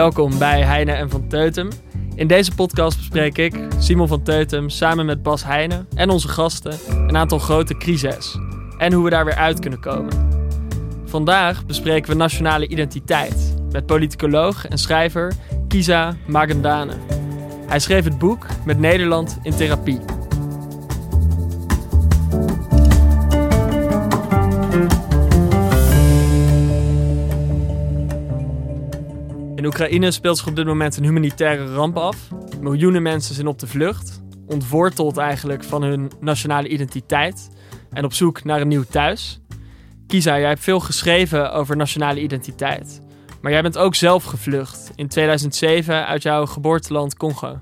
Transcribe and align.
Welkom 0.00 0.38
bij 0.38 0.62
Heine 0.62 0.92
en 0.92 1.10
van 1.10 1.28
Teutem. 1.28 1.68
In 2.14 2.26
deze 2.26 2.54
podcast 2.54 2.96
bespreek 2.96 3.38
ik, 3.38 3.54
Simon 3.78 4.08
van 4.08 4.22
Teutem, 4.22 4.68
samen 4.68 5.06
met 5.06 5.22
Bas 5.22 5.44
Heine 5.44 5.86
en 5.94 6.10
onze 6.10 6.28
gasten 6.28 6.78
een 6.88 7.16
aantal 7.16 7.38
grote 7.38 7.76
crises 7.76 8.38
en 8.78 8.92
hoe 8.92 9.04
we 9.04 9.10
daar 9.10 9.24
weer 9.24 9.34
uit 9.34 9.58
kunnen 9.58 9.80
komen. 9.80 10.28
Vandaag 11.04 11.66
bespreken 11.66 12.10
we 12.10 12.16
nationale 12.16 12.68
identiteit 12.68 13.54
met 13.72 13.86
politicoloog 13.86 14.66
en 14.66 14.78
schrijver 14.78 15.32
Kisa 15.68 16.16
Magendane. 16.26 16.94
Hij 17.66 17.78
schreef 17.78 18.04
het 18.04 18.18
boek 18.18 18.46
Met 18.64 18.78
Nederland 18.78 19.38
in 19.42 19.54
Therapie. 19.54 20.19
Oekraïne 29.70 30.10
speelt 30.10 30.36
zich 30.36 30.46
op 30.46 30.56
dit 30.56 30.66
moment 30.66 30.96
een 30.96 31.04
humanitaire 31.04 31.74
ramp 31.74 31.96
af. 31.96 32.28
Miljoenen 32.60 33.02
mensen 33.02 33.34
zijn 33.34 33.46
op 33.46 33.58
de 33.58 33.66
vlucht, 33.66 34.22
ontworteld 34.46 35.16
eigenlijk 35.16 35.64
van 35.64 35.82
hun 35.82 36.10
nationale 36.20 36.68
identiteit 36.68 37.48
en 37.90 38.04
op 38.04 38.12
zoek 38.12 38.44
naar 38.44 38.60
een 38.60 38.68
nieuw 38.68 38.84
thuis. 38.90 39.40
Kisa, 40.06 40.38
jij 40.38 40.48
hebt 40.48 40.62
veel 40.62 40.80
geschreven 40.80 41.52
over 41.52 41.76
nationale 41.76 42.20
identiteit. 42.20 43.00
Maar 43.40 43.52
jij 43.52 43.62
bent 43.62 43.78
ook 43.78 43.94
zelf 43.94 44.24
gevlucht 44.24 44.90
in 44.94 45.08
2007 45.08 46.06
uit 46.06 46.22
jouw 46.22 46.46
geboorteland 46.46 47.16
Congo. 47.16 47.60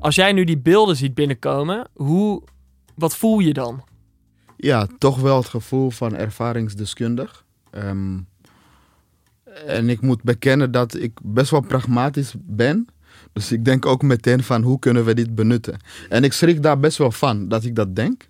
Als 0.00 0.14
jij 0.14 0.32
nu 0.32 0.44
die 0.44 0.58
beelden 0.58 0.96
ziet 0.96 1.14
binnenkomen, 1.14 1.88
hoe, 1.94 2.42
wat 2.94 3.16
voel 3.16 3.38
je 3.38 3.52
dan? 3.52 3.84
Ja, 4.56 4.86
toch 4.98 5.20
wel 5.20 5.36
het 5.36 5.48
gevoel 5.48 5.90
van 5.90 6.16
ervaringsdeskundig. 6.16 7.44
Ehm, 7.70 8.18
en 9.66 9.88
ik 9.88 10.00
moet 10.00 10.22
bekennen 10.22 10.70
dat 10.70 10.94
ik 10.94 11.12
best 11.22 11.50
wel 11.50 11.60
pragmatisch 11.60 12.34
ben. 12.38 12.86
Dus 13.32 13.52
ik 13.52 13.64
denk 13.64 13.86
ook 13.86 14.02
meteen 14.02 14.42
van 14.42 14.62
hoe 14.62 14.78
kunnen 14.78 15.04
we 15.04 15.14
dit 15.14 15.34
benutten. 15.34 15.78
En 16.08 16.24
ik 16.24 16.32
schrik 16.32 16.62
daar 16.62 16.78
best 16.78 16.98
wel 16.98 17.12
van 17.12 17.48
dat 17.48 17.64
ik 17.64 17.74
dat 17.74 17.96
denk. 17.96 18.28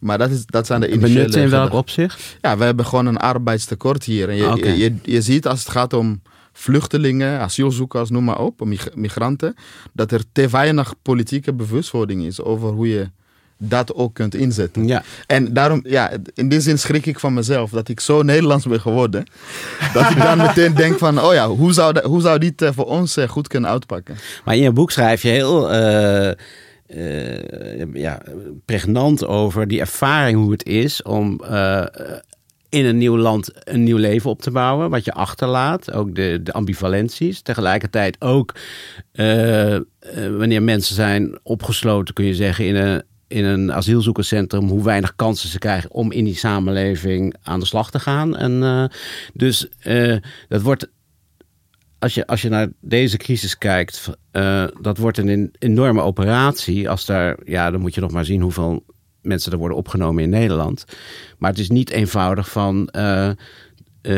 Maar 0.00 0.18
dat, 0.18 0.30
is, 0.30 0.46
dat 0.46 0.66
zijn 0.66 0.80
de 0.80 0.88
initiële... 0.88 1.14
Benutten 1.14 1.42
in 1.42 1.50
welk 1.50 1.72
opzicht? 1.72 2.36
Ja, 2.40 2.56
we 2.56 2.64
hebben 2.64 2.86
gewoon 2.86 3.06
een 3.06 3.16
arbeidstekort 3.16 4.04
hier. 4.04 4.28
En 4.28 4.36
je, 4.36 4.56
je, 4.56 4.76
je, 4.76 4.94
je 5.02 5.22
ziet 5.22 5.46
als 5.46 5.58
het 5.58 5.68
gaat 5.68 5.92
om 5.92 6.22
vluchtelingen, 6.52 7.40
asielzoekers, 7.40 8.10
noem 8.10 8.24
maar 8.24 8.40
op, 8.40 8.64
mig- 8.64 8.94
migranten, 8.94 9.54
dat 9.92 10.12
er 10.12 10.22
te 10.32 10.48
weinig 10.48 10.94
politieke 11.02 11.52
bewustwording 11.52 12.24
is 12.24 12.42
over 12.42 12.68
hoe 12.68 12.88
je 12.88 13.10
dat 13.58 13.94
ook 13.94 14.14
kunt 14.14 14.34
inzetten. 14.34 14.86
Ja. 14.86 15.02
En 15.26 15.52
daarom, 15.52 15.80
ja, 15.86 16.10
in 16.34 16.48
die 16.48 16.60
zin 16.60 16.78
schrik 16.78 17.06
ik 17.06 17.18
van 17.18 17.34
mezelf 17.34 17.70
dat 17.70 17.88
ik 17.88 18.00
zo 18.00 18.22
Nederlands 18.22 18.66
ben 18.66 18.80
geworden. 18.80 19.24
dat 19.94 20.10
ik 20.10 20.16
dan 20.16 20.38
meteen 20.38 20.74
denk 20.74 20.98
van, 20.98 21.20
oh 21.20 21.32
ja, 21.32 21.48
hoe 21.48 21.72
zou, 21.72 21.92
dat, 21.92 22.04
hoe 22.04 22.20
zou 22.20 22.38
dit 22.38 22.62
eh, 22.62 22.70
voor 22.72 22.86
ons 22.86 23.16
eh, 23.16 23.28
goed 23.28 23.48
kunnen 23.48 23.70
uitpakken? 23.70 24.16
Maar 24.44 24.54
in 24.54 24.62
je 24.62 24.72
boek 24.72 24.90
schrijf 24.90 25.22
je 25.22 25.28
heel 25.28 25.72
eh, 25.72 26.32
ja, 27.92 28.22
pregnant 28.64 29.26
over 29.26 29.68
die 29.68 29.80
ervaring 29.80 30.38
hoe 30.38 30.52
het 30.52 30.66
is 30.66 31.02
om 31.02 31.40
in 32.68 32.84
een 32.84 32.98
nieuw 32.98 33.16
land 33.16 33.50
een 33.68 33.82
nieuw 33.82 33.96
leven 33.96 34.30
op 34.30 34.42
te 34.42 34.50
bouwen. 34.50 34.90
Wat 34.90 35.04
je 35.04 35.12
achterlaat, 35.12 35.92
ook 35.92 36.14
de, 36.14 36.40
de 36.42 36.52
ambivalenties. 36.52 37.40
Tegelijkertijd 37.40 38.20
ook 38.20 38.54
wanneer 40.36 40.62
mensen 40.62 40.94
zijn 40.94 41.38
opgesloten, 41.42 42.14
kun 42.14 42.24
je 42.24 42.34
zeggen, 42.34 42.66
in 42.66 42.74
een, 42.74 43.02
in 43.28 43.44
een 43.44 43.72
asielzoekerscentrum, 43.72 44.68
hoe 44.68 44.84
weinig 44.84 45.16
kansen 45.16 45.48
ze 45.48 45.58
krijgen 45.58 45.90
om 45.90 46.12
in 46.12 46.24
die 46.24 46.36
samenleving 46.36 47.34
aan 47.42 47.60
de 47.60 47.66
slag 47.66 47.90
te 47.90 47.98
gaan. 47.98 48.36
En 48.36 48.62
eh, 48.62 48.84
dus 49.32 49.68
eh, 49.78 50.16
dat 50.48 50.62
wordt 50.62 50.88
als 51.98 52.14
je, 52.14 52.26
als 52.26 52.42
je 52.42 52.48
naar 52.48 52.68
deze 52.80 53.16
crisis 53.16 53.58
kijkt, 53.58 54.10
eh, 54.30 54.64
dat 54.80 54.98
wordt 54.98 55.18
een 55.18 55.28
en- 55.28 55.50
enorme 55.58 56.00
operatie. 56.00 56.88
Als 56.88 57.06
daar, 57.06 57.38
ja, 57.44 57.70
dan 57.70 57.80
moet 57.80 57.94
je 57.94 58.00
nog 58.00 58.10
maar 58.10 58.24
zien 58.24 58.40
hoeveel 58.40 58.84
mensen 59.22 59.52
er 59.52 59.58
worden 59.58 59.76
opgenomen 59.76 60.22
in 60.22 60.30
Nederland. 60.30 60.84
Maar 61.38 61.50
het 61.50 61.58
is 61.58 61.70
niet 61.70 61.90
eenvoudig 61.90 62.50
van 62.50 62.88
eh, 64.04 64.12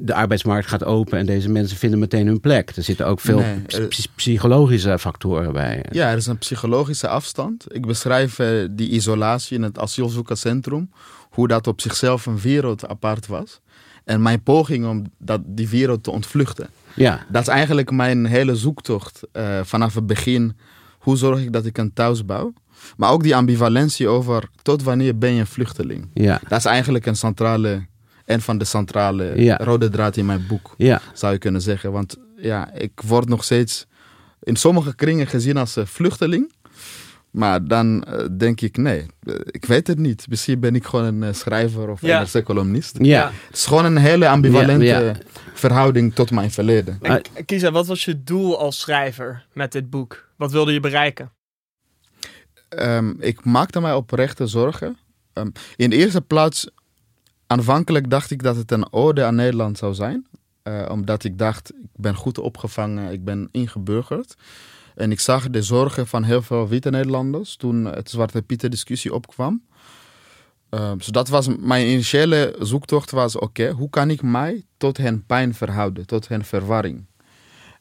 de 0.00 0.12
arbeidsmarkt 0.14 0.68
gaat 0.68 0.84
open 0.84 1.18
en 1.18 1.26
deze 1.26 1.48
mensen 1.48 1.76
vinden 1.76 1.98
meteen 1.98 2.26
hun 2.26 2.40
plek. 2.40 2.70
Er 2.76 2.82
zitten 2.82 3.06
ook 3.06 3.20
veel 3.20 3.38
Nee, 3.38 3.62
eh, 3.66 3.86
psy- 3.88 4.06
psychologische 4.14 4.98
factoren 4.98 5.52
bij. 5.52 5.84
Ja, 5.90 6.10
er 6.10 6.16
is 6.16 6.26
een 6.26 6.38
psychologische 6.38 7.08
afstand. 7.08 7.64
Ik 7.74 7.86
beschrijf 7.86 8.38
eh, 8.38 8.48
die 8.70 8.88
isolatie 8.90 9.56
in 9.56 9.62
het 9.62 9.78
asielzoekerscentrum, 9.78 10.90
hoe 11.30 11.48
dat 11.48 11.66
op 11.66 11.80
zichzelf 11.80 12.26
een 12.26 12.38
wereld 12.40 12.88
apart 12.88 13.26
was. 13.26 13.60
En 14.04 14.22
mijn 14.22 14.42
poging 14.42 14.86
om 14.86 15.04
dat, 15.18 15.40
die 15.46 15.68
wereld 15.68 16.02
te 16.02 16.10
ontvluchten. 16.10 16.68
Ja, 16.94 17.26
Dat 17.28 17.42
is 17.42 17.48
eigenlijk 17.48 17.90
mijn 17.90 18.26
hele 18.26 18.56
zoektocht 18.56 19.20
vanaf 19.62 19.94
het 19.94 20.06
begin. 20.06 20.56
Hoe 20.98 21.16
zorg 21.16 21.40
ik 21.40 21.52
dat 21.52 21.64
ik 21.66 21.78
een 21.78 21.92
thuis 21.92 22.24
bouw? 22.24 22.52
Maar 22.96 23.10
ook 23.10 23.22
die 23.22 23.36
ambivalentie 23.36 24.08
over 24.08 24.48
tot 24.62 24.82
wanneer 24.82 25.18
ben 25.18 25.32
je 25.34 25.40
een 25.40 25.46
vluchteling? 25.46 26.08
ja, 26.14 26.40
Dat 26.48 26.58
is 26.58 26.64
eigenlijk 26.64 27.06
een 27.06 27.16
centrale, 27.16 27.86
een 28.30 28.40
van 28.40 28.58
de 28.58 28.64
centrale 28.64 29.32
Ja. 29.42 29.56
rode 29.56 29.88
draad 29.88 30.16
in 30.16 30.26
mijn 30.26 30.46
boek, 30.48 30.74
ja. 30.76 31.00
zou 31.12 31.32
je 31.32 31.38
kunnen 31.38 31.60
zeggen. 31.60 31.92
Want 31.92 32.16
ja, 32.36 32.72
ik 32.72 33.00
word 33.06 33.28
nog 33.28 33.44
steeds 33.44 33.86
in 34.42 34.56
sommige 34.56 34.94
kringen 34.94 35.26
gezien 35.26 35.56
als 35.56 35.76
een 35.76 35.86
vluchteling. 35.86 36.52
Maar 37.30 37.64
dan 37.64 38.04
eh, 38.04 38.26
denk 38.36 38.60
ik, 38.60 38.76
nee, 38.76 39.06
eh, 39.22 39.34
ik 39.44 39.64
weet 39.64 39.86
het 39.86 39.98
niet. 39.98 40.26
Misschien 40.28 40.60
ben 40.60 40.74
ik 40.74 40.84
gewoon 40.84 41.04
een 41.04 41.22
eh, 41.22 41.32
schrijver 41.34 41.88
of 41.88 42.00
Ja. 42.00 42.24
een 42.32 42.42
columnist. 42.42 42.96
ja. 43.00 43.30
Het 43.46 43.56
is 43.56 43.66
gewoon 43.66 43.84
een 43.84 43.96
hele 43.96 44.28
ambivalente 44.28 44.84
Ja, 44.84 44.98
ja. 45.00 45.16
verhouding 45.54 46.14
tot 46.14 46.30
mijn 46.30 46.50
verleden. 46.50 46.98
En 47.02 47.22
Kisa, 47.44 47.70
wat 47.70 47.86
was 47.86 48.04
je 48.04 48.22
doel 48.22 48.58
als 48.58 48.78
schrijver 48.80 49.46
met 49.52 49.72
dit 49.72 49.90
boek? 49.90 50.28
Wat 50.36 50.52
wilde 50.52 50.72
je 50.72 50.80
bereiken? 50.80 51.32
Ehm, 52.68 53.10
ik 53.18 53.44
maakte 53.44 53.80
mij 53.80 53.94
oprechte 53.94 54.46
zorgen. 54.46 54.96
Ehm, 55.32 55.50
in 55.76 55.90
de 55.90 55.96
eerste 55.96 56.20
plaats, 56.20 56.68
aanvankelijk 57.50 58.10
dacht 58.10 58.30
ik 58.30 58.42
dat 58.42 58.56
het 58.56 58.72
een 58.72 58.92
ode 58.92 59.24
aan 59.24 59.34
Nederland 59.34 59.78
zou 59.78 59.94
zijn. 59.94 60.26
Eh, 60.62 60.86
omdat 60.90 61.24
ik 61.24 61.38
dacht, 61.38 61.70
ik 61.74 61.88
ben 61.96 62.14
goed 62.14 62.38
opgevangen, 62.38 63.12
ik 63.12 63.24
ben 63.24 63.48
ingeburgerd. 63.50 64.36
En 64.94 65.10
ik 65.10 65.20
zag 65.20 65.50
de 65.50 65.62
zorgen 65.62 66.06
van 66.06 66.22
heel 66.22 66.42
veel 66.42 66.68
witte 66.68 66.90
Nederlanders 66.90 67.56
toen 67.56 67.84
het 67.84 68.10
Zwarte 68.10 68.42
Pieten 68.42 68.70
discussie 68.70 69.14
opkwam. 69.14 69.62
Dus 70.96 71.06
dat 71.06 71.28
was 71.28 71.48
mijn 71.58 71.86
initiële 71.86 72.56
zoektocht 72.58 73.10
was, 73.10 73.36
oké, 73.36 73.70
hoe 73.70 73.90
kan 73.90 74.10
ik 74.10 74.22
mij 74.22 74.64
tot 74.76 74.96
hen 74.96 75.26
pijn 75.26 75.54
verhouden, 75.54 76.06
tot 76.06 76.28
hen 76.28 76.44
verwarring? 76.44 77.04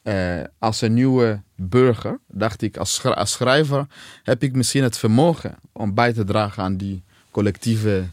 Eh, 0.01 0.41
als 0.57 0.81
een 0.81 0.93
nieuwe 0.93 1.41
burger, 1.55 2.19
dacht 2.27 2.61
ik, 2.61 2.77
als, 2.77 3.03
als 3.03 3.31
schrijver 3.31 3.87
heb 4.23 4.43
ik 4.43 4.55
misschien 4.55 4.83
het 4.83 4.97
vermogen 4.97 5.55
om 5.71 5.93
bij 5.93 6.13
te 6.13 6.23
dragen 6.23 6.63
aan 6.63 6.77
die 6.77 7.03
collectieve 7.31 8.03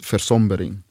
versombering. 0.00 0.82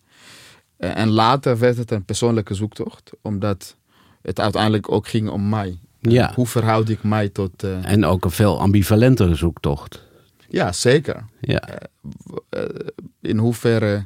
Eh, 0.80 0.98
en 0.98 1.10
later 1.10 1.58
werd 1.58 1.78
het 1.78 1.92
een 1.92 2.04
persoonlijke 2.06 2.54
zoektocht, 2.54 3.12
omdat 3.22 3.76
het 4.22 4.40
uiteindelijk 4.40 4.92
ook 4.92 5.08
ging 5.08 5.30
om 5.30 5.50
mij. 5.50 5.80
ja. 6.00 6.32
Hoe 6.36 6.48
verhoud 6.48 6.90
ik 6.90 7.04
mij 7.04 7.30
tot. 7.30 7.64
eh, 7.64 7.92
En 7.92 8.06
ook 8.06 8.26
een 8.26 8.32
veel 8.32 8.60
ambivalentere 8.60 9.36
zoektocht. 9.36 10.04
ja, 10.50 10.72
zeker. 10.72 11.26
Ja, 11.42 11.62
Eh, 12.50 12.64
in 13.22 13.38
hoeverre. 13.38 14.06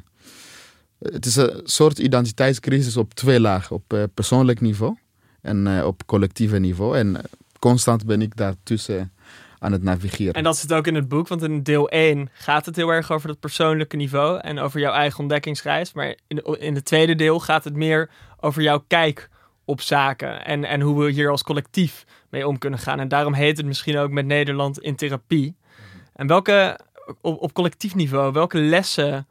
Het 0.98 1.26
is 1.26 1.36
een 1.36 1.60
soort 1.64 1.98
identiteitscrisis 1.98 2.96
op 2.96 3.14
twee 3.14 3.40
lagen: 3.40 3.76
op 3.76 3.92
eh, 3.92 4.02
persoonlijk 4.14 4.60
niveau 4.60 4.96
en 5.40 5.66
eh, 5.78 5.86
op 5.86 6.06
collectieve 6.06 6.58
niveau. 6.58 6.96
En 6.98 7.16
eh, 7.16 7.22
constant 7.58 8.06
ben 8.06 8.22
ik 8.22 8.36
daartussen 8.36 9.12
aan 9.64 9.72
het 9.72 9.82
navigeren. 9.82 10.32
En 10.32 10.42
dat 10.42 10.56
zit 10.56 10.72
ook 10.72 10.86
in 10.86 10.94
het 10.94 11.08
boek, 11.08 11.28
want 11.28 11.42
in 11.42 11.62
deel 11.62 11.88
1 11.88 12.28
gaat 12.32 12.66
het 12.66 12.76
heel 12.76 12.88
erg 12.88 13.10
over 13.10 13.28
dat 13.28 13.40
persoonlijke 13.40 13.96
niveau 13.96 14.40
en 14.40 14.58
over 14.58 14.80
jouw 14.80 14.92
eigen 14.92 15.20
ontdekkingsreis. 15.20 15.92
Maar 15.92 16.16
in, 16.26 16.42
in 16.58 16.74
het 16.74 16.84
tweede 16.84 17.14
deel 17.14 17.40
gaat 17.40 17.64
het 17.64 17.74
meer 17.74 18.10
over 18.40 18.62
jouw 18.62 18.84
kijk 18.86 19.28
op 19.64 19.80
zaken 19.80 20.44
en, 20.44 20.64
en 20.64 20.80
hoe 20.80 21.04
we 21.04 21.10
hier 21.10 21.30
als 21.30 21.42
collectief 21.42 22.04
mee 22.30 22.48
om 22.48 22.58
kunnen 22.58 22.78
gaan. 22.78 23.00
En 23.00 23.08
daarom 23.08 23.34
heet 23.34 23.56
het 23.56 23.66
misschien 23.66 23.98
ook 23.98 24.10
met 24.10 24.26
Nederland 24.26 24.78
in 24.78 24.96
therapie. 24.96 25.56
En 26.12 26.26
welke, 26.26 26.78
op, 27.20 27.42
op 27.42 27.52
collectief 27.52 27.94
niveau, 27.94 28.32
welke 28.32 28.58
lessen 28.58 29.26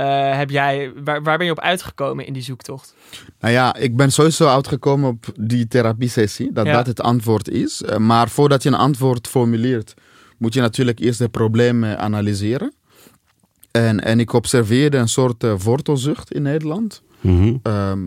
eh, 0.00 0.36
heb 0.36 0.50
jij, 0.50 0.92
waar, 1.04 1.22
waar 1.22 1.36
ben 1.36 1.46
je 1.46 1.52
op 1.52 1.60
uitgekomen 1.60 2.26
in 2.26 2.32
die 2.32 2.42
zoektocht? 2.42 2.94
Nou 3.40 3.52
ja, 3.54 3.74
ik 3.76 3.96
ben 3.96 4.12
sowieso 4.12 4.46
uitgekomen 4.48 5.08
op 5.08 5.26
die 5.40 5.68
therapiesessie, 5.68 6.52
dat 6.52 6.66
Ja. 6.66 6.72
dat 6.72 6.86
het 6.86 7.00
antwoord 7.00 7.48
is. 7.48 7.82
Eh, 7.82 7.96
Maar 7.96 8.28
voordat 8.28 8.62
je 8.62 8.68
een 8.68 8.74
antwoord 8.74 9.28
formuleert, 9.28 9.94
moet 10.38 10.54
je 10.54 10.60
natuurlijk 10.60 10.98
eerst 10.98 11.18
de 11.18 11.28
problemen 11.28 11.98
analyseren. 11.98 12.72
En, 13.70 14.00
en 14.00 14.20
ik 14.20 14.32
observeerde 14.32 14.96
een 14.96 15.08
soort 15.08 15.44
eh, 15.44 15.54
wortelzucht 15.58 16.32
in 16.32 16.42
Nederland. 16.42 17.02
Mhm. 17.20 17.56
Ehm, 17.62 18.00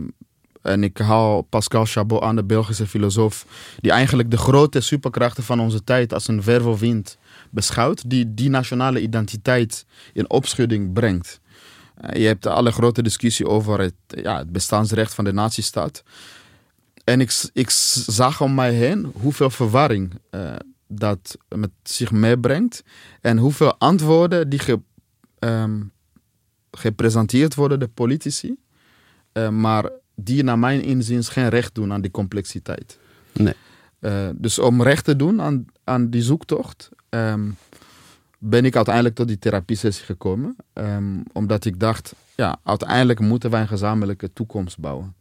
en 0.61 0.83
ik 0.83 0.97
haal 0.97 1.41
Pascal 1.41 1.85
Chabot 1.85 2.21
aan, 2.21 2.35
de 2.35 2.43
Belgische 2.43 2.87
filosoof, 2.87 3.45
die 3.79 3.91
eigenlijk 3.91 4.31
de 4.31 4.37
grote 4.37 4.79
superkrachten 4.81 5.43
van 5.43 5.59
onze 5.59 5.83
tijd 5.83 6.13
als 6.13 6.27
een 6.27 6.43
wervelwind 6.43 7.17
beschouwt, 7.49 8.09
die 8.09 8.33
die 8.33 8.49
nationale 8.49 9.01
identiteit 9.01 9.85
in 10.13 10.29
opschudding 10.29 10.93
brengt. 10.93 11.41
Eh, 11.95 12.21
je 12.21 12.27
hebt 12.27 12.45
alle 12.45 12.71
grote 12.71 13.01
discussie 13.01 13.47
over 13.47 13.79
het, 13.79 13.93
ja, 14.07 14.37
het 14.37 14.51
bestaansrecht 14.51 15.13
van 15.13 15.23
de 15.23 15.33
nazistaat. 15.33 16.03
En 17.03 17.21
ik, 17.21 17.49
ik 17.53 17.69
zag 17.69 18.41
om 18.41 18.53
mij 18.53 18.73
heen 18.73 19.11
hoeveel 19.13 19.49
verwarring 19.49 20.13
eh, 20.29 20.55
dat 20.87 21.37
met 21.55 21.71
zich 21.83 22.11
meebrengt. 22.11 22.83
En 23.21 23.37
hoeveel 23.37 23.77
antwoorden 23.77 24.49
die 24.49 24.59
ge, 24.59 24.79
ehm, 25.39 25.81
gepresenteerd 26.71 27.55
worden, 27.55 27.79
de 27.79 27.87
politici. 27.87 28.55
eh, 29.31 29.49
maar 29.49 29.89
die 30.15 30.43
naar 30.43 30.59
mijn 30.59 30.81
inziens 30.83 31.29
geen 31.29 31.49
recht 31.49 31.75
doen 31.75 31.93
aan 31.93 32.01
die 32.01 32.11
complexiteit. 32.11 32.97
Nee. 33.31 33.53
Dus 34.35 34.59
om 34.59 34.81
recht 34.81 35.05
te 35.05 35.15
doen 35.15 35.41
aan, 35.41 35.65
aan 35.83 36.09
die 36.09 36.21
zoektocht, 36.21 36.89
ehm, 37.09 37.49
ben 38.45 38.65
ik 38.65 38.75
uiteindelijk 38.75 39.15
tot 39.15 39.27
die 39.27 39.39
therapiesessie 39.39 40.05
gekomen. 40.05 40.55
Ehm, 40.73 41.21
omdat 41.33 41.65
ik 41.65 41.79
dacht, 41.79 42.13
ja, 42.35 42.59
uiteindelijk 42.63 43.19
moeten 43.19 43.49
wij 43.49 43.61
een 43.61 43.67
gezamenlijke 43.67 44.33
toekomst 44.33 44.79
bouwen. 44.79 45.15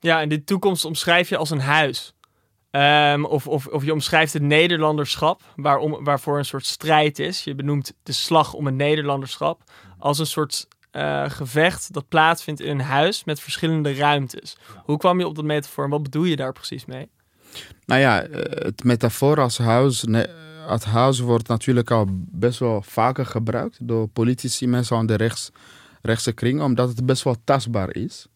Ja, 0.00 0.20
en 0.20 0.28
die 0.28 0.44
toekomst 0.44 0.84
omschrijf 0.84 1.28
je 1.28 1.36
als 1.36 1.50
een 1.50 1.60
huis. 1.60 2.14
Ehm, 2.70 3.24
of, 3.24 3.46
of, 3.46 3.66
of 3.66 3.84
je 3.84 3.92
omschrijft 3.92 4.32
het 4.32 4.42
Nederlanderschap, 4.42 5.42
waarom, 5.56 6.04
waarvoor 6.04 6.38
een 6.38 6.44
soort 6.44 6.66
strijd 6.66 7.18
is. 7.18 7.44
Je 7.44 7.54
benoemt 7.54 7.92
de 8.02 8.12
slag 8.12 8.52
om 8.52 8.66
het 8.66 8.74
Nederlanderschap 8.74 9.62
als 9.98 10.18
een 10.18 10.26
soort 10.26 10.66
eh, 10.90 11.30
gevecht 11.30 11.92
dat 11.92 12.08
plaatsvindt 12.08 12.60
in 12.60 12.70
een 12.70 12.80
huis 12.80 13.24
met 13.24 13.40
verschillende 13.40 13.94
ruimtes. 13.94 14.56
Hoe 14.84 14.96
kwam 14.98 15.18
je 15.18 15.26
op 15.26 15.34
dat 15.34 15.44
metafoor 15.44 15.84
en 15.84 15.90
wat 15.90 16.02
bedoel 16.02 16.24
je 16.24 16.36
daar 16.36 16.52
precies 16.52 16.84
mee? 16.84 17.08
Nou 17.86 18.00
ja, 18.00 18.22
eh, 18.22 18.64
het 18.64 18.84
metafoor 18.84 19.40
als 19.40 19.58
huis, 19.58 20.04
nee, 20.04 20.26
het 20.66 20.84
huis 20.84 21.18
wordt 21.20 21.48
natuurlijk 21.48 21.90
al 21.90 22.06
best 22.30 22.58
wel 22.58 22.82
vaker 22.82 23.26
gebruikt 23.26 23.78
door 23.82 24.08
politici, 24.08 24.66
mensen 24.66 24.96
aan 24.96 25.06
de 25.06 25.14
rechts, 25.14 25.50
rechtse 26.02 26.32
kring, 26.32 26.60
omdat 26.62 26.88
het 26.88 27.06
best 27.06 27.22
wel 27.22 27.36
tastbaar 27.44 27.94
is. 27.96 28.26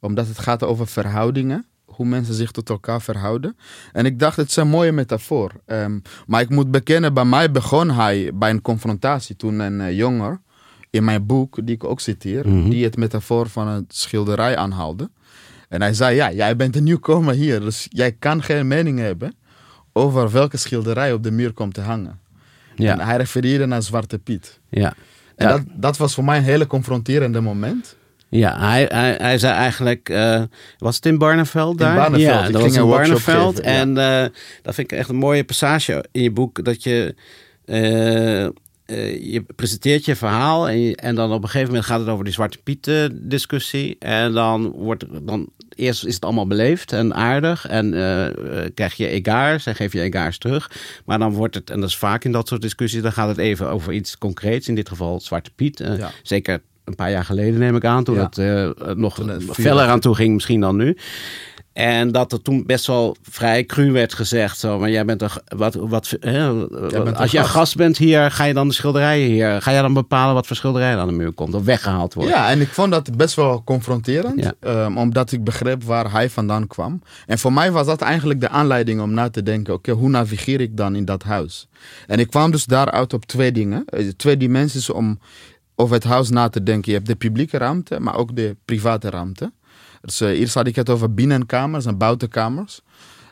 Omdat 0.00 0.26
het 0.26 0.38
gaat 0.38 0.62
over 0.64 0.86
verhoudingen, 0.86 1.64
hoe 1.84 2.06
mensen 2.06 2.34
zich 2.34 2.50
tot 2.50 2.68
elkaar 2.68 3.02
verhouden. 3.02 3.56
En 3.92 4.06
ik 4.06 4.18
dacht, 4.18 4.36
het 4.36 4.48
is 4.48 4.56
een 4.56 4.68
mooie 4.68 4.92
metafoor. 4.92 5.52
Ehm, 5.66 5.98
maar 6.26 6.40
ik 6.40 6.48
moet 6.48 6.70
bekennen, 6.70 7.14
bij 7.14 7.24
mij 7.24 7.50
begon 7.50 7.90
hij 7.90 8.30
bij 8.34 8.50
een 8.50 8.62
confrontatie 8.62 9.36
toen 9.36 9.58
een 9.58 9.80
eh, 9.80 9.96
jonger 9.96 10.40
in 10.90 11.04
mijn 11.04 11.26
boek, 11.26 11.58
die 11.66 11.74
ik 11.74 11.84
ook 11.84 12.00
citeer, 12.00 12.48
Mhm. 12.48 12.68
die 12.70 12.84
het 12.84 12.96
metafoor 12.96 13.48
van 13.48 13.68
een 13.68 13.84
schilderij 13.88 14.56
aanhaalde. 14.56 15.10
En 15.68 15.80
hij 15.82 15.94
zei, 15.94 16.14
ja, 16.16 16.32
jij 16.32 16.56
bent 16.56 16.76
een 16.76 16.84
nieuwkomer 16.84 17.34
hier, 17.34 17.60
dus 17.60 17.86
jij 17.88 18.12
kan 18.12 18.42
geen 18.42 18.66
mening 18.68 18.98
hebben 18.98 19.34
over 19.92 20.30
welke 20.30 20.56
schilderij 20.56 21.12
op 21.12 21.22
de 21.22 21.30
muur 21.30 21.52
komt 21.52 21.74
te 21.74 21.80
hangen. 21.80 22.18
En 22.76 22.84
Ja, 22.84 22.98
hij 23.04 23.16
refereerde 23.16 23.66
naar 23.66 23.82
Zwarte 23.82 24.18
Piet. 24.18 24.60
ja. 24.68 24.94
En 25.36 25.48
Ja. 25.48 25.52
dat, 25.56 25.62
dat 25.74 25.96
was 25.96 26.14
voor 26.14 26.24
mij 26.24 26.36
een 26.36 26.42
hele 26.44 26.66
confronterende 26.66 27.40
moment. 27.40 27.96
Ja, 28.28 28.58
hij, 28.68 28.84
hij, 28.92 29.14
hij 29.18 29.38
zei 29.38 29.54
eigenlijk, 29.54 30.08
eh, 30.08 30.42
was 30.78 30.96
het 30.96 31.06
in 31.06 31.18
Barneveld 31.18 31.78
daar? 31.78 31.94
Barneveld. 31.96 32.22
Ja, 32.22 32.46
Ik 32.46 32.52
dat 32.52 32.62
ging 32.62 32.74
was 32.74 32.82
in 32.84 32.90
Barneveld. 32.90 33.56
geven. 33.56 33.70
En 33.70 33.98
eh, 33.98 34.28
dat 34.62 34.74
vind 34.74 34.92
ik 34.92 34.98
echt 34.98 35.08
een 35.08 35.16
mooie 35.16 35.44
passage 35.44 36.04
in 36.12 36.22
je 36.22 36.30
boek, 36.30 36.64
dat 36.64 36.82
je, 36.82 37.14
eh, 37.64 38.48
eh, 38.90 39.32
je 39.32 39.44
presenteert 39.56 40.04
je 40.04 40.16
verhaal 40.16 40.68
en, 40.68 40.80
je- 40.80 40.96
en 40.96 41.14
dan 41.14 41.32
op 41.32 41.42
een 41.42 41.48
gegeven 41.48 41.68
moment 41.68 41.86
gaat 41.86 42.00
het 42.00 42.08
over 42.08 42.24
die 42.24 42.32
Zwarte 42.32 42.58
Piet 42.62 42.90
discussie. 43.12 43.96
En 43.98 44.32
dan 44.32 44.70
wordt 44.70 45.04
dan, 45.26 45.46
eerst 45.74 46.04
is 46.04 46.14
het 46.14 46.24
allemaal 46.24 46.46
beleefd 46.46 46.92
en 46.92 47.14
aardig 47.14 47.66
en 47.66 47.94
eh, 47.94 48.64
krijg 48.74 48.94
je 48.94 49.08
egaars 49.08 49.66
en 49.66 49.74
geef 49.74 49.92
je 49.92 50.00
egaars 50.00 50.38
terug. 50.38 50.70
Maar 51.04 51.18
dan 51.18 51.32
wordt 51.32 51.54
het, 51.54 51.70
en 51.70 51.80
dat 51.80 51.88
is 51.88 51.96
vaak 51.96 52.24
in 52.24 52.32
dat 52.32 52.48
soort 52.48 52.62
discussies, 52.62 53.02
dan 53.02 53.12
gaat 53.12 53.28
het 53.28 53.38
even 53.38 53.70
over 53.70 53.92
iets 53.92 54.18
concreets, 54.18 54.68
in 54.68 54.74
dit 54.74 54.88
geval 54.88 55.20
Zwarte 55.20 55.50
Piet. 55.54 55.78
Ja. 55.78 56.10
Zeker 56.22 56.60
een 56.84 56.94
paar 56.94 57.10
jaar 57.10 57.24
geleden 57.24 57.58
neem 57.60 57.76
ik 57.76 57.84
aan, 57.84 58.04
toen 58.04 58.14
Ja. 58.14 58.22
het 58.22 58.96
nog 58.98 59.14
Toen 59.14 59.28
het 59.28 59.44
feller 59.52 59.86
aan 59.86 60.00
toe 60.00 60.14
ging 60.14 60.34
misschien 60.34 60.60
dan 60.60 60.76
nu. 60.76 60.96
En 61.72 62.12
dat 62.12 62.32
er 62.32 62.42
toen 62.42 62.66
best 62.66 62.86
wel 62.86 63.16
vrij 63.22 63.64
cru 63.64 63.92
werd 63.92 64.14
gezegd. 64.14 64.58
Zo, 64.58 64.78
maar 64.78 64.90
jij 64.90 65.04
bent 65.04 65.22
g- 65.24 65.38
Wat, 65.56 65.74
wat, 65.74 66.16
hè, 66.20 66.48
als 66.48 67.30
je 67.30 67.38
een 67.38 67.44
gast. 67.44 67.50
gast 67.56 67.76
bent 67.76 67.96
hier, 67.98 68.30
ga 68.30 68.44
je 68.44 68.54
dan 68.54 68.68
de 68.68 68.74
schilderijen 68.74 69.28
hier. 69.30 69.62
Ga 69.62 69.70
je 69.70 69.80
dan 69.80 69.92
bepalen 69.92 70.34
wat 70.34 70.46
voor 70.46 70.56
schilderij 70.56 70.90
er 70.92 70.98
aan 70.98 71.06
de 71.08 71.14
muur 71.14 71.32
komt 71.32 71.54
of 71.54 71.64
weggehaald 71.64 72.14
wordt? 72.14 72.30
Ja, 72.30 72.50
en 72.50 72.60
ik 72.60 72.68
vond 72.68 72.92
dat 72.92 73.16
best 73.16 73.34
wel 73.34 73.64
confronterend, 73.64 74.40
Ja. 74.42 74.52
ehm, 74.60 74.96
omdat 74.96 75.32
ik 75.32 75.44
begreep 75.44 75.82
waar 75.84 76.12
hij 76.12 76.30
vandaan 76.30 76.66
kwam. 76.66 77.02
En 77.26 77.38
voor 77.38 77.52
mij 77.52 77.70
was 77.72 77.86
dat 77.86 78.00
eigenlijk 78.00 78.40
de 78.40 78.48
aanleiding 78.48 79.00
om 79.00 79.14
na 79.14 79.30
te 79.30 79.42
denken, 79.42 79.74
oké, 79.74 79.90
hoe 79.92 80.08
navigeer 80.08 80.60
ik 80.60 80.76
dan 80.76 80.94
in 80.96 81.04
dat 81.04 81.22
huis? 81.22 81.68
En 82.06 82.18
ik 82.18 82.30
kwam 82.30 82.50
dus 82.50 82.64
daaruit 82.64 83.12
op 83.12 83.24
twee 83.26 83.52
dingen, 83.52 83.82
eh, 83.86 84.08
twee 84.16 84.36
dimensies 84.36 84.90
om 84.90 85.18
over 85.74 85.94
het 85.94 86.04
huis 86.04 86.28
na 86.30 86.48
te 86.48 86.62
denken. 86.62 86.90
Je 86.92 86.96
hebt 86.96 87.08
de 87.10 87.16
publieke 87.16 87.58
ruimte, 87.58 88.00
maar 88.00 88.16
ook 88.16 88.36
de 88.36 88.56
private 88.64 89.10
ruimte. 89.10 89.52
Dus 90.00 90.20
eh, 90.20 90.28
eerst 90.28 90.54
had 90.54 90.66
ik 90.66 90.76
het 90.76 90.88
over 90.90 91.14
binnenkamers 91.14 91.86
en 91.86 91.98
buitenkamers. 91.98 92.80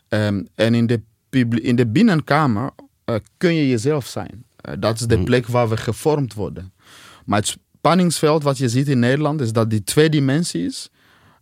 Ehm, 0.09 0.45
en 0.55 0.75
in 0.75 0.87
de, 0.87 1.01
in 1.61 1.77
de 1.77 1.87
binnenkamer 1.87 2.71
eh, 3.05 3.15
kun 3.37 3.55
je 3.55 3.69
jezelf 3.69 4.07
zijn. 4.07 4.45
Eh, 4.57 4.75
dat 4.79 5.01
is 5.01 5.07
de 5.07 5.23
plek 5.23 5.47
waar 5.47 5.69
we 5.69 5.77
gevormd 5.77 6.35
worden. 6.35 6.73
Maar 7.25 7.39
het 7.39 7.59
spanningsveld 7.79 8.43
wat 8.43 8.59
je 8.59 8.69
ziet 8.69 8.89
in 8.89 8.99
Nederland 8.99 9.41
is 9.41 9.53
dat 9.53 9.71
die 9.71 9.85
twee 9.85 10.11
dimensies 10.11 10.89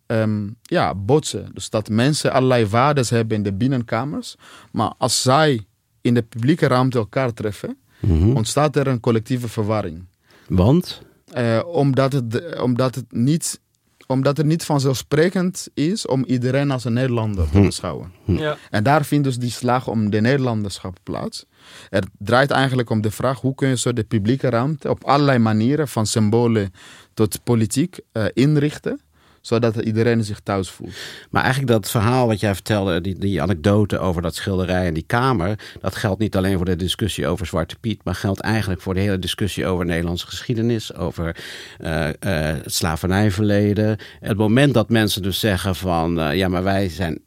ehm, 0.07 0.49
ja, 0.63 0.95
botsen. 0.95 1.51
Dus 1.55 1.71
dat 1.71 1.89
mensen 1.89 2.33
allerlei 2.33 2.67
waarden 2.67 3.05
hebben 3.09 3.37
in 3.37 3.43
de 3.43 3.53
binnenkamers. 3.53 4.37
Maar 4.73 4.93
als 4.99 5.23
zij 5.23 5.67
in 6.01 6.15
de 6.15 6.23
publieke 6.23 6.67
ruimte 6.67 6.99
elkaar 6.99 7.33
treffen, 7.33 7.77
Mhm. 8.01 8.37
ontstaat 8.37 8.77
er 8.77 8.87
een 8.87 9.01
collectieve 9.01 9.49
verwarring. 9.49 10.05
Want? 10.49 11.03
Eh, 11.33 11.61
omdat, 11.67 12.13
het, 12.13 12.61
omdat, 12.61 12.95
het 12.95 13.13
niet, 13.13 13.61
omdat 14.07 14.37
het 14.37 14.47
niet 14.47 14.65
vanzelfsprekend 14.65 15.69
is 15.75 16.07
om 16.07 16.25
iedereen 16.25 16.71
als 16.71 16.85
een 16.85 16.93
Nederlander 16.93 17.51
te 17.51 17.61
beschouwen. 17.61 18.13
Ja. 18.25 18.57
En 18.71 18.83
daar 18.83 19.05
vindt 19.05 19.25
dus 19.25 19.39
die 19.39 19.51
slag 19.51 19.89
om 19.89 20.11
de 20.11 20.21
Nederlanderschap 20.21 20.99
plaats. 21.03 21.45
Het 21.89 22.07
draait 22.19 22.51
eigenlijk 22.51 22.91
om 22.91 23.01
de 23.01 23.11
vraag 23.11 23.41
hoe 23.41 23.55
kun 23.55 23.69
je 23.69 23.77
zo 23.77 23.93
de 23.93 24.05
publieke 24.05 24.49
ruimte 24.49 24.91
op 24.91 25.05
allerlei 25.05 25.39
manieren, 25.39 25.89
van 25.89 26.07
symbolen 26.07 26.73
tot 27.15 27.45
politiek, 27.45 27.99
eh, 28.13 28.25
inrichten, 28.33 29.01
zodat 29.47 29.77
iedereen 29.77 30.25
zich 30.25 30.41
thuis 30.41 30.71
voelt. 30.71 30.95
Maar 31.31 31.43
eigenlijk 31.43 31.73
dat 31.73 31.91
verhaal 31.91 32.27
wat 32.27 32.41
jij 32.41 32.55
vertelde, 32.55 33.01
die, 33.01 33.19
die 33.19 33.43
anekdote 33.43 33.99
over 33.99 34.23
dat 34.23 34.35
schilderij 34.35 34.87
en 34.87 34.95
die 34.95 35.05
kamer, 35.07 35.59
dat 35.81 35.97
geldt 35.97 36.21
niet 36.21 36.37
alleen 36.37 36.57
voor 36.57 36.65
de 36.65 36.77
discussie 36.77 37.27
over 37.27 37.47
Zwarte 37.47 37.77
Piet, 37.81 38.05
maar 38.05 38.15
geldt 38.15 38.41
eigenlijk 38.41 38.81
voor 38.81 38.95
de 38.95 39.01
hele 39.01 39.19
discussie 39.19 39.67
over 39.67 39.85
Nederlandse 39.85 40.27
geschiedenis, 40.27 40.95
over 40.95 41.37
eh, 41.79 42.09
eh, 42.09 42.15
het 42.63 42.75
slavernijverleden. 42.75 43.97
Het 44.21 44.37
moment 44.37 44.75
dat 44.75 44.89
mensen 44.89 45.23
dus 45.23 45.41
zeggen 45.41 45.77
van, 45.77 46.21
eh, 46.21 46.37
ja, 46.37 46.49
maar 46.49 46.65
wij 46.65 46.89
zijn 46.89 47.21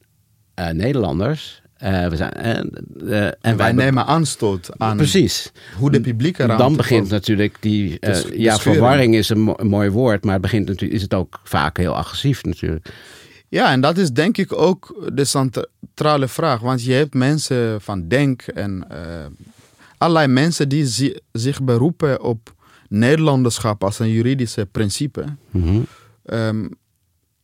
Nederlanders. 0.71 1.61
Eh, 1.79 2.07
we 2.07 2.15
zijn, 2.15 2.31
eh, 2.33 3.25
en 3.41 3.57
wij 3.57 3.71
nemen 3.71 4.05
aanstoot 4.05 4.69
aan 4.77 4.97
Precies. 4.97 5.51
hoe 5.77 5.91
de 5.91 6.01
publieke 6.01 6.45
ruimte... 6.45 6.63
Dan 6.63 6.75
begint 6.75 7.09
natuurlijk 7.09 7.57
die. 7.59 7.99
eh, 7.99 8.09
Dus 8.13 8.25
ja, 8.33 8.57
verwarring 8.57 9.15
is 9.15 9.29
een, 9.29 9.39
mo- 9.39 9.53
een 9.57 9.67
mooi 9.67 9.89
woord, 9.89 10.23
maar 10.23 10.33
het 10.33 10.41
begint 10.41 10.67
natuurlijk, 10.67 10.93
is 10.93 11.01
het 11.01 11.13
ook 11.13 11.39
vaak 11.43 11.77
heel 11.77 11.95
agressief 11.95 12.43
natuurlijk. 12.43 12.89
Ja, 13.47 13.71
en 13.71 13.81
dat 13.81 13.97
is 13.97 14.11
denk 14.11 14.37
ik 14.37 14.53
ook 14.53 15.09
de 15.13 15.25
centrale 15.25 16.27
vraag. 16.27 16.59
Want 16.59 16.83
je 16.83 16.93
hebt 16.93 17.13
mensen 17.13 17.81
van 17.81 18.07
Denk 18.07 18.41
en 18.41 18.87
allerlei 19.97 20.27
mensen 20.27 20.69
die 20.69 20.85
zi- 20.87 21.17
zich 21.31 21.63
beroepen 21.63 22.21
op 22.23 22.53
Nederlanderschap 22.89 23.83
als 23.83 23.99
een 23.99 24.09
juridische 24.09 24.65
principe. 24.71 25.23
Ehm, 26.25 26.65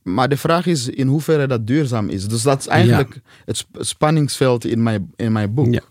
maar 0.06 0.30
de 0.30 0.38
vraag 0.38 0.66
is 0.66 0.90
in 0.90 1.08
hoeverre 1.08 1.48
dat 1.48 1.68
duurzaam 1.68 2.10
is. 2.10 2.28
Dus 2.28 2.42
dat 2.42 2.60
is 2.60 2.68
eigenlijk 2.68 3.20
het 3.46 3.58
sp- 3.58 3.78
spanningsveld 3.80 4.66
in 4.66 4.84
mijn, 4.84 5.12
in 5.16 5.32
mijn 5.32 5.54
boek. 5.54 5.74
Ja. 5.74 5.82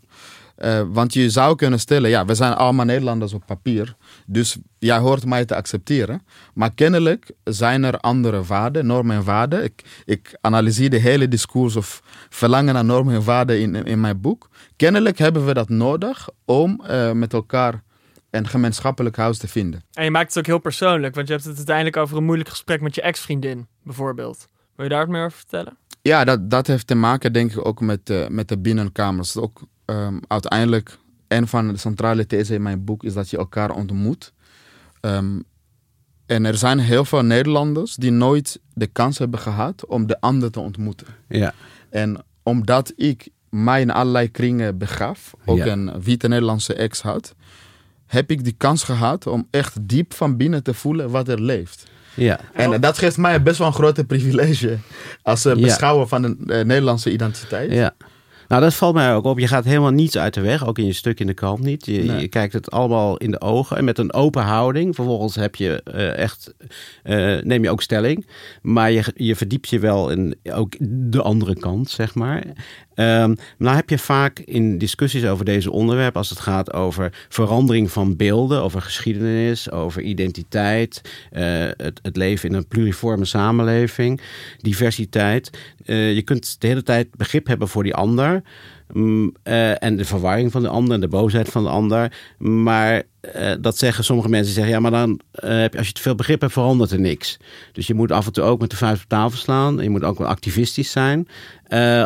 Eh, 0.54 0.82
want 0.88 1.12
je 1.12 1.30
zou 1.30 1.56
kunnen 1.56 1.80
stellen, 1.80 2.10
ja, 2.10 2.24
we 2.24 2.34
zijn 2.34 2.52
allemaal 2.52 2.84
Nederlanders 2.84 3.32
op 3.32 3.42
papier. 3.46 3.96
Dus 4.26 4.56
jij 4.78 4.98
hoort 4.98 5.24
mij 5.24 5.44
te 5.44 5.54
accepteren. 5.54 6.22
Maar 6.54 6.74
kennelijk 6.74 7.30
zijn 7.44 7.84
er 7.84 7.98
andere 7.98 8.42
waarden, 8.42 8.86
normen 8.86 9.16
en 9.16 9.24
waarden. 9.24 9.64
Ik, 9.64 10.02
ik 10.04 10.38
analyseer 10.40 10.90
de 10.90 10.98
hele 10.98 11.28
discours 11.28 11.76
of 11.76 12.02
verlangen 12.28 12.74
naar 12.74 12.84
normen 12.84 13.14
en 13.14 13.24
waarden 13.24 13.60
in, 13.60 13.74
in, 13.84 14.00
mijn 14.00 14.20
boek. 14.20 14.48
Kennelijk 14.76 15.18
hebben 15.18 15.46
we 15.46 15.54
dat 15.54 15.68
nodig 15.68 16.28
om 16.44 16.82
uh, 16.90 17.12
met 17.12 17.32
elkaar 17.32 17.82
een 18.34 18.48
gemeenschappelijk 18.48 19.16
huis 19.16 19.38
te 19.38 19.48
vinden. 19.48 19.82
En 19.92 20.04
je 20.04 20.10
maakt 20.10 20.28
het 20.28 20.38
ook 20.38 20.46
heel 20.46 20.58
persoonlijk, 20.58 21.14
want 21.14 21.26
je 21.26 21.32
hebt 21.32 21.46
het 21.46 21.56
uiteindelijk 21.56 21.96
over 21.96 22.16
een 22.16 22.24
moeilijk 22.24 22.48
gesprek 22.48 22.80
met 22.80 22.94
je 22.94 23.02
ex-vriendin, 23.02 23.66
bijvoorbeeld. 23.82 24.48
Wil 24.76 24.84
je 24.84 24.90
daar 24.90 25.00
wat 25.00 25.08
meer 25.08 25.24
over 25.24 25.38
vertellen? 25.38 25.76
Ja, 26.02 26.24
dat, 26.24 26.50
dat 26.50 26.66
heeft 26.66 26.86
te 26.86 26.94
maken 26.94 27.32
denk 27.32 27.52
ik 27.52 27.66
ook 27.66 27.80
met, 27.80 28.10
uh, 28.10 28.28
met 28.28 28.48
de 28.48 28.58
binnenkamers. 28.58 29.36
Ook 29.36 29.62
um, 29.84 30.20
uiteindelijk, 30.26 30.98
een 31.28 31.48
van 31.48 31.68
de 31.68 31.76
centrale 31.76 32.26
thesen 32.26 32.54
in 32.54 32.62
mijn 32.62 32.84
boek 32.84 33.04
is 33.04 33.14
dat 33.14 33.30
je 33.30 33.36
elkaar 33.36 33.70
ontmoet. 33.70 34.32
Um, 35.00 35.44
en 36.26 36.44
er 36.44 36.56
zijn 36.56 36.78
heel 36.78 37.04
veel 37.04 37.22
Nederlanders 37.22 37.94
die 37.94 38.10
nooit 38.10 38.60
de 38.72 38.86
kans 38.86 39.18
hebben 39.18 39.40
gehad 39.40 39.86
om 39.86 40.06
de 40.06 40.20
ander 40.20 40.50
te 40.50 40.60
ontmoeten. 40.60 41.06
Ja. 41.28 41.54
En 41.90 42.24
omdat 42.42 42.92
ik 42.96 43.28
mij 43.48 43.80
in 43.80 43.90
allerlei 43.90 44.30
kringen 44.30 44.78
begaf, 44.78 45.34
ook 45.44 45.58
een 45.58 46.02
witte 46.02 46.28
Nederlandse 46.28 46.74
ex 46.74 47.02
had, 47.02 47.34
heb 48.14 48.30
ik 48.30 48.44
die 48.44 48.54
kans 48.56 48.82
gehad 48.82 49.26
om 49.26 49.46
echt 49.50 49.88
diep 49.88 50.14
van 50.14 50.36
binnen 50.36 50.62
te 50.62 50.74
voelen 50.74 51.10
wat 51.10 51.28
er 51.28 51.40
leeft. 51.40 51.86
Ja. 52.14 52.40
En 52.52 52.80
dat 52.80 52.98
geeft 52.98 53.16
mij 53.16 53.42
best 53.42 53.58
wel 53.58 53.66
een 53.66 53.72
grote 53.72 54.04
privilege 54.04 54.78
als 55.22 55.46
uh, 55.46 55.54
beschouwer 55.54 56.08
van 56.08 56.22
de 56.22 56.36
uh, 56.38 56.46
Nederlandse 56.46 57.12
identiteit. 57.12 57.72
Ja. 57.72 57.94
Nou, 58.48 58.62
dat 58.62 58.74
valt 58.74 58.94
mij 58.94 59.14
ook 59.14 59.24
op. 59.24 59.38
Je 59.38 59.46
gaat 59.46 59.64
helemaal 59.64 59.90
niets 59.90 60.18
uit 60.18 60.34
de 60.34 60.40
weg, 60.40 60.66
ook 60.66 60.78
in 60.78 60.86
je 60.86 60.92
stuk 60.92 61.20
in 61.20 61.26
de 61.26 61.34
krant 61.34 61.60
niet. 61.60 61.86
Je, 61.86 62.04
je 62.04 62.28
kijkt 62.28 62.52
het 62.52 62.70
allemaal 62.70 63.16
in 63.16 63.30
de 63.30 63.40
ogen 63.40 63.76
en 63.76 63.84
met 63.84 63.98
een 63.98 64.12
open 64.12 64.42
houding. 64.42 64.94
Vervolgens 64.94 65.34
heb 65.34 65.54
je 65.54 65.82
uh, 65.94 66.16
echt, 66.16 66.54
uh, 67.04 67.42
neem 67.42 67.62
je 67.62 67.70
ook 67.70 67.82
stelling. 67.82 68.26
Maar 68.62 68.90
je, 68.90 69.04
je 69.14 69.36
verdiept 69.36 69.68
je 69.68 69.78
wel 69.78 70.10
in 70.10 70.36
ook 70.52 70.74
de 70.80 71.22
andere 71.22 71.54
kant, 71.58 71.90
zeg 71.90 72.14
maar. 72.14 72.42
Um, 72.94 73.36
nou 73.58 73.76
heb 73.76 73.90
je 73.90 73.98
vaak 73.98 74.38
in 74.38 74.78
discussies 74.78 75.24
over 75.24 75.44
deze 75.44 75.70
onderwerpen, 75.70 76.18
als 76.18 76.30
het 76.30 76.40
gaat 76.40 76.72
over 76.72 77.26
verandering 77.28 77.90
van 77.90 78.16
beelden, 78.16 78.62
over 78.62 78.82
geschiedenis, 78.82 79.70
over 79.70 80.02
identiteit, 80.02 81.00
uh, 81.32 81.40
het, 81.76 82.00
het, 82.02 82.16
leven 82.16 82.48
in 82.48 82.54
een 82.54 82.66
pluriforme 82.66 83.24
samenleving, 83.24 84.20
diversiteit. 84.58 85.50
Uh, 85.86 86.14
je 86.14 86.22
kunt 86.22 86.60
de 86.60 86.66
hele 86.66 86.82
tijd 86.82 87.16
begrip 87.16 87.46
hebben 87.46 87.68
voor 87.68 87.82
die 87.82 87.94
ander. 87.94 88.42
Um, 88.92 89.32
uh, 89.44 89.82
en 89.82 89.96
de 89.96 90.04
verwarring 90.04 90.52
van 90.52 90.62
de 90.62 90.68
ander 90.68 90.94
en 90.94 91.00
de 91.00 91.08
boosheid 91.08 91.48
van 91.48 91.62
de 91.62 91.68
ander. 91.68 92.12
Maar 92.38 93.02
uh, 93.36 93.52
dat 93.60 93.78
zeggen 93.78 94.04
sommige 94.04 94.28
mensen 94.28 94.54
zeggen, 94.54 94.72
ja, 94.72 94.80
maar 94.80 94.90
dan 94.90 95.20
uh, 95.44 95.60
heb 95.60 95.72
je, 95.72 95.78
als 95.78 95.86
je 95.86 95.92
te 95.92 96.02
veel 96.02 96.14
begrip 96.14 96.40
hebt, 96.40 96.52
verandert 96.52 96.90
er 96.90 97.00
niks. 97.00 97.36
Dus 97.72 97.86
je 97.86 97.94
moet 97.94 98.12
af 98.12 98.26
en 98.26 98.32
toe 98.32 98.44
ook 98.44 98.60
met 98.60 98.70
de 98.70 98.76
vuist 98.76 99.02
op 99.02 99.08
tafel 99.08 99.38
slaan. 99.38 99.78
Je 99.78 99.90
moet 99.90 100.04
ook 100.04 100.18
wel 100.18 100.28
activistisch 100.28 100.90
zijn. 100.90 101.28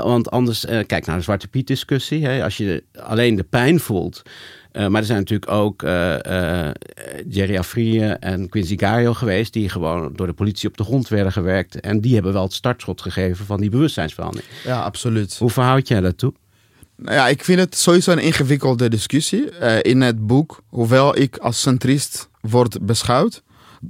want 0.03 0.31
anders, 0.31 0.65
kijk 0.87 1.07
naar 1.07 1.17
de 1.17 1.23
Zwarte 1.23 1.49
Piet 1.49 1.67
discussie. 1.67 2.27
Hè, 2.27 2.45
als 2.45 2.57
je 2.57 2.85
alleen 3.03 3.35
de 3.35 3.45
pijn 3.45 3.81
voelt. 3.81 4.23
maar 4.73 5.01
er 5.01 5.05
zijn 5.05 5.19
natuurlijk 5.19 5.51
ook 5.51 5.83
Jerry 7.29 7.57
Afrië 7.57 8.17
en 8.21 8.49
Quincy 8.49 8.79
Gario 8.79 9.15
geweest, 9.15 9.53
die 9.53 9.69
gewoon 9.69 10.13
door 10.15 10.27
de 10.27 10.33
politie 10.33 10.69
op 10.69 10.77
de 10.77 10.85
grond 10.85 11.09
werden 11.09 11.33
gewerkt. 11.33 11.81
En 11.81 12.01
die 12.01 12.15
hebben 12.15 12.33
wel 12.33 12.43
het 12.43 12.53
startschot 12.53 13.01
gegeven 13.01 13.47
van 13.47 13.61
die 13.61 13.71
bewustzijnsverandering. 13.71 14.49
Ja, 14.65 14.83
absoluut. 14.83 15.37
Hoe 15.39 15.51
verhoud 15.51 15.89
jij 15.89 16.01
dat 16.01 16.19
toe? 16.19 16.33
Nou 17.01 17.17
ja, 17.17 17.29
ik 17.29 17.45
vind 17.45 17.59
het 17.59 17.77
sowieso 17.77 18.13
een 18.13 18.19
ingewikkelde 18.19 18.89
discussie. 18.89 19.51
Uh, 19.61 19.83
in 19.83 20.01
het 20.01 20.27
boek, 20.27 20.63
hoewel 20.69 21.19
ik 21.19 21.37
als 21.37 21.61
centrist 21.61 22.29
word 22.41 22.87
beschouwd, 22.87 23.43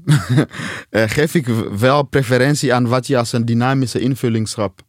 uh, 0.07 0.43
geef 1.17 1.35
ik 1.35 1.47
wel 1.79 2.03
preferentie 2.03 2.75
aan 2.75 2.87
wat 2.89 3.07
je 3.07 3.19
als 3.19 3.33
een 3.33 3.45
dynamische 3.45 4.01
invullingsschap, 4.01 4.81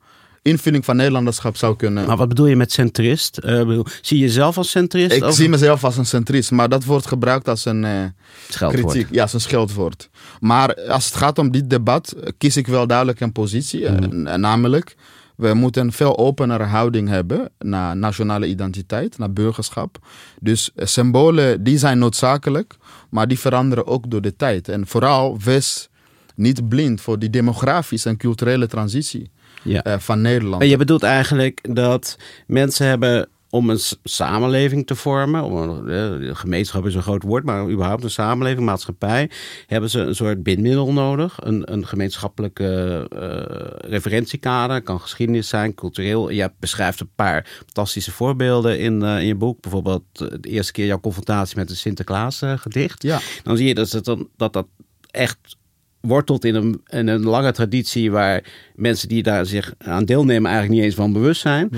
invulling 0.41 0.85
van 0.85 0.95
Nederlanderschap 0.95 1.57
zou 1.57 1.75
kunnen. 1.75 2.07
Maar 2.07 2.17
wat 2.17 2.27
bedoel 2.27 2.45
je 2.45 2.55
met 2.55 2.71
centrist? 2.71 3.39
Uh, 3.43 3.57
bedoel, 3.57 3.85
zie 4.01 4.17
je 4.17 4.23
jezelf 4.23 4.57
als 4.57 4.69
centrist? 4.69 5.15
Ik 5.15 5.23
of? 5.23 5.33
zie 5.33 5.49
mezelf 5.49 5.83
als 5.83 5.97
een 5.97 6.05
centrist, 6.05 6.51
maar 6.51 6.69
dat 6.69 6.83
wordt 6.83 7.07
gebruikt 7.07 7.47
als 7.47 7.65
een 7.65 8.13
scheldwoord. 8.49 8.91
kritiek. 8.91 9.13
Ja, 9.15 9.21
als 9.21 9.33
een 9.33 9.41
scheldwoord. 9.41 10.09
Maar 10.39 10.75
als 10.75 11.05
het 11.05 11.15
gaat 11.15 11.37
om 11.37 11.51
dit 11.51 11.69
debat, 11.69 12.15
kies 12.37 12.57
ik 12.57 12.67
wel 12.67 12.87
duidelijk 12.87 13.19
een 13.19 13.31
positie, 13.31 13.89
mm. 13.89 14.39
namelijk 14.39 14.95
we 15.39 15.53
moeten 15.53 15.85
een 15.85 15.91
veel 15.91 16.17
openere 16.17 16.63
houding 16.63 17.07
hebben 17.07 17.49
naar 17.59 17.97
nationale 17.97 18.47
identiteit, 18.47 19.17
naar 19.17 19.33
burgerschap. 19.33 19.99
Dus 20.39 20.71
symbolen 20.75 21.63
die 21.63 21.77
zijn 21.77 21.97
noodzakelijk, 21.97 22.75
maar 23.09 23.27
die 23.27 23.39
veranderen 23.39 23.87
ook 23.87 24.11
door 24.11 24.21
de 24.21 24.35
tijd. 24.35 24.69
En 24.69 24.87
vooral 24.87 25.37
wees 25.43 25.89
niet 26.35 26.69
blind 26.69 27.01
voor 27.01 27.19
die 27.19 27.29
demografische 27.29 28.09
en 28.09 28.17
culturele 28.17 28.67
transitie 28.67 29.31
ja. 29.63 29.85
uh, 29.85 29.93
van 29.97 30.21
Nederland. 30.21 30.61
En 30.61 30.67
je 30.67 30.77
bedoelt 30.77 31.03
eigenlijk 31.03 31.75
dat 31.75 32.17
mensen 32.47 32.87
hebben 32.87 33.27
om 33.49 33.69
een 33.69 33.79
samenleving 34.03 34.87
te 34.87 34.95
vormen, 34.95 35.43
om 35.43 35.87
een, 35.87 36.35
gemeenschap 36.35 36.85
is 36.85 36.95
een 36.95 37.01
groot 37.01 37.23
woord, 37.23 37.43
maar 37.43 37.69
überhaupt 37.69 38.03
een 38.03 38.11
samenleving, 38.11 38.65
maatschappij, 38.65 39.29
hebben 39.67 39.89
ze 39.89 39.99
een 39.99 40.15
soort 40.15 40.43
bindmiddel 40.43 40.93
nodig. 40.93 41.37
Een, 41.41 41.73
een 41.73 41.87
gemeenschappelijke 41.87 43.07
uh, 43.13 43.89
referentiekader, 43.89 44.81
kan 44.81 44.99
geschiedenis 44.99 45.47
zijn, 45.47 45.73
cultureel. 45.73 46.29
Je 46.29 46.51
beschrijft 46.59 46.99
een 46.99 47.11
paar 47.15 47.45
fantastische 47.57 48.11
voorbeelden 48.11 48.79
in, 48.79 49.01
uh, 49.01 49.19
in 49.19 49.25
je 49.25 49.35
boek. 49.35 49.61
Bijvoorbeeld 49.61 50.03
de 50.13 50.49
eerste 50.49 50.71
keer 50.71 50.85
jouw 50.85 50.99
confrontatie 50.99 51.57
met 51.57 51.69
een 51.69 51.75
Sinterklaas 51.75 52.41
uh, 52.41 52.57
gedicht. 52.57 53.03
Ja. 53.03 53.19
Dan 53.43 53.57
zie 53.57 53.67
je 53.67 53.75
dat 53.75 53.91
het 53.91 54.05
dan, 54.05 54.29
dat, 54.37 54.53
dat 54.53 54.67
echt 55.11 55.57
wortelt 56.01 56.45
in 56.45 56.55
een, 56.55 56.81
in 56.87 57.07
een 57.07 57.23
lange 57.23 57.51
traditie 57.51 58.11
waar 58.11 58.43
mensen 58.75 59.07
die 59.07 59.23
daar 59.23 59.45
zich 59.45 59.73
aan 59.77 60.05
deelnemen 60.05 60.51
eigenlijk 60.51 60.75
niet 60.75 60.83
eens 60.83 60.95
van 60.95 61.13
bewust 61.13 61.41
zijn. 61.41 61.69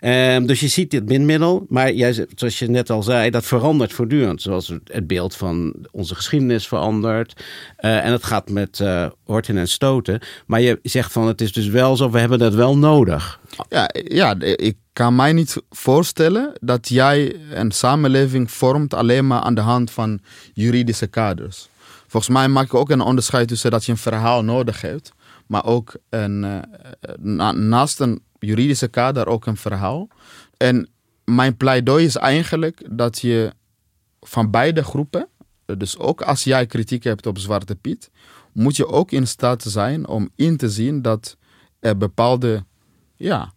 Ja. 0.00 0.34
Um, 0.34 0.46
dus 0.46 0.60
je 0.60 0.68
ziet 0.68 0.90
dit 0.90 1.06
minmiddel, 1.06 1.66
maar 1.68 1.92
jij, 1.92 2.26
zoals 2.34 2.58
je 2.58 2.68
net 2.68 2.90
al 2.90 3.02
zei, 3.02 3.30
dat 3.30 3.44
verandert 3.44 3.92
voortdurend. 3.92 4.42
Zoals 4.42 4.72
het 4.84 5.06
beeld 5.06 5.36
van 5.36 5.74
onze 5.90 6.14
geschiedenis 6.14 6.68
verandert. 6.68 7.42
Uh, 7.80 8.04
en 8.04 8.12
het 8.12 8.24
gaat 8.24 8.50
met 8.50 8.78
uh, 8.78 9.06
horten 9.24 9.56
en 9.56 9.68
stoten. 9.68 10.20
Maar 10.46 10.60
je 10.60 10.78
zegt 10.82 11.12
van 11.12 11.26
het 11.26 11.40
is 11.40 11.52
dus 11.52 11.68
wel 11.68 11.96
zo, 11.96 12.10
we 12.10 12.18
hebben 12.18 12.38
dat 12.38 12.54
wel 12.54 12.78
nodig. 12.78 13.40
Ja, 13.68 13.90
ja 13.92 14.34
ik 14.40 14.76
kan 14.92 15.16
mij 15.16 15.32
niet 15.32 15.62
voorstellen 15.70 16.52
dat 16.60 16.88
jij 16.88 17.36
een 17.50 17.70
samenleving 17.70 18.50
vormt 18.50 18.94
alleen 18.94 19.26
maar 19.26 19.40
aan 19.40 19.54
de 19.54 19.60
hand 19.60 19.90
van 19.90 20.20
juridische 20.52 21.06
kaders. 21.06 21.68
Volgens 22.08 22.32
mij 22.32 22.48
maak 22.48 22.64
ik 22.64 22.74
ook 22.74 22.90
een 22.90 23.00
onderscheid 23.00 23.48
tussen 23.48 23.70
dat 23.70 23.84
je 23.84 23.92
een 23.92 23.98
verhaal 23.98 24.44
nodig 24.44 24.80
hebt, 24.80 25.12
maar 25.46 25.64
ook 25.64 25.96
een, 26.08 26.64
na, 27.20 27.52
naast 27.52 28.00
een 28.00 28.22
juridische 28.38 28.88
kader 28.88 29.26
ook 29.26 29.46
een 29.46 29.56
verhaal. 29.56 30.08
En 30.56 30.88
mijn 31.24 31.56
pleidooi 31.56 32.04
is 32.04 32.16
eigenlijk 32.16 32.86
dat 32.90 33.18
je 33.18 33.52
van 34.20 34.50
beide 34.50 34.84
groepen, 34.84 35.28
dus 35.64 35.98
ook 35.98 36.22
als 36.22 36.44
jij 36.44 36.66
kritiek 36.66 37.04
hebt 37.04 37.26
op 37.26 37.38
Zwarte 37.38 37.76
Piet, 37.76 38.10
moet 38.52 38.76
je 38.76 38.86
ook 38.86 39.10
in 39.10 39.26
staat 39.26 39.62
zijn 39.62 40.08
om 40.08 40.30
in 40.34 40.56
te 40.56 40.70
zien 40.70 41.02
dat 41.02 41.36
er 41.80 41.96
bepaalde 41.96 42.64
ja, 43.14 43.52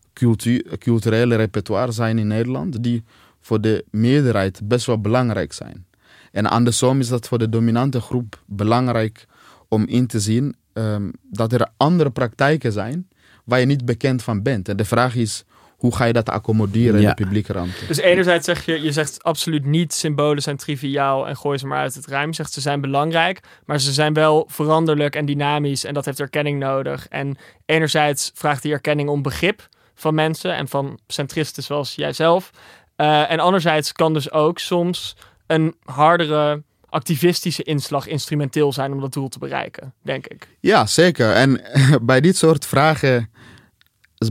culturele 0.77 1.35
repertoire 1.35 1.91
zijn 1.91 2.19
in 2.19 2.27
Nederland 2.27 2.83
die 2.83 3.03
voor 3.39 3.61
de 3.61 3.85
meerderheid 3.89 4.61
best 4.63 4.85
wel 4.85 5.01
belangrijk 5.01 5.53
zijn. 5.53 5.85
En 6.31 6.45
andersom 6.45 6.99
is 6.99 7.07
dat 7.07 7.27
voor 7.27 7.37
de 7.39 7.49
dominante 7.49 8.01
groep 8.01 8.41
belangrijk 8.45 9.25
om 9.67 9.85
in 9.87 10.07
te 10.07 10.19
zien 10.19 10.55
um, 10.73 11.11
dat 11.21 11.53
er 11.53 11.67
andere 11.77 12.09
praktijken 12.09 12.71
zijn 12.71 13.07
waar 13.45 13.59
je 13.59 13.65
niet 13.65 13.85
bekend 13.85 14.23
van 14.23 14.41
bent. 14.41 14.69
En 14.69 14.77
de 14.77 14.85
vraag 14.85 15.15
is, 15.15 15.43
hoe 15.77 15.95
ga 15.95 16.05
je 16.05 16.13
dat 16.13 16.29
accommoderen 16.29 17.01
Ja. 17.01 17.09
in 17.09 17.15
de 17.15 17.23
publieke 17.23 17.53
ruimte? 17.53 17.85
Dus 17.87 17.97
enerzijds 17.97 18.45
zeg 18.45 18.65
je, 18.65 18.81
je 18.81 18.91
zegt 18.91 19.23
absoluut 19.23 19.65
niet 19.65 19.93
symbolen 19.93 20.41
zijn 20.41 20.57
triviaal 20.57 21.27
en 21.27 21.37
gooi 21.37 21.57
ze 21.57 21.67
maar 21.67 21.79
uit 21.79 21.95
het 21.95 22.05
ruim. 22.07 22.27
Je 22.29 22.35
zegt 22.35 22.53
ze 22.53 22.61
zijn 22.61 22.81
belangrijk, 22.81 23.39
maar 23.65 23.79
ze 23.79 23.91
zijn 23.93 24.13
wel 24.13 24.45
veranderlijk 24.47 25.15
en 25.15 25.25
dynamisch 25.25 25.83
en 25.83 25.93
dat 25.93 26.05
heeft 26.05 26.19
erkenning 26.19 26.59
nodig. 26.59 27.07
En 27.07 27.37
enerzijds 27.65 28.31
vraagt 28.33 28.61
die 28.61 28.71
erkenning 28.71 29.09
om 29.09 29.21
begrip 29.21 29.69
van 29.95 30.13
mensen 30.15 30.55
en 30.55 30.67
van 30.67 30.99
centristen 31.07 31.63
zoals 31.63 31.95
jijzelf. 31.95 32.51
Uh, 32.97 33.31
en 33.31 33.39
anderzijds 33.39 33.91
kan 33.91 34.13
dus 34.13 34.31
ook 34.31 34.59
soms 34.59 35.15
een 35.51 35.75
hardere 35.83 36.63
activistische 36.89 37.63
inslag 37.63 38.07
instrumenteel 38.07 38.73
zijn 38.73 38.91
om 38.91 38.99
dat 38.99 39.13
doel 39.13 39.29
te 39.29 39.39
bereiken, 39.39 39.93
denk 40.01 40.27
ik. 40.27 40.47
Ja, 40.59 40.85
zeker. 40.85 41.31
En 41.31 41.61
bij 42.11 42.21
dit 42.21 42.37
soort 42.37 42.65
vragen 42.65 43.29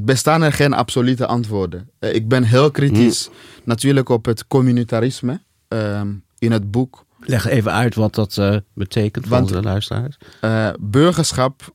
bestaan 0.02 0.42
er 0.42 0.52
geen 0.52 0.72
absolute 0.72 1.26
antwoorden. 1.26 1.90
Uh, 2.00 2.14
ik 2.14 2.28
ben 2.28 2.42
heel 2.42 2.70
kritisch 2.70 3.28
mm. 3.28 3.34
natuurlijk 3.64 4.08
op 4.08 4.24
het 4.24 4.46
communitarisme 4.46 5.40
uh, 5.68 6.00
in 6.38 6.52
het 6.52 6.70
boek. 6.70 7.04
Leg 7.20 7.46
even 7.46 7.72
uit 7.72 7.94
wat 7.94 8.14
dat 8.14 8.36
uh, 8.36 8.56
betekent 8.74 9.26
voor 9.26 9.36
Want, 9.36 9.48
de 9.48 9.62
luisteraars. 9.62 10.16
Uh, 10.44 10.70
burgerschap 10.80 11.72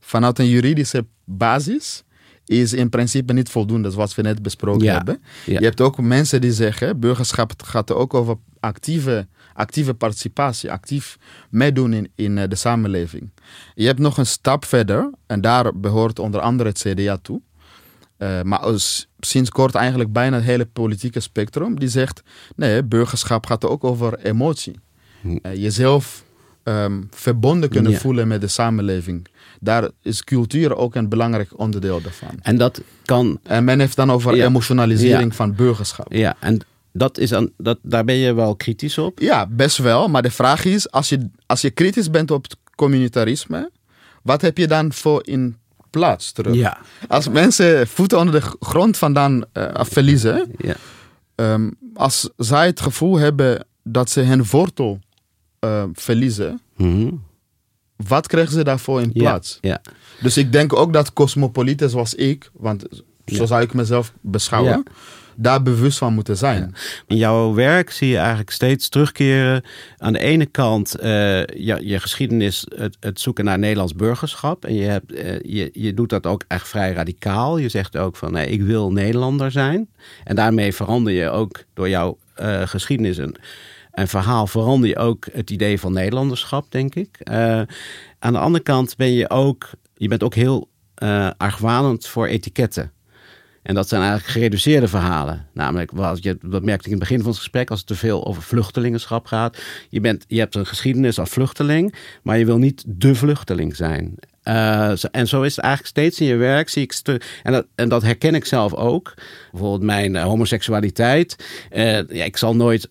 vanuit 0.00 0.38
een 0.38 0.48
juridische 0.48 1.06
basis 1.24 2.04
is 2.60 2.72
in 2.72 2.88
principe 2.88 3.32
niet 3.32 3.48
voldoende, 3.48 3.90
zoals 3.90 4.14
we 4.14 4.22
net 4.22 4.42
besproken 4.42 4.84
Ja, 4.84 4.94
hebben. 4.94 5.22
ja. 5.46 5.58
Je 5.58 5.64
hebt 5.64 5.80
ook 5.80 6.00
mensen 6.00 6.40
die 6.40 6.52
zeggen, 6.52 7.00
burgerschap 7.00 7.52
gaat 7.64 7.92
ook 7.92 8.14
over 8.14 8.36
actieve, 8.60 9.26
actieve 9.54 9.94
participatie, 9.94 10.70
actief 10.70 11.18
meedoen 11.50 11.92
in, 11.92 12.10
in 12.14 12.38
eh, 12.38 12.48
de 12.48 12.54
samenleving. 12.56 13.30
Je 13.74 13.86
hebt 13.86 13.98
nog 13.98 14.18
een 14.18 14.26
stap 14.26 14.64
verder, 14.64 15.10
en 15.26 15.40
daar 15.40 15.76
behoort 15.78 16.18
onder 16.18 16.40
andere 16.40 16.68
het 16.68 16.78
CDA 16.88 17.18
toe. 17.22 17.40
Eh, 18.16 18.42
maar 18.42 18.58
als, 18.58 19.08
sinds 19.20 19.50
kort 19.50 19.74
eigenlijk 19.74 20.12
bijna 20.12 20.36
het 20.36 20.44
hele 20.44 20.66
politieke 20.66 21.20
spectrum, 21.20 21.78
die 21.78 21.88
zegt, 21.88 22.22
nee, 22.56 22.84
burgerschap 22.84 23.46
gaat 23.46 23.64
ook 23.66 23.84
over 23.84 24.18
emotie. 24.18 24.74
Hm. 25.20 25.36
Eh, 25.42 25.54
jezelf 25.54 26.24
ehm, 26.62 27.02
verbonden 27.10 27.68
kunnen 27.68 27.92
Ja. 27.92 27.98
voelen 27.98 28.28
met 28.28 28.40
de 28.40 28.46
samenleving. 28.48 29.26
Daar 29.64 29.88
is 30.02 30.24
cultuur 30.24 30.76
ook 30.76 30.94
een 30.94 31.08
belangrijk 31.08 31.58
onderdeel 31.58 32.00
daarvan. 32.02 32.28
En 32.42 32.56
dat 32.56 32.80
kan, 33.04 33.38
En 33.42 33.64
men 33.64 33.80
heeft 33.80 33.96
dan 33.96 34.10
over 34.12 34.36
Ja. 34.36 34.44
emotionalisering 34.44 35.30
Ja. 35.30 35.36
van 35.36 35.54
burgerschap. 35.54 36.12
ja, 36.12 36.36
en 36.40 36.60
dat 36.92 37.18
is 37.18 37.32
aan, 37.34 37.50
dat, 37.56 37.78
daar 37.82 38.04
ben 38.04 38.14
je 38.14 38.32
wel 38.34 38.56
kritisch 38.56 38.98
op. 38.98 39.18
Ja, 39.18 39.46
best 39.46 39.76
wel. 39.78 40.08
Maar 40.08 40.22
de 40.22 40.30
vraag 40.30 40.64
is, 40.64 40.90
als 40.90 41.08
je, 41.08 41.28
als 41.46 41.60
je 41.60 41.70
kritisch 41.70 42.10
bent 42.10 42.30
op 42.30 42.42
het 42.42 42.56
communitarisme, 42.74 43.70
wat 44.22 44.40
heb 44.42 44.58
je 44.58 44.66
dan 44.66 44.92
voor 44.92 45.26
in 45.26 45.56
plaats 45.90 46.32
terug? 46.32 46.54
Ja, 46.54 46.78
Als 47.08 47.28
mensen 47.28 47.86
voeten 47.88 48.18
onder 48.18 48.40
de 48.40 48.46
grond 48.60 48.96
vandaan 48.96 49.44
eh, 49.52 49.68
verliezen, 49.82 50.50
ja. 50.58 50.74
ehm, 51.34 51.70
als 51.94 52.30
zij 52.36 52.66
het 52.66 52.80
gevoel 52.80 53.18
hebben 53.18 53.66
dat 53.84 54.10
ze 54.10 54.20
hun 54.20 54.44
wortel 54.50 54.98
eh, 55.58 55.84
verliezen, 55.92 56.60
Mhm. 56.76 57.08
Wat 57.96 58.26
krijgen 58.26 58.52
ze 58.52 58.64
daarvoor 58.64 59.00
in 59.00 59.12
plaats? 59.12 59.58
Ja. 59.60 59.80
Dus 60.20 60.36
ik 60.36 60.52
denk 60.52 60.72
ook 60.72 60.92
dat 60.92 61.12
cosmopolieten 61.12 61.90
zoals 61.90 62.14
ik, 62.14 62.50
want 62.52 62.84
zo 63.26 63.34
Ja. 63.40 63.46
zou 63.46 63.62
ik 63.62 63.74
mezelf 63.74 64.12
beschouwen, 64.20 64.82
daar 65.34 65.62
bewust 65.62 65.98
van 65.98 66.14
moeten 66.14 66.36
zijn. 66.36 66.74
In 67.06 67.16
jouw 67.16 67.54
werk 67.54 67.90
zie 67.90 68.08
je 68.08 68.16
eigenlijk 68.16 68.50
steeds 68.50 68.88
terugkeren. 68.88 69.64
Aan 69.98 70.12
de 70.12 70.18
ene 70.18 70.46
kant 70.46 70.94
eh, 70.94 71.10
je, 71.44 71.78
je 71.80 72.00
geschiedenis, 72.00 72.66
het, 72.74 72.96
het 73.00 73.20
zoeken 73.20 73.44
naar 73.44 73.58
Nederlands 73.58 73.94
burgerschap. 73.94 74.64
En 74.64 74.74
je, 74.74 74.84
hebt, 74.84 75.12
eh, 75.12 75.40
je, 75.40 75.70
je 75.72 75.94
doet 75.94 76.08
dat 76.08 76.26
ook 76.26 76.44
echt 76.48 76.68
vrij 76.68 76.92
radicaal. 76.92 77.58
Je 77.58 77.68
zegt 77.68 77.96
ook 77.96 78.16
van 78.16 78.32
nee, 78.32 78.46
ik 78.46 78.62
wil 78.62 78.92
Nederlander 78.92 79.50
zijn. 79.50 79.88
En 80.24 80.36
daarmee 80.36 80.74
verander 80.74 81.12
je 81.12 81.30
ook 81.30 81.64
door 81.74 81.88
jouw 81.88 82.18
eh, 82.34 82.62
geschiedenis 82.66 83.18
en, 83.18 83.34
en 83.92 84.08
verhaal 84.08 84.46
verander 84.46 84.88
je 84.88 84.96
ook 84.96 85.26
het 85.32 85.50
idee 85.50 85.80
van 85.80 85.92
Nederlanderschap, 85.92 86.70
denk 86.70 86.94
ik. 86.94 87.16
Eh, 87.18 87.62
aan 88.18 88.32
de 88.32 88.38
andere 88.38 88.64
kant 88.64 88.96
ben 88.96 89.12
je 89.12 89.30
ook, 89.30 89.70
je 89.94 90.08
bent 90.08 90.22
ook 90.22 90.34
heel 90.34 90.70
eh 90.94 91.30
argwanend 91.36 92.06
voor 92.06 92.26
etiketten. 92.26 92.92
En 93.62 93.74
dat 93.74 93.88
zijn 93.88 94.02
eigenlijk 94.02 94.32
gereduceerde 94.32 94.88
verhalen. 94.88 95.46
Namelijk, 95.52 95.90
wat 95.90 96.22
je, 96.22 96.38
dat 96.40 96.62
merkte 96.62 96.86
ik 96.86 96.92
in 96.92 96.98
het 96.98 97.08
begin 97.08 97.18
van 97.18 97.30
het 97.30 97.38
gesprek, 97.38 97.70
als 97.70 97.78
het 97.78 97.88
te 97.88 97.94
veel 97.94 98.26
over 98.26 98.42
vluchtelingenschap 98.42 99.26
gaat. 99.26 99.62
Je, 99.88 100.00
bent, 100.00 100.24
je 100.28 100.38
hebt 100.38 100.54
een 100.54 100.66
geschiedenis 100.66 101.18
als 101.18 101.30
vluchteling, 101.30 101.94
maar 102.22 102.38
je 102.38 102.44
wil 102.44 102.58
niet 102.58 102.84
de 102.86 103.14
vluchteling 103.14 103.76
zijn. 103.76 104.14
Eh, 104.42 105.04
en 105.10 105.28
zo 105.28 105.42
is 105.42 105.56
het 105.56 105.64
eigenlijk 105.64 105.96
steeds 105.96 106.20
in 106.20 106.26
je 106.26 106.36
werk. 106.36 106.68
Zie 106.68 106.82
ik 106.82 107.20
en, 107.42 107.52
dat, 107.52 107.66
en 107.74 107.88
dat 107.88 108.02
herken 108.02 108.34
ik 108.34 108.44
zelf 108.44 108.74
ook. 108.74 109.14
Bijvoorbeeld 109.50 109.82
mijn 109.82 110.16
homoseksualiteit. 110.16 111.36
Ja, 111.70 112.24
ik 112.24 112.36
zal 112.36 112.56
nooit 112.56 112.88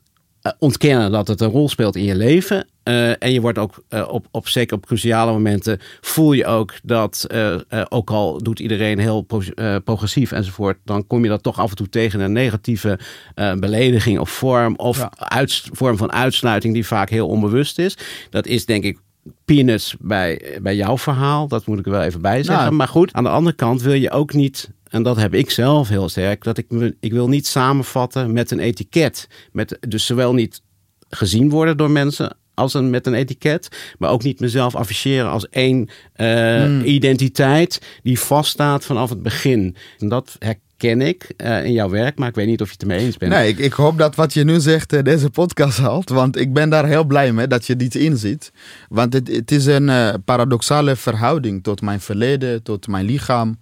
ontkennen 0.59 1.11
dat 1.11 1.27
het 1.27 1.41
een 1.41 1.49
rol 1.49 1.69
speelt 1.69 1.95
in 1.95 2.03
je 2.03 2.15
leven. 2.15 2.67
Eh, 2.83 3.23
en 3.23 3.31
je 3.31 3.41
wordt 3.41 3.57
ook 3.57 3.83
eh, 3.89 4.07
op, 4.09 4.25
op 4.31 4.47
zeker 4.47 4.75
op 4.77 4.85
cruciale 4.85 5.31
momenten 5.31 5.79
voel 6.01 6.33
je 6.33 6.45
ook 6.45 6.73
dat, 6.83 7.25
eh, 7.27 7.53
eh, 7.53 7.59
ook 7.89 8.09
al 8.09 8.43
doet 8.43 8.59
iedereen 8.59 8.99
heel 8.99 9.21
pro- 9.21 9.41
eh, 9.55 9.75
progressief 9.83 10.31
enzovoort, 10.31 10.77
dan 10.85 11.07
kom 11.07 11.23
je 11.23 11.29
dat 11.29 11.43
toch 11.43 11.59
af 11.59 11.69
en 11.69 11.75
toe 11.75 11.89
tegen 11.89 12.19
een 12.19 12.31
negatieve 12.31 12.99
eh, 13.35 13.53
belediging 13.53 14.19
of 14.19 14.29
vorm 14.29 14.75
of 14.75 14.97
Ja. 14.97 15.11
uits- 15.17 15.69
vorm 15.71 15.97
van 15.97 16.11
uitsluiting 16.11 16.73
die 16.73 16.85
vaak 16.87 17.09
heel 17.09 17.27
onbewust 17.27 17.79
is. 17.79 17.97
Dat 18.29 18.45
is 18.47 18.65
denk 18.65 18.83
ik 18.83 18.99
peanuts 19.45 19.95
bij, 19.99 20.57
bij 20.61 20.75
jouw 20.75 20.97
verhaal. 20.97 21.47
Dat 21.47 21.65
moet 21.65 21.79
ik 21.79 21.85
er 21.85 21.91
wel 21.91 22.01
even 22.01 22.21
bij 22.21 22.43
zeggen. 22.43 22.63
Nou. 22.63 22.75
maar 22.75 22.87
goed, 22.87 23.13
aan 23.13 23.23
de 23.23 23.29
andere 23.29 23.55
kant 23.55 23.81
wil 23.81 23.93
je 23.93 24.11
ook 24.11 24.33
niet. 24.33 24.69
En 24.91 25.03
dat 25.03 25.17
heb 25.17 25.33
ik 25.33 25.51
zelf 25.51 25.87
heel 25.89 26.09
sterk. 26.09 26.43
Dat 26.43 26.57
ik, 26.57 26.65
me- 26.69 26.95
ik 26.99 27.11
wil 27.11 27.27
niet 27.27 27.47
samenvatten 27.47 28.33
met 28.33 28.51
een 28.51 28.59
etiket. 28.59 29.27
Met, 29.51 29.77
dus 29.87 30.05
zowel 30.05 30.33
niet 30.33 30.61
gezien 31.09 31.49
worden 31.49 31.77
door 31.77 31.91
mensen 31.91 32.35
als 32.53 32.73
een, 32.73 32.89
met 32.89 33.07
een 33.07 33.13
etiket. 33.13 33.67
Maar 33.97 34.09
ook 34.09 34.23
niet 34.23 34.39
mezelf 34.39 34.75
afficheren 34.75 35.29
als 35.31 35.49
één 35.49 35.89
eh, 36.13 36.27
Hmm. 36.63 36.81
identiteit 36.81 37.81
die 38.03 38.19
vaststaat 38.19 38.85
vanaf 38.85 39.09
het 39.09 39.23
begin. 39.23 39.75
En 39.99 40.09
dat 40.09 40.35
herken 40.39 41.01
ik 41.01 41.33
eh, 41.37 41.65
in 41.65 41.71
jouw 41.73 41.89
werk. 41.89 42.17
Maar 42.17 42.27
ik 42.29 42.35
weet 42.35 42.47
niet 42.47 42.61
of 42.61 42.67
je 42.67 42.73
het 42.73 42.81
ermee 42.81 42.99
eens 42.99 43.17
bent. 43.17 43.31
Nee, 43.31 43.47
ik, 43.49 43.57
ik 43.57 43.73
hoop 43.73 43.97
dat 43.97 44.15
wat 44.15 44.33
je 44.33 44.43
nu 44.43 44.59
zegt 44.59 44.93
eh, 44.93 45.03
deze 45.03 45.29
podcast 45.29 45.77
haalt. 45.77 46.09
Want 46.09 46.37
ik 46.37 46.53
ben 46.53 46.69
daar 46.69 46.85
heel 46.85 47.03
blij 47.03 47.31
mee 47.33 47.47
dat 47.47 47.65
je 47.65 47.75
dit 47.75 47.95
inziet. 47.95 48.51
Want 48.89 49.13
het, 49.13 49.27
het 49.27 49.51
is 49.51 49.65
een 49.65 49.91
paradoxale 50.25 50.95
verhouding 50.95 51.63
tot 51.63 51.81
mijn 51.81 51.99
verleden, 52.01 52.63
tot 52.63 52.87
mijn 52.87 53.05
lichaam. 53.05 53.59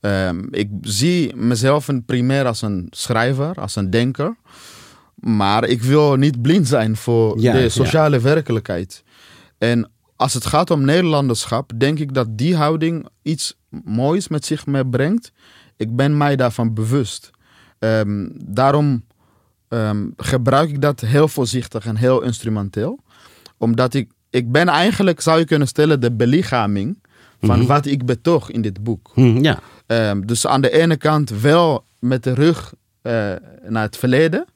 Ehm, 0.00 0.44
ik 0.50 0.68
zie 0.80 1.36
mezelf 1.36 1.88
een 1.88 2.04
primair 2.04 2.46
als 2.46 2.62
een 2.62 2.86
schrijver, 2.90 3.54
als 3.54 3.76
een 3.76 3.90
denker. 3.90 4.36
Maar 5.14 5.64
ik 5.64 5.82
wil 5.82 6.14
niet 6.16 6.42
blind 6.42 6.68
zijn 6.68 6.96
voor 6.96 7.40
Ja, 7.40 7.52
de 7.52 7.58
ja. 7.58 7.68
sociale 7.68 8.20
werkelijkheid. 8.20 9.02
En 9.58 9.90
als 10.16 10.34
het 10.34 10.46
gaat 10.46 10.70
om 10.70 10.84
Nederlanderschap, 10.84 11.72
denk 11.76 11.98
ik 11.98 12.14
dat 12.14 12.26
die 12.38 12.56
houding 12.56 13.06
iets 13.22 13.56
moois 13.84 14.28
met 14.28 14.44
zich 14.44 14.66
meebrengt. 14.66 15.32
Ik 15.76 15.96
ben 15.96 16.16
mij 16.16 16.36
daarvan 16.36 16.74
bewust. 16.74 17.30
Ehm, 17.78 18.28
daarom 18.44 19.04
ehm, 19.68 20.06
gebruik 20.16 20.68
ik 20.70 20.80
dat 20.80 21.00
heel 21.00 21.28
voorzichtig 21.28 21.86
en 21.86 21.96
heel 21.96 22.22
instrumenteel. 22.22 22.98
Omdat 23.56 23.94
ik, 23.94 24.10
ik 24.30 24.52
ben 24.52 24.68
eigenlijk, 24.68 25.20
zou 25.20 25.38
je 25.38 25.44
kunnen 25.44 25.68
stellen, 25.68 26.00
de 26.00 26.12
belichaming 26.12 27.02
van 27.40 27.58
Mhm. 27.58 27.66
wat 27.66 27.86
ik 27.86 28.04
betoog 28.06 28.50
in 28.50 28.62
dit 28.62 28.82
boek. 28.82 29.10
Hm, 29.14 29.42
ja. 29.44 29.58
Ehm, 29.88 30.20
dus 30.20 30.46
aan 30.46 30.60
de 30.60 30.70
ene 30.70 30.96
kant 30.96 31.30
wel 31.30 31.84
met 31.98 32.22
de 32.22 32.34
rug 32.34 32.74
eh, 33.02 33.12
naar 33.68 33.82
het 33.82 33.96
verleden, 33.96 34.46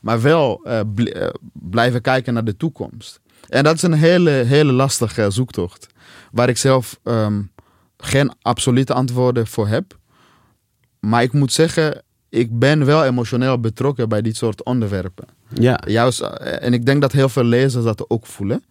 maar 0.00 0.22
wel 0.22 0.60
eh, 0.64 0.80
bl- 0.94 1.02
eh, 1.02 1.28
blijven 1.52 2.00
kijken 2.00 2.34
naar 2.34 2.44
de 2.44 2.56
toekomst. 2.56 3.20
En 3.48 3.64
dat 3.64 3.74
is 3.74 3.82
een 3.82 3.92
hele, 3.92 4.30
hele 4.30 4.72
lastige 4.72 5.30
zoektocht, 5.30 5.86
waar 6.32 6.48
ik 6.48 6.56
zelf 6.56 6.98
ehm, 7.02 7.42
geen 7.96 8.32
absolute 8.42 8.92
antwoorden 8.92 9.46
voor 9.46 9.68
heb. 9.68 9.98
Maar 11.00 11.22
ik 11.22 11.32
moet 11.32 11.52
zeggen, 11.52 12.02
ik 12.28 12.58
ben 12.58 12.84
wel 12.84 13.04
emotioneel 13.04 13.60
betrokken 13.60 14.08
bij 14.08 14.22
dit 14.22 14.36
soort 14.36 14.64
onderwerpen. 14.64 15.24
ja. 15.48 15.80
Juist, 15.86 16.20
en 16.20 16.72
ik 16.72 16.86
denk 16.86 17.00
dat 17.00 17.12
heel 17.12 17.28
veel 17.28 17.44
lezers 17.44 17.84
dat 17.84 18.10
ook 18.10 18.26
voelen. 18.26 18.64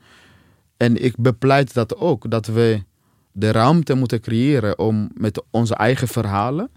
En 0.77 1.03
ik 1.03 1.13
bepleit 1.17 1.73
dat 1.73 1.95
ook, 1.97 2.29
dat 2.31 2.45
we 2.45 2.83
de 3.31 3.51
ruimte 3.51 3.93
moeten 3.93 4.21
creëren 4.21 4.79
om 4.79 5.09
met 5.13 5.43
onze 5.49 5.75
eigen 5.75 6.07
verhalen, 6.07 6.69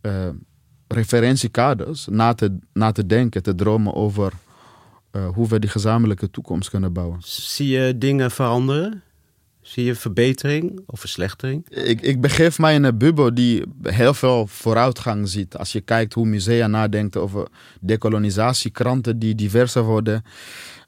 eh, 0.00 0.28
referentiekaders, 0.88 2.06
na 2.10 2.34
te, 2.34 2.58
na 2.72 2.92
te 2.92 3.06
denken, 3.06 3.42
te 3.42 3.54
dromen 3.54 3.94
over 3.94 4.32
eh, 5.10 5.28
hoe 5.28 5.48
we 5.48 5.58
die 5.58 5.70
gezamenlijke 5.70 6.30
toekomst 6.30 6.70
kunnen 6.70 6.92
bouwen. 6.92 7.18
Zie 7.22 7.68
je 7.68 7.98
dingen 7.98 8.30
veranderen? 8.30 9.02
Zie 9.64 9.84
je 9.84 9.94
verbetering 9.94 10.80
of 10.86 11.00
verslechtering? 11.00 11.68
Ik, 11.68 12.00
ik 12.00 12.20
begeef 12.20 12.58
mij 12.58 12.74
in 12.74 12.84
een 12.84 12.98
bubbel 12.98 13.34
die 13.34 13.62
heel 13.82 14.14
veel 14.14 14.46
vooruitgang 14.46 15.28
ziet. 15.28 15.56
Als 15.56 15.72
je 15.72 15.80
kijkt 15.80 16.12
hoe 16.12 16.26
musea 16.26 16.66
nadenken 16.66 17.20
over 17.20 17.48
decolonisatie, 17.80 18.70
kranten 18.70 19.18
die 19.18 19.34
diverser 19.34 19.82
worden. 19.82 20.24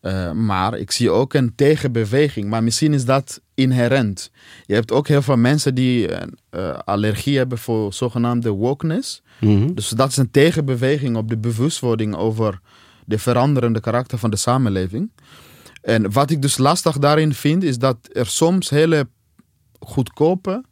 Eh, 0.01 0.33
maar 0.33 0.79
ik 0.79 0.91
zie 0.91 1.11
ook 1.11 1.35
een 1.35 1.55
tegenbeweging. 1.55 2.49
Maar 2.49 2.63
misschien 2.63 2.93
is 2.93 3.05
dat 3.05 3.41
inherent. 3.55 4.31
Je 4.67 4.75
hebt 4.75 4.93
ook 4.93 5.09
heel 5.09 5.23
veel 5.23 5.37
mensen 5.37 5.75
die 5.75 6.09
eh, 6.09 6.79
allergie 6.85 7.37
hebben 7.37 7.59
voor 7.59 7.93
zogenaamde 7.93 8.51
wokeness. 8.51 9.23
Mhm. 9.41 9.75
Dus 9.75 9.89
dat 9.89 10.09
is 10.09 10.17
een 10.17 10.31
tegenbeweging 10.31 11.17
op 11.17 11.29
de 11.29 11.39
bewustwording 11.39 12.15
over 12.15 12.61
de 13.05 13.19
veranderende 13.19 13.81
karakter 13.81 14.19
van 14.19 14.31
de 14.31 14.37
samenleving. 14.37 15.11
En 15.87 16.13
wat 16.13 16.31
ik 16.31 16.43
dus 16.43 16.57
lastig 16.59 16.99
daarin 16.99 17.35
vind, 17.35 17.63
is 17.63 17.79
dat 17.79 17.97
er 18.13 18.27
soms 18.27 18.71
hele 18.71 19.09
goedkope 19.81 20.65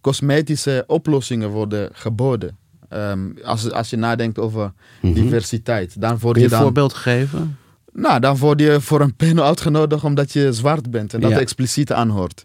cosmetische 0.00 0.84
oplossingen 0.86 1.48
worden 1.50 1.88
geboden. 1.92 2.56
Ehm, 2.88 3.30
als, 3.44 3.70
als 3.70 3.90
je 3.90 3.96
nadenkt 3.96 4.38
over 4.38 4.72
Mhm. 5.02 5.14
diversiteit, 5.14 6.00
dan 6.00 6.18
word 6.18 6.32
Kun 6.32 6.32
je 6.32 6.38
je 6.40 6.44
een 6.44 6.50
dan, 6.50 6.60
voorbeeld 6.60 6.94
geven? 6.94 7.58
nou, 7.92 8.20
dan 8.20 8.36
word 8.36 8.60
je 8.60 8.80
voor 8.80 9.00
een 9.00 9.14
panel 9.16 9.44
uitgenodigd 9.52 10.04
omdat 10.04 10.32
je 10.32 10.52
zwart 10.52 10.90
bent 10.90 11.14
en 11.14 11.20
dat 11.20 11.30
Ja. 11.30 11.38
expliciet 11.38 11.92
aanhoort. 11.92 12.44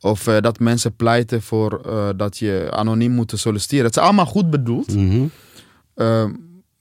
Of 0.00 0.26
eh, 0.26 0.40
dat 0.40 0.58
mensen 0.58 0.96
pleiten 0.96 1.42
voor 1.42 1.80
eh, 1.86 2.08
dat 2.16 2.38
je 2.38 2.68
anoniem 2.70 3.12
moet 3.12 3.32
solliciteren. 3.36 3.84
Het 3.84 3.96
is 3.96 4.02
allemaal 4.02 4.26
goed 4.26 4.50
bedoeld. 4.50 4.94
Mhm. 4.96 5.24
Ehm, 5.94 6.32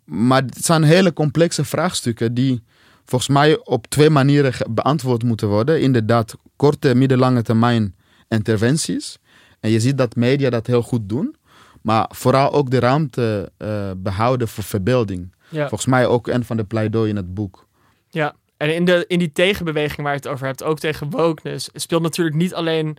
maar 0.06 0.41
het 0.41 0.65
zijn 0.65 0.84
hele 0.84 1.13
complexe 1.13 1.63
vraagstukken 1.65 2.34
die 2.34 2.63
volgens 3.08 3.30
mij 3.32 3.60
op 3.63 3.88
twee 3.88 4.10
manieren 4.10 4.54
beantwoord 4.70 5.24
moeten 5.24 5.48
worden. 5.48 5.82
Inderdaad, 5.82 6.36
korte, 6.56 6.96
middellange 6.96 7.41
termijn 7.41 7.96
interventies. 8.28 9.17
En 9.60 9.70
je 9.70 9.80
ziet 9.80 9.98
dat 9.98 10.15
media 10.15 10.50
dat 10.50 10.67
heel 10.67 10.82
goed 10.82 11.10
doen. 11.10 11.36
Maar 11.82 12.10
vooral 12.10 12.54
ook 12.54 12.70
de 12.70 12.80
ruimte 12.80 13.52
eh, 13.58 13.91
behouden 13.98 14.48
voor 14.48 14.63
verbeelding. 14.63 15.36
Ja. 15.50 15.60
Volgens 15.60 15.86
mij 15.89 16.08
ook 16.08 16.28
een 16.28 16.46
van 16.46 16.58
de 16.58 16.63
pleidooi 16.63 17.10
in 17.10 17.15
het 17.15 17.34
boek. 17.34 17.67
Ja, 18.10 18.36
en 18.58 18.76
in, 18.76 18.86
de, 18.86 19.06
in 19.08 19.20
die 19.20 19.32
tegenbeweging 19.32 20.02
waar 20.02 20.12
je 20.12 20.20
het 20.20 20.28
over 20.28 20.46
hebt, 20.46 20.63
ook 20.63 20.80
tegen 20.80 21.10
wokeness, 21.10 21.70
speelt 21.74 22.02
natuurlijk 22.02 22.36
niet 22.36 22.54
alleen 22.54 22.98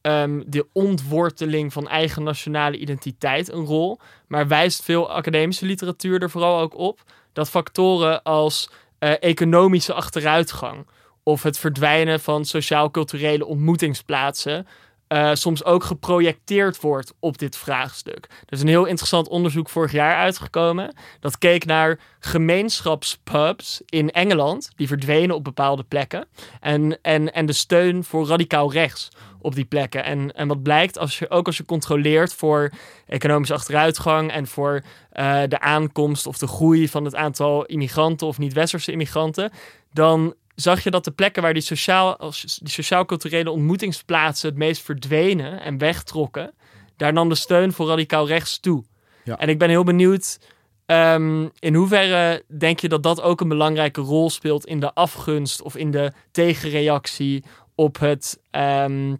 ehm, 0.00 0.42
de 0.46 0.66
ontworteling 0.72 1.72
van 1.72 1.88
eigen 1.88 2.22
nationale 2.22 2.76
identiteit 2.76 3.52
een 3.52 3.64
rol, 3.64 3.98
maar 4.26 4.48
wijst 4.48 4.82
veel 4.82 5.10
academische 5.10 5.66
literatuur 5.66 6.22
er 6.22 6.30
vooral 6.30 6.60
ook 6.60 6.78
op 6.78 7.02
dat 7.32 7.48
factoren 7.48 8.22
als 8.22 8.70
eh, 8.98 9.12
economische 9.20 9.92
achteruitgang 9.92 10.86
of 11.22 11.42
het 11.42 11.58
verdwijnen 11.58 12.20
van 12.20 12.44
sociaal-culturele 12.44 13.46
ontmoetingsplaatsen 13.46 14.66
eh, 15.06 15.30
soms 15.34 15.64
ook 15.64 15.84
geprojecteerd 15.84 16.80
wordt 16.80 17.14
op 17.20 17.38
dit 17.38 17.56
vraagstuk. 17.56 18.26
Er 18.46 18.52
is 18.52 18.60
een 18.60 18.68
heel 18.68 18.84
interessant 18.84 19.28
onderzoek 19.28 19.68
vorig 19.68 19.92
jaar 19.92 20.16
uitgekomen. 20.16 20.94
Dat 21.20 21.38
keek 21.38 21.64
naar 21.64 21.98
gemeenschapspubs 22.20 23.82
in 23.86 24.10
Engeland. 24.10 24.70
Die 24.76 24.86
verdwenen 24.86 25.36
op 25.36 25.44
bepaalde 25.44 25.82
plekken. 25.82 26.26
En, 26.60 26.98
en, 27.02 27.32
en 27.32 27.46
de 27.46 27.52
steun 27.52 28.04
voor 28.04 28.26
radicaal 28.26 28.72
rechts 28.72 29.08
op 29.46 29.54
die 29.54 29.64
plekken. 29.64 30.04
En, 30.04 30.32
en 30.32 30.48
wat 30.48 30.62
blijkt, 30.62 30.98
als 30.98 31.18
je, 31.18 31.30
ook 31.30 31.46
als 31.46 31.56
je 31.56 31.64
controleert 31.64 32.34
voor 32.34 32.70
economische 33.06 33.54
achteruitgang 33.54 34.30
en 34.32 34.46
voor 34.46 34.82
eh, 35.10 35.42
de 35.48 35.60
aankomst 35.60 36.26
of 36.26 36.38
de 36.38 36.46
groei 36.46 36.88
van 36.88 37.04
het 37.04 37.14
aantal 37.14 37.64
immigranten 37.64 38.26
of 38.26 38.38
niet-westerse 38.38 38.92
immigranten, 38.92 39.50
dan 39.92 40.34
zag 40.54 40.82
je 40.82 40.90
dat 40.90 41.04
de 41.04 41.10
plekken 41.10 41.42
waar 41.42 41.52
die, 41.52 41.62
sociaal, 41.62 42.16
als- 42.16 42.58
die 42.62 42.72
sociaal-culturele 42.72 43.50
ontmoetingsplaatsen 43.50 44.48
het 44.48 44.58
meest 44.58 44.82
verdwenen 44.82 45.60
en 45.60 45.78
wegtrokken, 45.78 46.54
daar 46.96 47.12
nam 47.12 47.28
de 47.28 47.34
steun 47.34 47.72
voor 47.72 47.86
radicaal 47.88 48.26
rechts 48.26 48.60
toe. 48.60 48.84
Ja. 49.24 49.38
En 49.38 49.48
ik 49.48 49.58
ben 49.58 49.68
heel 49.68 49.84
benieuwd, 49.84 50.38
ehm, 50.86 51.48
in 51.58 51.74
hoeverre 51.74 52.44
denk 52.58 52.80
je 52.80 52.88
dat 52.88 53.02
dat 53.02 53.22
ook 53.22 53.40
een 53.40 53.48
belangrijke 53.48 54.00
rol 54.00 54.30
speelt 54.30 54.66
in 54.66 54.80
de 54.80 54.94
afgunst 54.94 55.62
of 55.62 55.76
in 55.76 55.90
de 55.90 56.12
tegenreactie 56.30 57.44
op 57.74 57.98
het, 57.98 58.40
ehm, 58.50 59.14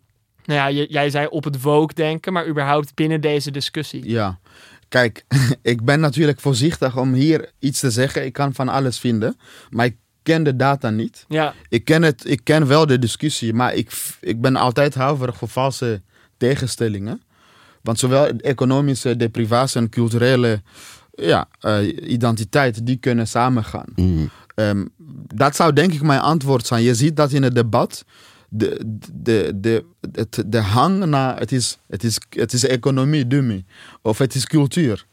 nou 0.47 0.75
ja, 0.75 0.87
jij 0.89 1.11
zei 1.11 1.27
op 1.27 1.45
het 1.45 1.63
woke 1.63 1.95
denken, 1.95 2.33
maar 2.33 2.47
überhaupt 2.47 2.95
binnen 2.95 3.21
deze 3.21 3.51
discussie. 3.51 4.09
Ja, 4.09 4.39
kijk, 4.89 5.25
ik 5.63 5.85
ben 5.85 6.01
natuurlijk 6.01 6.41
voorzichtig 6.41 6.97
om 6.97 7.13
hier 7.13 7.51
iets 7.59 7.81
te 7.81 7.91
zeggen. 7.91 8.25
Ik 8.25 8.33
kan 8.33 8.55
van 8.55 8.69
alles 8.69 8.99
vinden, 8.99 9.37
maar 9.71 9.87
ik 9.87 9.97
ken 10.23 10.43
de 10.43 10.57
data 10.57 10.91
niet. 10.91 11.25
Ja, 11.29 11.55
Ik 11.69 11.85
ken, 11.85 12.03
het, 12.03 12.31
ik 12.31 12.41
ken 12.45 12.67
wel 12.67 12.87
de 12.87 12.99
discussie, 12.99 13.55
maar 13.55 13.75
ik, 13.75 13.91
ik 14.21 14.41
ben 14.41 14.57
altijd 14.57 14.95
huiverig 14.95 15.37
voor 15.37 15.49
valse 15.49 16.03
tegenstellingen. 16.37 17.23
Want 17.83 17.99
zowel 17.99 18.27
economische 18.27 19.17
deprivatie 19.17 19.81
en 19.81 19.89
culturele 19.89 20.63
ja, 21.11 21.49
eh, 21.61 22.11
identiteit, 22.11 22.87
die 22.87 22.97
kunnen 22.97 23.29
samengaan. 23.29 23.87
Mm. 23.95 24.31
Ehm, 24.55 24.85
dat 25.35 25.57
zou 25.57 25.73
denk 25.73 25.93
ik 25.93 26.03
mijn 26.03 26.21
antwoord 26.21 26.67
zijn. 26.67 26.83
Je 26.83 26.95
ziet 26.95 27.17
dat 27.17 27.33
in 27.33 27.43
het 27.43 27.55
debat 27.55 28.05
de, 28.57 28.99
de, 29.13 29.53
de, 29.55 29.85
het, 30.13 30.45
de 30.47 30.61
hang 30.61 31.05
naar 31.05 31.39
het 31.39 31.53
is, 31.53 31.79
het 31.89 32.05
is, 32.05 32.21
het 32.31 32.53
is 32.53 32.67
economie, 32.67 33.27
dummy. 33.27 33.65
Of 34.03 34.19
het 34.19 34.35
is 34.35 34.47
cultuur. 34.47 35.07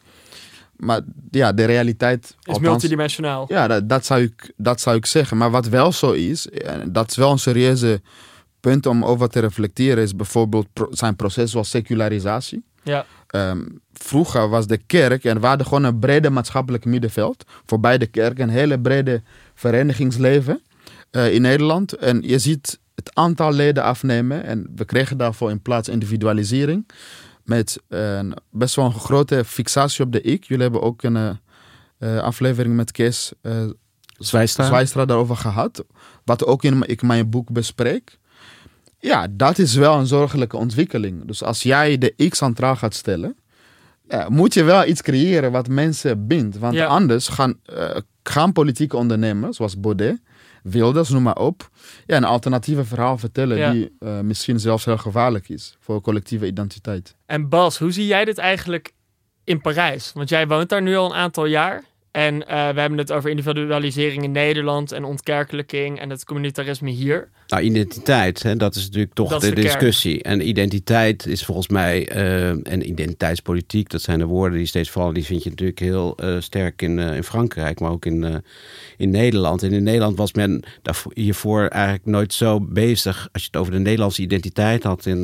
Maar 0.76 1.02
ja, 1.32 1.54
de 1.54 1.66
realiteit... 1.66 2.24
is 2.26 2.36
althans- 2.40 2.68
multidimensionaal. 2.68 3.46
ja, 3.48 3.68
dat, 3.68 3.90
dat, 3.90 4.06
zou 4.06 4.22
ik, 4.22 4.54
dat 4.58 4.82
zou 4.82 4.96
ik 4.96 5.06
zeggen. 5.06 5.38
Maar 5.38 5.52
wat 5.52 5.68
wel 5.68 5.92
zo 5.92 6.12
is, 6.12 6.50
en 6.50 6.94
dat 6.94 7.10
is 7.10 7.16
wel 7.16 7.32
een 7.32 7.40
serieuze 7.40 8.02
punt 8.60 8.86
om 8.86 9.06
over 9.06 9.30
te 9.30 9.40
reflecteren, 9.40 10.04
is 10.04 10.16
bijvoorbeeld 10.16 10.68
zijn 10.90 11.16
proces 11.16 11.52
zoals 11.52 11.70
secularisatie. 11.70 12.64
Ja, 12.84 13.06
Ehm, 13.34 13.62
vroeger 13.94 14.50
was 14.50 14.68
de 14.68 14.78
kerk, 14.78 15.24
en 15.24 15.40
we 15.40 15.48
hadden 15.48 15.68
gewoon 15.68 15.84
een 15.84 16.00
brede 16.00 16.30
maatschappelijk 16.30 16.86
middenveld. 16.86 17.44
Voor 17.66 17.80
beide 17.80 18.06
kerken, 18.06 18.44
een 18.44 18.54
hele 18.54 18.80
brede 18.80 19.22
verenigingsleven 19.54 20.62
eh, 21.12 21.34
in 21.34 21.42
Nederland. 21.42 21.94
En 21.94 22.22
je 22.22 22.40
ziet 22.40 22.80
het 23.04 23.16
aantal 23.16 23.52
leden 23.52 23.84
afnemen. 23.84 24.44
En 24.44 24.72
we 24.76 24.86
kregen 24.86 25.18
daarvoor 25.18 25.50
in 25.50 25.62
plaats 25.62 25.90
individualisering. 25.90 26.90
Met 27.44 27.82
een 27.88 28.38
best 28.52 28.76
wel 28.76 28.86
een 28.86 28.94
grote 28.94 29.46
fixatie 29.46 30.04
op 30.06 30.12
de 30.12 30.22
ik. 30.22 30.44
Jullie 30.44 30.64
hebben 30.64 30.82
ook 30.82 31.04
een 31.04 31.16
eh, 31.16 31.30
eh, 31.98 32.24
aflevering 32.24 32.76
met 32.76 32.92
Kees 32.92 33.32
eh 33.42 33.64
Zwijstra? 34.18 34.66
Zwijstra 34.66 35.06
daarover 35.06 35.36
gehad. 35.36 35.84
Wat 36.26 36.46
ook 36.46 36.64
in 36.64 36.84
ik 36.88 37.02
mijn 37.02 37.30
boek 37.30 37.50
bespreek. 37.52 38.20
Ja, 39.00 39.28
dat 39.32 39.58
is 39.58 39.76
wel 39.76 39.98
een 40.00 40.06
zorgelijke 40.06 40.58
ontwikkeling. 40.58 41.26
Dus 41.26 41.44
als 41.44 41.64
jij 41.64 41.98
de 41.98 42.14
ik 42.16 42.36
centraal 42.36 42.76
gaat 42.76 42.94
stellen, 42.94 43.36
ja, 44.08 44.30
moet 44.30 44.54
je 44.54 44.64
wel 44.64 44.86
iets 44.86 45.02
creëren 45.02 45.52
wat 45.52 45.68
mensen 45.68 46.28
bindt. 46.28 46.58
Want 46.58 46.74
Ja. 46.74 46.86
anders 46.86 47.28
gaan, 47.28 47.60
gaan 48.24 48.52
politieke 48.52 48.98
ondernemers, 48.98 49.58
zoals 49.58 49.80
Baudet, 49.80 50.22
Wilders, 50.64 51.10
noem 51.10 51.24
maar 51.24 51.36
op, 51.38 51.70
ja, 52.06 52.18
een 52.18 52.24
alternatieve 52.24 52.86
verhaal 52.86 53.18
vertellen 53.18 53.58
Ja. 53.58 53.72
die 53.72 53.96
eh, 54.00 54.20
misschien 54.20 54.60
zelfs 54.60 54.86
heel 54.86 54.98
gevaarlijk 54.98 55.50
is 55.50 55.78
voor 55.80 56.02
collectieve 56.02 56.46
identiteit. 56.46 57.16
En 57.26 57.50
Bas, 57.50 57.78
hoe 57.78 57.92
zie 57.92 58.06
jij 58.06 58.26
dit 58.26 58.38
eigenlijk 58.38 58.94
in 59.44 59.62
Parijs? 59.62 60.12
Want 60.14 60.30
jij 60.30 60.48
woont 60.48 60.70
daar 60.70 60.82
nu 60.82 60.96
al 60.96 61.06
een 61.06 61.18
aantal 61.18 61.46
jaar. 61.46 61.84
En 62.14 62.48
eh, 62.48 62.70
we 62.70 62.80
hebben 62.80 62.98
het 62.98 63.12
over 63.12 63.30
individualisering 63.30 64.24
in 64.24 64.32
Nederland 64.32 64.92
en 64.92 65.04
ontkerkelijking 65.04 66.00
en 66.00 66.10
het 66.10 66.26
communitarisme 66.26 66.90
hier. 66.90 67.30
Nou, 67.48 67.64
identiteit, 67.64 68.44
hè, 68.44 68.56
dat 68.56 68.76
is 68.76 68.86
natuurlijk 68.86 69.14
toch 69.14 69.30
Dat 69.30 69.42
de, 69.42 69.56
discussie. 69.56 70.24
En 70.24 70.48
identiteit 70.48 71.26
is 71.26 71.46
volgens 71.46 71.68
mij, 71.68 72.08
eh, 72.08 72.50
en 72.50 72.88
identiteitspolitiek, 72.88 73.90
dat 73.90 74.02
zijn 74.02 74.20
de 74.20 74.26
woorden 74.26 74.58
die 74.58 74.68
steeds 74.68 74.92
vallen, 74.92 75.14
die 75.14 75.26
vind 75.26 75.44
je 75.44 75.50
natuurlijk 75.50 75.80
heel 75.80 76.18
eh, 76.18 76.36
sterk 76.40 76.82
in, 76.82 77.00
in 77.00 77.24
Frankrijk, 77.24 77.80
maar 77.80 77.92
ook 77.92 78.06
in, 78.06 78.44
in 78.98 79.10
Nederland. 79.10 79.64
En 79.64 79.72
in 79.72 79.84
Nederland 79.84 80.18
was 80.18 80.34
men 80.34 80.64
daarvoor, 80.82 81.12
hiervoor 81.16 81.68
eigenlijk 81.68 82.06
nooit 82.06 82.34
zo 82.34 82.60
bezig. 82.60 83.30
Als 83.32 83.42
je 83.42 83.48
het 83.52 83.62
over 83.62 83.72
de 83.72 83.80
Nederlandse 83.80 84.22
identiteit 84.22 84.84
had 84.84 85.06
in, 85.06 85.24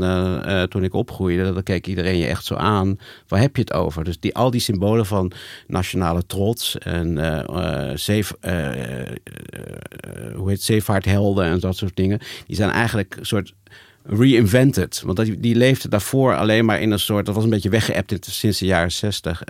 toen 0.70 0.84
ik 0.84 0.94
opgroeide, 0.94 1.54
dan 1.54 1.64
keek 1.64 1.88
iedereen 1.88 2.18
je 2.18 2.28
echt 2.28 2.46
zo 2.46 2.56
aan. 2.56 3.00
Waar 3.28 3.40
heb 3.40 3.56
je 3.56 3.62
het 3.62 3.74
over? 3.74 4.04
Dus 4.04 4.20
die, 4.20 4.36
al 4.36 4.52
die 4.52 4.62
symbolen 4.62 5.06
van 5.06 5.32
nationale 5.68 6.26
trots 6.26 6.78
en 6.80 7.18
eh, 7.18 7.44
hoe 10.36 10.50
heet 10.50 10.62
zeevaarthelden 10.62 11.46
en 11.46 11.60
dat 11.60 11.78
soort 11.78 11.96
dingen, 11.96 12.20
die 12.48 12.56
zijn 12.56 12.70
eigenlijk 12.70 13.16
een 13.20 13.26
soort 13.26 13.54
reinvented. 14.04 15.02
Want 15.06 15.42
die 15.44 15.56
leefde 15.56 15.90
daarvoor 15.90 16.36
alleen 16.36 16.66
maar 16.66 16.82
in 16.82 16.92
een 16.92 17.00
soort, 17.00 17.26
dat 17.26 17.36
was 17.36 17.44
een 17.44 17.50
beetje 17.50 17.70
weggeëpt 17.70 18.12
in- 18.12 18.18
sinds 18.22 18.60
de 18.60 18.66
jaren 18.66 18.92
zestig. 18.92 19.44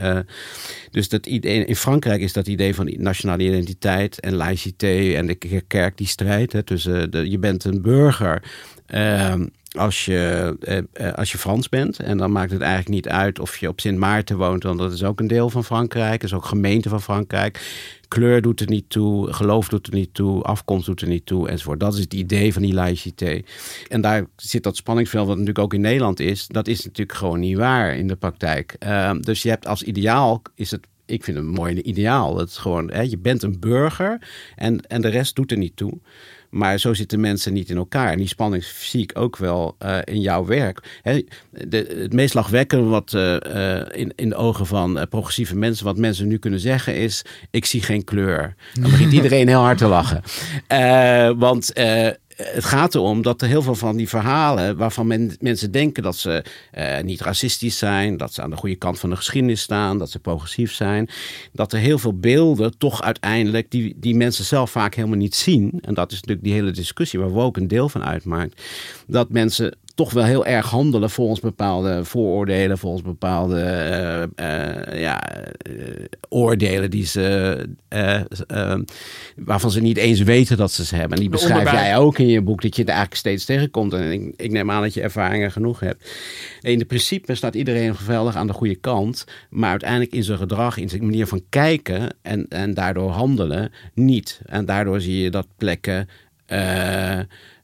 Dus 0.92 1.10
dat 1.10 1.26
idee, 1.26 1.66
in 1.66 1.76
Frankrijk 1.76 2.22
is 2.22 2.34
dat 2.34 2.48
idee 2.48 2.76
van 2.76 2.94
nationale 2.98 3.44
identiteit 3.44 4.20
en 4.20 4.34
laïcité 4.34 5.14
en 5.16 5.26
de 5.28 5.62
kerk 5.68 5.98
die 5.98 6.08
strijd 6.08 6.62
tussen 6.66 7.12
de, 7.12 7.30
je 7.30 7.40
bent 7.40 7.64
een 7.64 7.82
burger. 7.82 8.44
ehm, 8.86 9.48
als 9.78 10.06
je, 10.06 10.56
eh, 10.60 10.78
eh, 10.94 11.14
als 11.14 11.32
je 11.32 11.38
Frans 11.38 11.70
bent. 11.70 12.00
En 12.00 12.18
dan 12.18 12.32
maakt 12.32 12.52
het 12.52 12.62
eigenlijk 12.62 12.90
niet 12.90 13.08
uit 13.08 13.40
of 13.40 13.58
je 13.58 13.68
op 13.68 13.80
Sint 13.80 13.98
Maarten 13.98 14.38
woont. 14.38 14.64
Want 14.64 14.80
dat 14.80 14.94
is 14.94 15.04
ook 15.04 15.20
een 15.20 15.28
deel 15.28 15.50
van 15.50 15.66
Frankrijk. 15.66 16.24
Is 16.24 16.34
ook 16.34 16.46
gemeente 16.46 16.90
van 16.90 17.02
Frankrijk. 17.02 17.62
Kleur 18.08 18.42
doet 18.42 18.60
er 18.60 18.70
niet 18.70 18.90
toe. 18.90 19.34
Geloof 19.34 19.70
doet 19.70 19.88
er 19.88 19.94
niet 19.94 20.14
toe. 20.14 20.44
Afkomst 20.44 20.86
doet 20.86 21.02
er 21.02 21.08
niet 21.08 21.26
toe. 21.26 21.50
Enzovoort. 21.50 21.80
Dat 21.80 21.94
is 21.94 22.00
het 22.00 22.14
idee 22.14 22.54
van 22.54 22.62
die 22.62 22.74
laïcité. 22.74 23.42
En 23.88 24.02
daar 24.02 24.26
zit 24.36 24.64
dat 24.64 24.76
spanningsveld 24.76 25.28
wat 25.28 25.38
natuurlijk 25.38 25.66
ook 25.66 25.74
in 25.74 25.82
Nederland 25.82 26.20
is. 26.20 26.48
Dat 26.48 26.68
is 26.68 26.86
natuurlijk 26.86 27.18
gewoon 27.18 27.40
niet 27.40 27.58
waar 27.58 27.96
in 27.96 28.08
de 28.08 28.16
praktijk. 28.16 28.76
Ehm, 28.80 29.22
dus 29.22 29.42
je 29.42 29.50
hebt 29.50 29.68
als 29.68 29.84
ideaal 29.84 30.42
is 30.56 30.72
het 30.72 30.88
ik 31.10 31.24
vind 31.24 31.38
het 31.38 31.46
een 31.46 31.52
mooi 31.52 31.82
ideaal. 31.82 32.34
Dat 32.34 32.48
is 32.48 32.58
gewoon, 32.58 32.92
hè, 32.92 33.02
je 33.02 33.18
bent 33.18 33.44
een 33.44 33.60
burger 33.60 34.28
en, 34.56 34.88
en 34.88 35.02
de 35.02 35.08
rest 35.08 35.36
doet 35.36 35.52
er 35.52 35.58
niet 35.58 35.76
toe. 35.76 36.00
Maar 36.50 36.80
zo 36.80 36.94
zitten 36.94 37.20
mensen 37.20 37.54
niet 37.54 37.70
in 37.70 37.78
elkaar. 37.78 38.12
En 38.12 38.18
die 38.18 38.28
spanning 38.28 38.64
zie 38.64 39.02
ik 39.02 39.12
ook 39.18 39.38
wel 39.38 39.76
eh, 39.78 39.98
in 40.04 40.22
jouw 40.22 40.46
werk. 40.46 41.00
De, 41.52 41.96
het 42.02 42.14
meest 42.14 42.34
lachwekkende 42.34 42.86
wat 42.86 43.14
eh, 43.14 43.80
eh, 43.80 43.88
in, 43.92 44.14
in 44.16 44.30
de 44.30 44.36
ogen 44.36 44.66
van 44.66 45.06
progressieve 45.10 45.56
mensen, 45.56 45.86
wat 45.86 45.98
mensen 45.98 46.28
nu 46.28 46.38
kunnen 46.38 46.60
zeggen, 46.60 46.96
is: 46.96 47.26
Ik 47.52 47.66
zie 47.66 47.82
geen 47.82 48.04
kleur. 48.04 48.56
Dan 48.74 48.92
begint 48.92 49.14
iedereen 49.14 49.48
heel 49.48 49.60
hard 49.60 49.78
te 49.78 49.88
lachen. 49.88 50.24
Want. 51.40 51.74
Het 52.44 52.64
gaat 52.64 52.96
erom 52.96 53.22
dat 53.22 53.42
er 53.42 53.48
heel 53.48 53.62
veel 53.62 53.76
van 53.76 53.98
die 53.98 54.10
verhalen, 54.10 54.78
waarvan 54.78 55.08
men, 55.08 55.36
mensen 55.40 55.72
denken 55.72 56.04
dat 56.04 56.16
ze 56.16 56.44
eh, 56.72 57.02
niet 57.02 57.22
racistisch 57.22 57.78
zijn, 57.78 58.18
dat 58.18 58.34
ze 58.34 58.42
aan 58.42 58.50
de 58.50 58.56
goede 58.56 58.76
kant 58.76 59.00
van 59.00 59.10
de 59.10 59.16
geschiedenis 59.16 59.62
staan, 59.62 59.98
dat 59.98 60.10
ze 60.10 60.20
progressief 60.20 60.74
zijn, 60.74 61.10
dat 61.52 61.74
er 61.74 61.80
heel 61.80 62.00
veel 62.00 62.18
beelden 62.20 62.78
toch 62.78 63.02
uiteindelijk, 63.02 63.72
die, 63.72 63.96
die 63.98 64.16
mensen 64.16 64.46
zelf 64.46 64.72
vaak 64.72 64.96
helemaal 64.96 65.18
niet 65.18 65.36
zien, 65.36 65.80
en 65.82 65.94
dat 65.94 66.12
is 66.12 66.18
natuurlijk 66.18 66.48
die 66.48 66.54
hele 66.54 66.72
discussie 66.72 67.20
waar 67.20 67.44
ook 67.44 67.58
een 67.58 67.68
deel 67.68 67.90
van 67.90 68.04
uitmaakt, 68.04 68.62
dat 69.08 69.30
mensen 69.30 69.78
toch 70.00 70.12
wel 70.12 70.24
heel 70.24 70.46
erg 70.46 70.70
handelen 70.70 71.10
volgens 71.10 71.40
bepaalde 71.40 72.06
vooroordelen, 72.06 72.78
volgens 72.78 73.02
bepaalde 73.02 73.62
eh, 73.62 74.24
eh, 74.24 75.02
ja, 75.02 75.32
eh, 75.32 75.44
oordelen 76.30 76.92
die 76.92 77.06
ze, 77.06 77.66
waarvan 79.36 79.72
ze 79.72 79.82
niet 79.82 79.98
eens 79.98 80.22
weten 80.22 80.58
dat 80.58 80.72
ze 80.72 80.86
ze 80.86 80.96
hebben. 80.96 81.18
En 81.18 81.22
die 81.24 81.32
beschrijf 81.32 81.72
jij 81.72 81.98
ook 81.98 82.20
in 82.20 82.28
je 82.28 82.42
boek, 82.42 82.62
dat 82.62 82.76
je 82.76 82.82
het 82.82 82.90
eigenlijk 82.90 83.20
steeds 83.20 83.46
tegenkomt. 83.46 83.94
En 83.94 84.12
ik, 84.12 84.34
ik 84.36 84.52
neem 84.52 84.72
aan 84.72 84.82
dat 84.82 84.94
je 84.94 85.02
ervaringen 85.02 85.52
genoeg 85.52 85.80
hebt. 85.80 86.10
In 86.62 86.80
de 86.80 86.86
principe 86.86 87.36
staat 87.36 87.56
iedereen 87.56 87.96
geweldig 87.96 88.36
aan 88.36 88.48
de 88.48 88.54
goede 88.54 88.76
kant, 88.76 89.26
maar 89.50 89.70
uiteindelijk 89.70 90.12
in 90.12 90.24
zijn 90.24 90.38
gedrag, 90.38 90.78
in 90.78 90.90
zijn 90.90 91.06
manier 91.06 91.28
van 91.28 91.42
kijken 91.50 92.16
en, 92.22 92.46
en 92.50 92.74
daardoor 92.74 93.10
handelen 93.10 93.72
niet. 93.94 94.42
En 94.46 94.66
daardoor 94.66 95.02
zie 95.02 95.24
je 95.24 95.30
dat 95.30 95.48
plekken. 95.58 96.08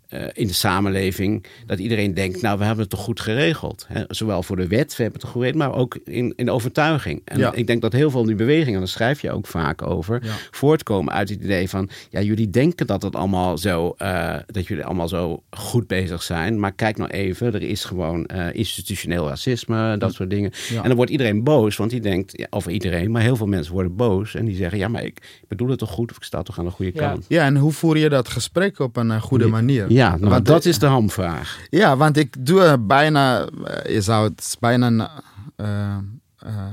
Eh, 0.09 0.21
in 0.33 0.47
de 0.47 0.53
samenleving 0.53 1.45
dat 1.65 1.79
iedereen 1.79 2.13
denkt, 2.13 2.41
nou, 2.41 2.57
we 2.57 2.63
hebben 2.63 2.81
het 2.81 2.89
toch 2.89 2.99
goed 3.03 3.19
geregeld. 3.19 3.85
Hè? 3.87 4.03
Zowel 4.07 4.43
voor 4.43 4.55
de 4.55 4.67
wet, 4.67 4.95
we 4.95 5.03
hebben 5.03 5.21
het 5.21 5.21
toch 5.21 5.31
geregeld, 5.31 5.57
maar 5.57 5.73
ook 5.75 5.97
in, 6.05 6.33
in 6.35 6.49
overtuiging. 6.49 7.21
En 7.25 7.39
Ja. 7.39 7.53
ik 7.53 7.67
denk 7.67 7.81
dat 7.81 7.93
heel 7.93 8.09
veel 8.09 8.19
van 8.19 8.27
die 8.27 8.35
bewegingen, 8.35 8.79
daar 8.79 8.87
schrijf 8.87 9.21
je 9.21 9.31
ook 9.31 9.47
vaak 9.47 9.81
over, 9.81 10.19
Ja. 10.23 10.31
voortkomen 10.51 11.13
uit 11.13 11.29
het 11.29 11.41
idee 11.43 11.69
van, 11.69 11.89
ja, 12.09 12.21
jullie 12.21 12.49
denken 12.49 12.87
dat 12.87 13.01
het 13.01 13.15
allemaal 13.15 13.57
zo, 13.57 13.93
eh, 13.97 14.35
dat 14.47 14.67
jullie 14.67 14.85
allemaal 14.85 15.07
zo 15.07 15.43
goed 15.49 15.87
bezig 15.87 16.23
zijn, 16.23 16.59
maar 16.59 16.71
kijk 16.71 16.97
nou 16.97 17.09
even, 17.11 17.53
er 17.53 17.61
is 17.63 17.83
gewoon 17.83 18.25
eh, 18.25 18.53
institutioneel 18.53 19.27
racisme, 19.27 19.97
dat 19.97 20.13
soort 20.13 20.29
dingen. 20.29 20.51
Ja. 20.69 20.81
En 20.81 20.87
dan 20.87 20.95
wordt 20.95 21.11
iedereen 21.11 21.43
boos, 21.43 21.75
want 21.75 21.89
die 21.91 22.01
denkt, 22.01 22.37
ja, 22.37 22.47
of 22.49 22.67
iedereen, 22.67 23.11
maar 23.11 23.21
heel 23.21 23.35
veel 23.35 23.47
mensen 23.47 23.73
worden 23.73 23.95
boos 23.95 24.35
en 24.35 24.45
die 24.45 24.55
zeggen, 24.55 24.77
ja, 24.77 24.87
maar 24.87 25.03
ik, 25.03 25.41
bedoel 25.47 25.69
het 25.69 25.79
toch 25.79 25.89
goed 25.91 26.11
of 26.11 26.17
ik 26.17 26.23
sta 26.23 26.41
toch 26.41 26.59
aan 26.59 26.65
de 26.65 26.71
goede 26.71 26.91
kant. 26.91 27.25
Ja, 27.27 27.45
en 27.45 27.57
hoe 27.57 27.71
voer 27.71 27.97
je 27.97 28.09
dat 28.09 28.29
gesprek 28.29 28.79
op 28.79 28.97
een 28.97 29.21
goede 29.21 29.47
manier? 29.47 29.85
Ja, 29.95 30.17
nou, 30.17 30.29
Want, 30.29 30.45
dat 30.45 30.65
is 30.65 30.79
de 30.79 30.85
hamvraag. 30.85 31.59
Ja, 31.69 31.97
want 31.97 32.17
ik 32.17 32.45
doe 32.45 32.77
bijna, 32.79 33.45
eh, 33.45 33.93
je 33.93 34.01
zou 34.01 34.23
het 34.27 34.57
bijna, 34.59 35.11
eh, 35.55 35.97
eh, 36.37 36.71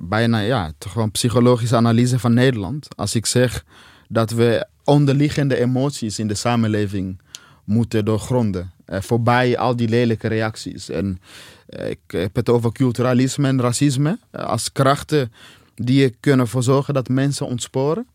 bijna, 0.00 0.38
ja, 0.38 0.72
toch 0.78 0.92
gewoon 0.92 1.10
psychologische 1.10 1.76
analyse 1.76 2.18
van 2.18 2.34
Nederland. 2.34 2.88
Als 2.96 3.14
ik 3.14 3.26
zeg 3.26 3.64
dat 4.08 4.30
we 4.30 4.66
onderliggende 4.84 5.56
emoties 5.56 6.18
in 6.18 6.28
de 6.28 6.34
samenleving 6.34 7.20
moeten 7.64 8.04
doorgronden. 8.04 8.72
voorbij 8.92 9.58
al 9.58 9.76
die 9.76 9.88
lelijke 9.88 10.28
reacties. 10.28 10.88
En 10.88 11.20
ik 11.66 12.00
heb 12.06 12.36
het 12.36 12.48
over 12.48 12.72
culturalisme 12.72 13.48
en 13.48 13.60
racisme 13.60 14.18
als 14.30 14.72
krachten 14.72 15.32
die 15.74 16.04
er 16.04 16.14
kunnen 16.20 16.48
voor 16.48 16.62
zorgen 16.62 16.94
dat 16.94 17.08
mensen 17.08 17.46
ontsporen. 17.46 18.06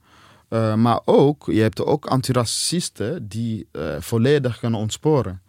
Eh, 0.49 0.75
maar 0.75 0.99
ook, 1.05 1.45
je 1.51 1.61
hebt 1.61 1.83
ook 1.83 2.05
antiracisten 2.05 3.27
die 3.27 3.67
eh, 3.71 3.81
volledig 3.99 4.59
kunnen 4.59 4.79
ontsporen. 4.79 5.41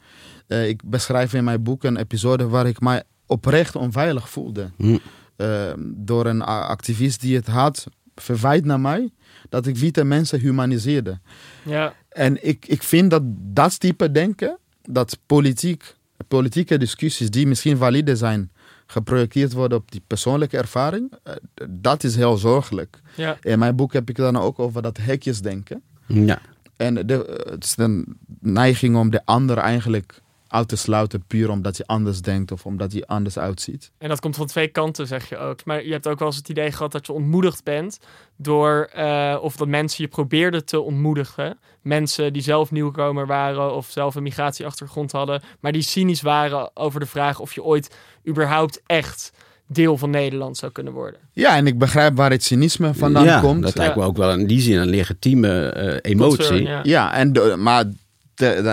Eh, 0.47 0.69
ik 0.69 0.81
beschrijf 0.85 1.35
in 1.35 1.45
mijn 1.45 1.63
boek 1.63 1.85
een 1.85 1.97
episode 1.97 2.49
waar 2.49 2.67
ik 2.67 2.81
mij 2.81 3.03
oprecht 3.27 3.77
onveilig 3.77 4.29
voelde. 4.29 4.71
Hm. 4.77 4.99
Eh, 5.37 5.73
door 5.79 6.27
een 6.27 6.43
activist 6.43 7.21
die 7.21 7.37
het 7.37 7.47
had 7.47 7.87
verwijt 8.15 8.65
naar 8.65 8.81
mij 8.81 9.11
dat 9.49 9.67
ik 9.67 9.77
witte 9.77 10.05
mensen 10.05 10.41
humaniseerde. 10.41 11.19
Ja, 11.63 11.95
En 12.09 12.47
ik, 12.47 12.67
ik 12.67 12.83
vind 12.83 13.11
dat 13.11 13.23
dat 13.27 13.81
type 13.81 14.11
denken, 14.11 14.59
dat 14.83 15.19
politiek, 15.27 15.95
politieke 16.29 16.79
discussies 16.79 17.31
die 17.31 17.47
misschien 17.47 17.77
valide 17.77 18.17
zijn, 18.17 18.51
geprojecteerd 18.87 19.53
worden 19.53 19.79
op 19.79 19.91
die 19.91 20.03
persoonlijke 20.07 20.57
ervaring, 20.57 21.13
eh, 21.23 21.35
dat 21.69 22.05
is 22.05 22.17
heel 22.17 22.37
zorgelijk. 22.37 23.01
ja. 23.17 23.37
In 23.43 23.59
mijn 23.59 23.77
boek 23.77 23.93
heb 23.93 24.09
ik 24.09 24.17
dan 24.17 24.37
ook 24.37 24.59
over 24.59 24.83
dat 24.83 24.97
hekjesdenken. 24.97 25.83
Ja. 26.07 26.41
En 26.77 27.07
de, 27.07 27.45
het 27.51 27.65
is 27.65 27.75
een 27.77 28.19
neiging 28.41 28.97
om 28.97 29.11
de 29.11 29.25
ander 29.25 29.59
eigenlijk 29.59 30.23
uit 30.57 30.69
te 30.69 30.77
sluiten, 30.77 31.25
puur 31.27 31.51
omdat 31.51 31.77
hij 31.77 31.87
anders 31.87 32.21
denkt 32.21 32.53
of 32.53 32.67
omdat 32.67 32.93
hij 32.93 33.05
anders 33.07 33.39
uitziet. 33.39 33.91
En 33.99 34.09
dat 34.09 34.21
komt 34.21 34.37
van 34.37 34.47
twee 34.47 34.69
kanten, 34.69 35.07
zeg 35.07 35.29
je 35.29 35.39
ook. 35.39 35.65
Maar 35.65 35.85
je 35.85 35.93
hebt 35.93 36.07
ook 36.07 36.19
wel 36.19 36.29
eens 36.29 36.37
het 36.37 36.49
idee 36.49 36.73
gehad 36.73 36.93
dat 36.93 37.07
je 37.07 37.13
ontmoedigd 37.13 37.65
bent 37.65 37.99
door, 38.37 38.89
eh, 38.93 39.39
of 39.41 39.57
dat 39.57 39.69
mensen 39.69 40.05
je 40.05 40.11
probeerden 40.11 40.65
te 40.65 40.81
ontmoedigen. 40.81 41.59
Mensen 41.83 42.33
die 42.33 42.43
zelf 42.43 42.71
nieuwkomer 42.71 43.27
waren 43.27 43.75
of 43.75 43.87
zelf 43.91 44.15
een 44.15 44.23
migratieachtergrond 44.23 45.13
hadden, 45.13 45.43
maar 45.61 45.73
die 45.73 45.83
cynisch 45.83 46.23
waren 46.23 46.71
over 46.75 47.01
de 47.01 47.07
vraag 47.07 47.41
of 47.41 47.55
je 47.55 47.63
ooit 47.63 47.97
überhaupt 48.29 48.83
echt 48.87 49.33
deel 49.69 49.97
van 49.99 50.11
Nederland 50.11 50.57
zou 50.57 50.73
kunnen 50.73 50.93
worden. 50.93 51.21
Ja, 51.33 51.57
en 51.57 51.67
ik 51.67 51.79
begrijp 51.79 52.17
waar 52.17 52.31
het 52.31 52.45
cynisme 52.45 52.95
vandaan 52.95 53.25
ja, 53.25 53.41
komt. 53.41 53.63
dat 53.63 53.77
lijkt 53.77 53.97
me 53.97 54.03
ook 54.03 54.17
wel 54.17 54.33
in 54.33 54.47
die 54.47 54.61
zin 54.61 54.79
een 54.79 54.89
legitieme 54.89 55.69
eh, 55.69 56.11
emotie. 56.13 56.37
Concern, 56.37 56.63
ja. 56.63 56.81
Ja, 56.83 57.15
en 57.15 57.33
de- 57.33 57.55
maar 57.59 57.85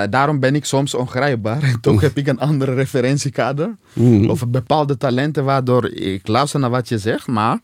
daarom 0.10 0.40
ben 0.40 0.56
ik 0.56 0.66
soms 0.66 0.94
ongrijpbaar. 0.94 1.64
En 1.74 1.80
toch 1.82 2.02
heb 2.02 2.18
ik 2.18 2.28
een 2.28 2.40
andere 2.40 2.74
referentiekader. 2.74 3.78
Mhm. 3.94 4.30
Over 4.30 4.50
bepaalde 4.50 4.98
talenten, 4.98 5.44
waardoor 5.44 5.90
ik 5.90 6.28
luister 6.28 6.60
naar 6.60 6.70
wat 6.70 6.90
je 6.90 6.98
zegt. 6.98 7.28
Maar 7.28 7.60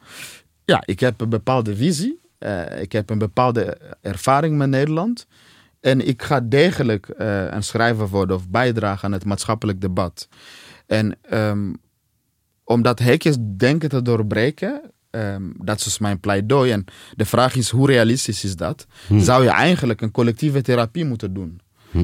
ja, 0.66 0.84
ik 0.86 1.00
heb 1.00 1.22
een 1.22 1.30
bepaalde 1.30 1.76
visie. 1.76 2.20
Eh, 2.38 2.82
ik 2.82 2.92
heb 2.92 3.10
een 3.10 3.18
bepaalde 3.18 3.78
ervaring 4.02 4.58
met 4.58 4.70
Nederland. 4.70 5.28
En 5.80 6.08
ik 6.08 6.22
ga 6.22 6.40
degelijk 6.40 7.10
eh, 7.10 7.52
een 7.52 7.64
schrijver 7.64 8.08
worden 8.08 8.36
of 8.36 8.50
bijdragen 8.50 9.06
aan 9.06 9.12
het 9.12 9.26
maatschappelijk 9.26 9.82
debat. 9.82 10.28
En 10.86 11.18
ehm, 11.22 11.74
om 12.64 12.82
dat 12.82 13.00
hekjes 13.00 13.38
denken 13.58 13.90
te 13.90 14.02
doorbreken, 14.02 14.82
ehm, 15.10 15.44
dat 15.58 15.78
is 15.78 15.84
dus 15.84 16.00
mijn 16.00 16.20
pleidooi. 16.20 16.72
En 16.72 16.86
de 17.16 17.26
vraag 17.26 17.56
is, 17.56 17.70
hoe 17.70 17.88
realistisch 17.88 18.44
is 18.44 18.56
dat? 18.56 18.88
Zou 19.18 19.44
je 19.44 19.50
eigenlijk 19.50 20.02
een 20.02 20.12
collectieve 20.12 20.62
therapie 20.62 21.06
moeten 21.06 21.34
doen? 21.34 21.62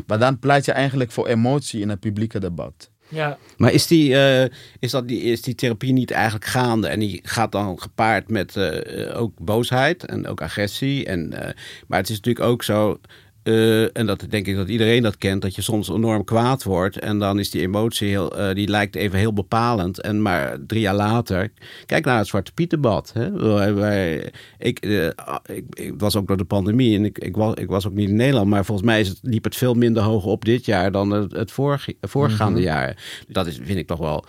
Maar 0.07 0.19
dan 0.19 0.39
pleit 0.39 0.65
je 0.65 0.71
eigenlijk 0.71 1.11
voor 1.11 1.27
emotie 1.27 1.81
in 1.81 1.89
het 1.89 1.99
publieke 1.99 2.39
debat. 2.39 2.89
Ja, 3.07 3.37
Maar 3.57 3.71
is 3.71 3.87
die, 3.87 4.15
eh, 4.15 4.49
is, 4.79 4.91
dat 4.91 5.07
die, 5.07 5.21
is 5.21 5.41
die 5.41 5.55
therapie 5.55 5.93
niet 5.93 6.11
eigenlijk 6.11 6.45
gaande? 6.45 6.87
En 6.87 6.99
die 6.99 7.19
gaat 7.23 7.51
dan 7.51 7.81
gepaard 7.81 8.29
met 8.29 8.55
eh, 8.55 9.19
ook 9.19 9.31
boosheid 9.39 10.05
en 10.05 10.27
ook 10.27 10.41
agressie. 10.41 11.05
En, 11.05 11.33
eh, 11.33 11.53
maar 11.87 11.99
het 11.99 12.09
is 12.09 12.15
natuurlijk 12.15 12.45
ook 12.45 12.63
zo. 12.63 12.99
Eh, 13.45 13.97
en 13.97 14.05
dat 14.05 14.25
denk 14.29 14.47
ik 14.47 14.55
dat 14.55 14.69
iedereen 14.69 15.01
dat 15.03 15.17
kent, 15.17 15.41
dat 15.41 15.55
je 15.55 15.61
soms 15.61 15.89
enorm 15.89 16.23
kwaad 16.23 16.63
wordt. 16.63 16.99
En 16.99 17.19
dan 17.19 17.39
is 17.39 17.49
die 17.49 17.61
emotie 17.61 18.07
heel, 18.07 18.37
eh, 18.37 18.55
die 18.55 18.67
lijkt 18.67 18.95
even 18.95 19.19
heel 19.19 19.33
bepalend. 19.33 20.01
En 20.01 20.21
maar 20.21 20.57
drie 20.67 20.81
jaar 20.81 20.95
later, 20.95 21.51
kijk 21.85 22.05
naar 22.05 22.17
het 22.17 22.27
Zwarte 22.27 22.51
Piet 22.53 22.69
debat. 22.69 23.11
Hè? 23.13 23.31
Wij- 23.31 23.73
wij- 23.73 24.31
ik, 24.57 24.79
eh, 24.79 25.05
ik, 25.45 25.63
ik 25.69 25.93
was 25.97 26.15
ook 26.15 26.27
door 26.27 26.37
de 26.37 26.43
pandemie 26.43 26.97
en 26.97 27.05
ik, 27.05 27.17
ik, 27.17 27.35
was, 27.35 27.53
ik 27.53 27.67
was 27.67 27.87
ook 27.87 27.93
niet 27.93 28.09
in 28.09 28.15
Nederland. 28.15 28.49
Maar 28.49 28.65
volgens 28.65 28.87
mij 28.87 28.99
is 28.99 29.07
het, 29.07 29.19
liep 29.21 29.43
het 29.43 29.55
veel 29.55 29.73
minder 29.73 30.03
hoog 30.03 30.25
op 30.25 30.45
dit 30.45 30.65
jaar 30.65 30.91
dan 30.91 31.09
het, 31.11 31.31
het 31.31 31.51
vorige, 31.51 31.95
voorgaande 32.01 32.61
jaar. 32.61 33.23
Dat 33.27 33.47
is, 33.47 33.59
vind 33.63 33.79
ik 33.79 33.87
toch 33.87 33.99
wel 33.99 34.25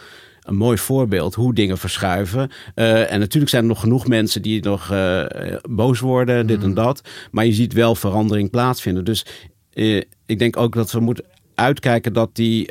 een 0.47 0.57
mooi 0.57 0.79
voorbeeld 0.79 1.35
hoe 1.35 1.55
dingen 1.55 1.79
verschuiven. 1.79 2.51
Eh, 2.75 3.13
en 3.13 3.19
natuurlijk 3.19 3.51
zijn 3.51 3.63
er 3.63 3.69
nog 3.69 3.81
genoeg 3.81 4.07
mensen 4.07 4.43
die 4.43 4.63
nog 4.63 4.91
eh, 4.91 5.25
boos 5.71 6.01
worden, 6.01 6.47
dit 6.47 6.63
en 6.63 6.75
dat. 6.75 7.01
Maar 7.31 7.47
je 7.47 7.53
ziet 7.53 7.73
wel 7.73 7.95
verandering 7.95 8.51
plaatsvinden. 8.51 9.05
Dus 9.05 9.27
eh, 9.73 10.03
ik 10.27 10.39
denk 10.39 10.57
ook 10.57 10.75
dat 10.75 10.93
we 10.93 11.01
moeten 11.01 11.25
uitkijken 11.55 12.13
dat 12.13 12.35
die, 12.35 12.71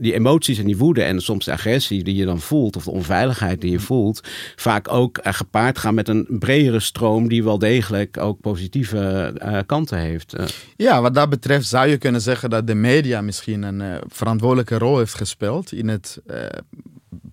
die 0.00 0.14
emoties 0.14 0.58
en 0.58 0.64
die 0.64 0.76
woede 0.76 1.02
en 1.02 1.20
soms 1.20 1.44
de 1.44 1.52
agressie 1.52 2.04
die 2.04 2.14
je 2.14 2.24
dan 2.24 2.40
voelt, 2.40 2.76
of 2.76 2.84
de 2.84 2.90
onveiligheid 2.90 3.60
die 3.60 3.70
je 3.70 3.80
voelt, 3.80 4.20
vaak 4.56 4.92
ook 4.92 5.18
gepaard 5.22 5.78
gaan 5.78 5.94
met 5.94 6.08
een 6.08 6.26
bredere 6.28 6.80
stroom 6.80 7.28
die 7.28 7.44
wel 7.44 7.58
degelijk 7.58 8.18
ook 8.18 8.40
positieve 8.40 9.32
kanten 9.66 9.98
heeft. 9.98 10.36
Ja, 10.76 11.00
wat 11.00 11.14
dat 11.14 11.28
betreft 11.28 11.66
zou 11.66 11.88
je 11.88 11.98
kunnen 11.98 12.20
zeggen 12.20 12.50
dat 12.50 12.66
de 12.66 12.74
media 12.74 13.20
misschien 13.20 13.62
een 13.62 14.00
verantwoordelijke 14.08 14.78
rol 14.78 14.98
heeft 14.98 15.14
gespeeld 15.14 15.72
in 15.72 15.88
het 15.88 16.22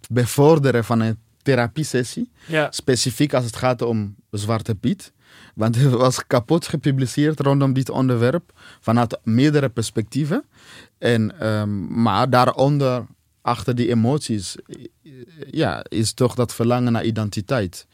bevorderen 0.10 0.84
van 0.84 1.00
een 1.00 1.18
therapiesessie. 1.42 2.32
ja. 2.48 2.72
Specifiek 2.72 3.34
als 3.34 3.46
het 3.46 3.56
gaat 3.56 3.82
om 3.82 4.16
Zwarte 4.32 4.76
Piet. 4.76 5.12
Want 5.56 5.76
er 5.76 5.98
was 5.98 6.28
kapot 6.28 6.68
gepubliceerd 6.68 7.40
rondom 7.40 7.74
dit 7.74 7.90
onderwerp 7.90 8.52
vanuit 8.80 9.20
meerdere 9.24 9.70
perspectieven. 9.70 10.44
En, 10.98 11.40
ehm, 11.40 12.02
maar 12.02 12.30
daaronder, 12.30 13.06
achter 13.42 13.76
die 13.76 13.90
emoties, 13.90 14.56
ja, 15.52 15.84
is 15.90 16.14
toch 16.14 16.36
dat 16.36 16.54
verlangen 16.54 16.92
naar 16.92 17.06
identiteit. 17.06 17.88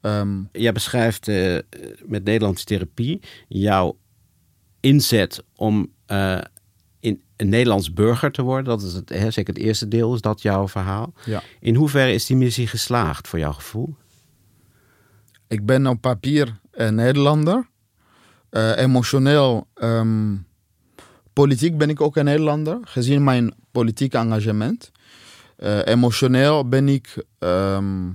Ehm, 0.00 0.42
Jij 0.52 0.72
beschrijft 0.72 1.28
eh, 1.28 1.58
met 2.04 2.24
Nederlandse 2.24 2.64
therapie 2.64 3.20
jouw 3.48 3.96
inzet 4.80 5.42
om 5.56 5.92
eh, 6.06 6.38
in 7.02 7.22
een 7.36 7.48
Nederlands 7.48 7.92
burger 7.92 8.32
te 8.32 8.42
worden. 8.42 8.64
Dat 8.64 8.82
is 8.82 8.92
het, 8.92 9.08
hè, 9.08 9.30
zeker 9.30 9.54
het 9.54 9.62
eerste 9.62 9.88
deel, 9.88 10.14
is 10.14 10.20
dat 10.20 10.42
jouw 10.42 10.68
verhaal. 10.68 11.12
ja. 11.24 11.42
In 11.60 11.74
hoeverre 11.74 12.12
is 12.12 12.26
die 12.26 12.36
missie 12.36 12.66
geslaagd 12.66 13.28
voor 13.28 13.38
jouw 13.38 13.52
gevoel? 13.52 13.94
Ik 15.48 15.66
ben 15.66 15.86
op 15.86 16.00
papier 16.00 16.60
een 16.70 16.94
Nederlander. 16.94 17.68
Eh, 18.50 18.76
emotioneel, 18.76 19.66
ehm, 19.74 20.36
politiek 21.32 21.78
ben 21.78 21.88
ik 21.90 22.00
ook 22.00 22.16
een 22.16 22.24
Nederlander, 22.24 22.78
gezien 22.82 23.24
mijn 23.24 23.54
politieke 23.70 24.18
engagement. 24.18 24.90
Eh, 25.56 25.86
emotioneel 25.86 26.68
ben 26.68 26.88
ik 26.88 27.24
ehm, 27.38 28.10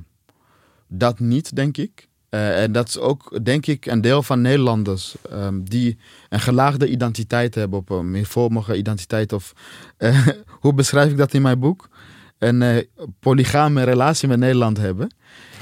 dat 0.87 1.19
niet, 1.19 1.55
denk 1.55 1.77
ik. 1.77 2.07
Eh, 2.29 2.63
en 2.63 2.71
dat 2.71 2.87
is 2.87 2.97
ook, 2.97 3.45
denk 3.45 3.65
ik, 3.65 3.85
een 3.85 4.01
deel 4.01 4.23
van 4.23 4.41
Nederlanders 4.41 5.15
ehm, 5.31 5.59
die 5.63 5.97
een 6.29 6.39
gelaagde 6.39 6.89
identiteit 6.89 7.55
hebben, 7.55 7.79
op 7.79 7.89
een 7.89 8.11
meervormige 8.11 8.77
identiteit. 8.77 9.33
Of 9.33 9.53
eh, 9.97 10.27
hoe 10.61 10.73
beschrijf 10.73 11.11
ik 11.11 11.17
dat 11.17 11.33
in 11.33 11.41
mijn 11.41 11.59
boek? 11.59 11.89
Een 12.37 12.61
eh, 12.61 12.83
polygame 13.19 13.83
relatie 13.83 14.27
met 14.27 14.39
Nederland 14.39 14.77
hebben. 14.77 15.15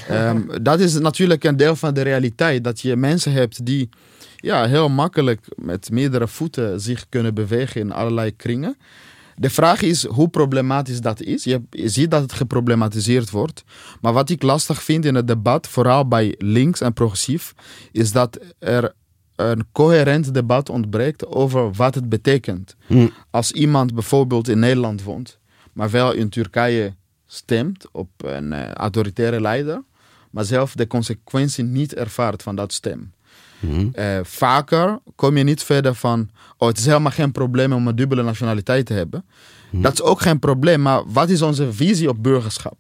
Ehm, 0.08 0.42
dat 0.62 0.80
is 0.80 1.00
natuurlijk 1.00 1.44
een 1.44 1.58
deel 1.58 1.76
van 1.76 1.94
de 1.94 2.02
realiteit. 2.02 2.64
Dat 2.64 2.82
je 2.82 2.96
mensen 2.96 3.32
hebt 3.32 3.66
die 3.66 3.90
ja, 4.36 4.68
heel 4.68 4.90
makkelijk 4.90 5.46
met 5.56 5.92
meerdere 5.92 6.28
voeten 6.28 6.82
zich 6.82 7.06
kunnen 7.10 7.34
bewegen 7.34 7.82
in 7.82 7.92
allerlei 7.92 8.36
kringen. 8.36 8.78
De 9.36 9.50
vraag 9.50 9.82
is 9.82 10.06
hoe 10.06 10.30
problematisch 10.30 11.02
dat 11.02 11.22
is. 11.22 11.44
Je, 11.44 11.62
je, 11.70 11.90
ziet 11.90 12.12
dat 12.12 12.22
het 12.22 12.34
geproblematiseerd 12.34 13.30
wordt. 13.30 13.64
Maar 14.02 14.14
wat 14.14 14.30
ik 14.30 14.42
lastig 14.42 14.84
vind 14.84 15.06
in 15.06 15.16
het 15.16 15.28
debat, 15.28 15.68
vooral 15.68 16.08
bij 16.08 16.36
links 16.38 16.82
en 16.82 16.94
progressief, 16.94 17.54
is 17.92 18.12
dat 18.12 18.40
er 18.60 18.94
een 19.36 19.66
coherent 19.72 20.34
debat 20.34 20.70
ontbreekt 20.70 21.28
over 21.28 21.72
wat 21.72 21.96
het 21.96 22.10
betekent. 22.10 22.76
Hm. 22.88 23.08
Als 23.30 23.52
iemand 23.52 23.94
bijvoorbeeld 23.94 24.48
in 24.48 24.60
Nederland 24.60 25.04
woont, 25.04 25.40
maar 25.74 25.90
wel 25.90 26.12
in 26.12 26.30
Turkije 26.30 26.96
stemt 27.26 27.86
op 27.92 28.10
een 28.18 28.52
uh, 28.52 28.72
autoritaire 28.72 29.42
leider, 29.42 29.84
maar 30.32 30.46
zelf 30.46 30.74
de 30.74 30.88
consequentie 30.88 31.64
niet 31.64 31.94
ervaart 31.94 32.44
van 32.44 32.56
dat 32.56 32.74
stem. 32.74 33.14
Mhm. 33.60 33.88
Uh, 33.96 34.20
vaker 34.24 35.00
kom 35.16 35.38
je 35.38 35.44
niet 35.44 35.64
verder 35.64 35.96
van, 35.96 36.30
oh 36.58 36.68
het 36.68 36.78
is 36.78 36.86
helemaal 36.86 37.12
geen 37.12 37.32
probleem 37.32 37.74
om 37.74 37.88
een 37.88 37.96
dubbele 37.96 38.24
nationaliteit 38.24 38.86
te 38.86 38.94
hebben. 38.94 39.26
Dat 39.82 39.94
is 39.94 40.02
ook 40.02 40.22
geen 40.22 40.40
probleem, 40.40 40.82
maar 40.82 41.02
wat 41.06 41.30
is 41.30 41.42
onze 41.42 41.74
visie 41.74 42.10
op 42.10 42.24
burgerschap? 42.24 42.78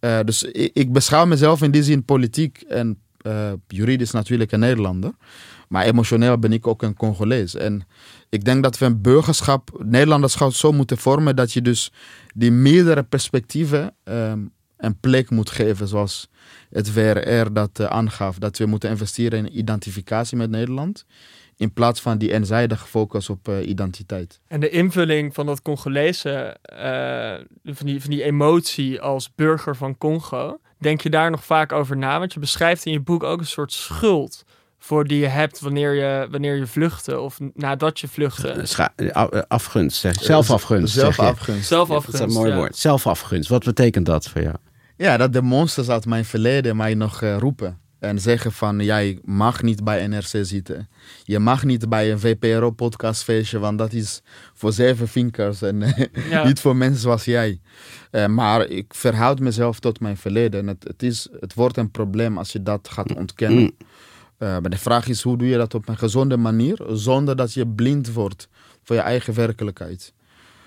Uh, 0.00 0.18
dus 0.24 0.42
ik, 0.42 0.70
ik, 0.74 0.92
beschouw 0.92 1.26
mezelf 1.26 1.62
in 1.62 1.70
die 1.70 1.82
zin 1.82 2.04
politiek 2.04 2.64
en 2.68 2.98
uh, 3.26 3.52
juridisch 3.68 4.10
natuurlijk 4.10 4.52
een 4.52 4.60
Nederlander. 4.60 5.12
Maar 5.68 5.84
emotioneel 5.84 6.38
ben 6.38 6.52
ik 6.52 6.66
ook 6.66 6.82
een 6.82 6.94
Congolees. 6.94 7.54
En 7.54 7.86
ik 8.28 8.44
denk 8.44 8.62
dat 8.62 8.78
we 8.78 8.84
een 8.84 9.00
burgerschap, 9.00 9.82
Nederlanderschap 9.84 10.52
zo 10.52 10.72
moeten 10.72 10.98
vormen 10.98 11.36
dat 11.36 11.52
je 11.52 11.62
dus 11.62 11.92
die 12.34 12.50
meerdere 12.50 13.02
perspectieven 13.02 13.94
um, 14.04 14.52
een 14.80 14.98
plek 15.00 15.30
moet 15.30 15.50
geven. 15.50 15.88
Zoals 15.88 16.28
het 16.70 16.92
WRR 16.92 17.52
dat 17.52 17.80
uh, 17.80 17.86
aangaf. 17.86 18.38
Dat 18.38 18.58
we 18.58 18.66
moeten 18.66 18.90
investeren 18.90 19.38
in 19.38 19.58
identificatie 19.58 20.36
met 20.36 20.50
Nederland. 20.50 21.04
In 21.56 21.72
plaats 21.72 22.00
van 22.00 22.18
die 22.18 22.32
eenzijdige 22.32 22.86
focus 22.86 23.30
op 23.30 23.48
uh, 23.48 23.68
identiteit. 23.68 24.40
En 24.46 24.60
de 24.60 24.70
invulling 24.70 25.34
van 25.34 25.46
dat 25.46 25.62
Congolese, 25.62 26.56
uh, 26.72 27.74
van, 27.74 27.86
die, 27.86 28.00
van 28.00 28.10
die 28.10 28.22
emotie 28.22 29.00
als 29.00 29.34
burger 29.34 29.76
van 29.76 29.98
Congo. 29.98 30.60
Denk 30.78 31.00
je 31.00 31.10
daar 31.10 31.30
nog 31.30 31.44
vaak 31.44 31.72
over 31.72 31.96
na? 31.96 32.18
Want 32.18 32.32
je 32.32 32.40
beschrijft 32.40 32.86
in 32.86 32.92
je 32.92 33.00
boek 33.00 33.22
ook 33.22 33.40
een 33.40 33.46
soort 33.46 33.72
schuld 33.72 34.44
voor 34.78 35.06
die 35.06 35.18
je 35.18 35.26
hebt 35.26 35.60
wanneer 35.60 35.94
je, 35.94 36.28
wanneer 36.30 36.56
je 36.56 36.66
vluchtte 36.66 37.20
of 37.20 37.38
nadat 37.54 38.00
je 38.00 38.08
vluchtte. 38.08 38.60
Scha 38.64 38.92
afgunst, 39.48 40.00
zeg. 40.00 40.22
zelfafgunst. 40.22 40.94
Zelfafgunst. 40.94 41.68
Zelfafgunst. 41.68 42.18
Dat 42.18 42.28
is 42.28 42.34
een 42.34 42.40
mooi 42.40 42.50
ja. 42.50 42.56
woord. 42.56 42.76
Zelfafgunst. 42.76 43.48
Wat 43.48 43.64
betekent 43.64 44.06
dat 44.06 44.28
voor 44.28 44.42
jou? 44.42 44.56
Ja, 45.00 45.16
dat 45.16 45.32
de 45.32 45.42
monsters 45.42 45.88
uit 45.88 46.06
mijn 46.06 46.24
verleden 46.24 46.76
mij 46.76 46.94
nog 46.94 47.22
uh, 47.22 47.36
roepen. 47.36 47.78
En 47.98 48.18
zeggen 48.18 48.52
van, 48.52 48.78
jij 48.78 49.18
mag 49.24 49.62
niet 49.62 49.84
bij 49.84 50.06
NRC 50.06 50.28
zitten. 50.42 50.88
Je 51.24 51.38
mag 51.38 51.64
niet 51.64 51.88
bij 51.88 52.12
een 52.12 52.18
VPRO-podcastfeestje, 52.20 53.58
want 53.58 53.78
dat 53.78 53.92
is 53.92 54.22
voor 54.54 54.72
zeven 54.72 55.08
vinkers 55.08 55.62
en 55.62 55.82
ja. 56.30 56.44
niet 56.48 56.60
voor 56.60 56.76
mensen 56.76 57.00
zoals 57.00 57.24
jij. 57.24 57.60
Uh, 58.10 58.26
maar 58.26 58.66
ik 58.66 58.94
verhoud 58.94 59.40
mezelf 59.40 59.80
tot 59.80 60.00
mijn 60.00 60.16
verleden. 60.16 60.66
Het, 60.66 60.84
het, 60.84 61.02
is, 61.02 61.28
het 61.40 61.54
wordt 61.54 61.76
een 61.76 61.90
probleem 61.90 62.38
als 62.38 62.52
je 62.52 62.62
dat 62.62 62.88
gaat 62.90 63.14
ontkennen. 63.14 63.62
Mm. 63.62 63.72
Uh, 64.38 64.58
maar 64.58 64.70
de 64.70 64.78
vraag 64.78 65.08
is, 65.08 65.22
hoe 65.22 65.38
doe 65.38 65.48
je 65.48 65.56
dat 65.56 65.74
op 65.74 65.88
een 65.88 65.98
gezonde 65.98 66.36
manier, 66.36 66.82
zonder 66.88 67.36
dat 67.36 67.52
je 67.52 67.66
blind 67.66 68.12
wordt 68.12 68.48
voor 68.82 68.96
je 68.96 69.02
eigen 69.02 69.34
werkelijkheid. 69.34 70.12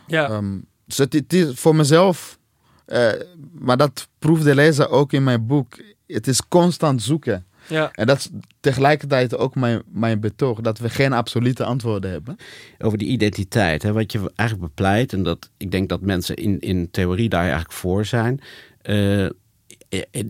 Ja. 0.08 0.30
Um, 0.30 0.66
dus 0.86 0.98
het, 0.98 1.14
het 1.14 1.34
is 1.34 1.60
voor 1.60 1.76
mezelf... 1.76 2.42
Uh, 2.88 3.12
maar 3.52 3.78
dat 3.78 4.08
proeft 4.20 4.44
de 4.44 4.56
lezer 4.56 4.90
ook 4.90 5.14
in 5.14 5.24
mijn 5.24 5.46
boek. 5.46 5.84
Het 6.08 6.28
is 6.28 6.48
constant 6.48 7.02
zoeken. 7.02 7.46
Ja. 7.68 7.92
En 7.92 8.08
dat 8.08 8.18
is 8.18 8.30
tegelijkertijd 8.60 9.38
ook 9.38 9.56
mijn, 9.56 9.82
mijn 9.92 10.20
betoog, 10.20 10.62
dat 10.62 10.80
we 10.80 10.90
geen 10.90 11.14
absolute 11.14 11.64
antwoorden 11.64 12.12
hebben. 12.12 12.38
Over 12.80 12.98
die 12.98 13.08
identiteit, 13.08 13.84
hè, 13.84 13.94
wat 13.94 14.12
je 14.12 14.32
eigenlijk 14.36 14.70
bepleit, 14.70 15.14
en 15.14 15.24
dat 15.24 15.50
ik 15.58 15.72
denk 15.72 15.90
dat 15.90 16.02
mensen 16.02 16.36
in, 16.36 16.60
in 16.60 16.92
theorie 16.92 17.30
daar 17.30 17.42
eigenlijk 17.42 17.72
voor 17.72 18.06
zijn. 18.06 18.40
Uh, 18.84 19.30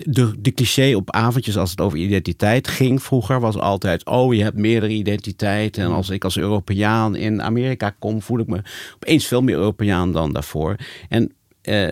de, 0.06 0.34
de 0.40 0.52
cliché 0.54 0.96
op 0.96 1.12
avondjes 1.12 1.58
als 1.58 1.70
het 1.70 1.82
over 1.82 1.98
identiteit 1.98 2.68
ging 2.68 3.04
vroeger 3.04 3.40
was 3.40 3.58
altijd: 3.58 4.06
oh, 4.06 4.34
je 4.34 4.44
hebt 4.44 4.58
meerdere 4.58 4.92
identiteiten. 4.92 5.84
En 5.84 5.92
als 5.92 6.10
ik 6.10 6.24
als 6.24 6.38
Europeaan 6.38 7.16
in 7.16 7.42
Amerika 7.42 7.96
kom, 8.00 8.22
voel 8.22 8.40
ik 8.40 8.48
me 8.48 8.62
opeens 8.96 9.28
veel 9.28 9.42
meer 9.42 9.56
Europeaan 9.56 10.12
dan 10.12 10.34
daarvoor. 10.34 10.76
En, 11.10 11.34
uh, 11.64 11.92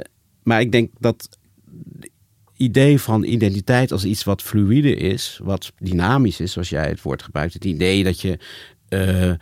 maar 0.52 0.62
ik 0.62 0.72
denk 0.72 0.92
dat 1.00 1.38
idee 2.58 3.00
van 3.00 3.24
identiteit 3.24 3.92
als 3.92 4.06
iets 4.06 4.24
wat 4.24 4.42
fluïde 4.42 4.96
is, 4.96 5.40
wat 5.44 5.72
dynamisch 5.78 6.40
is, 6.40 6.52
zoals 6.52 6.70
jij 6.70 6.88
het 6.88 7.02
woord 7.02 7.24
gebruikt. 7.24 7.54
Het 7.54 7.66
idee 7.66 8.04
dat 8.04 8.22
je 8.22 8.40
uh, 8.90 9.34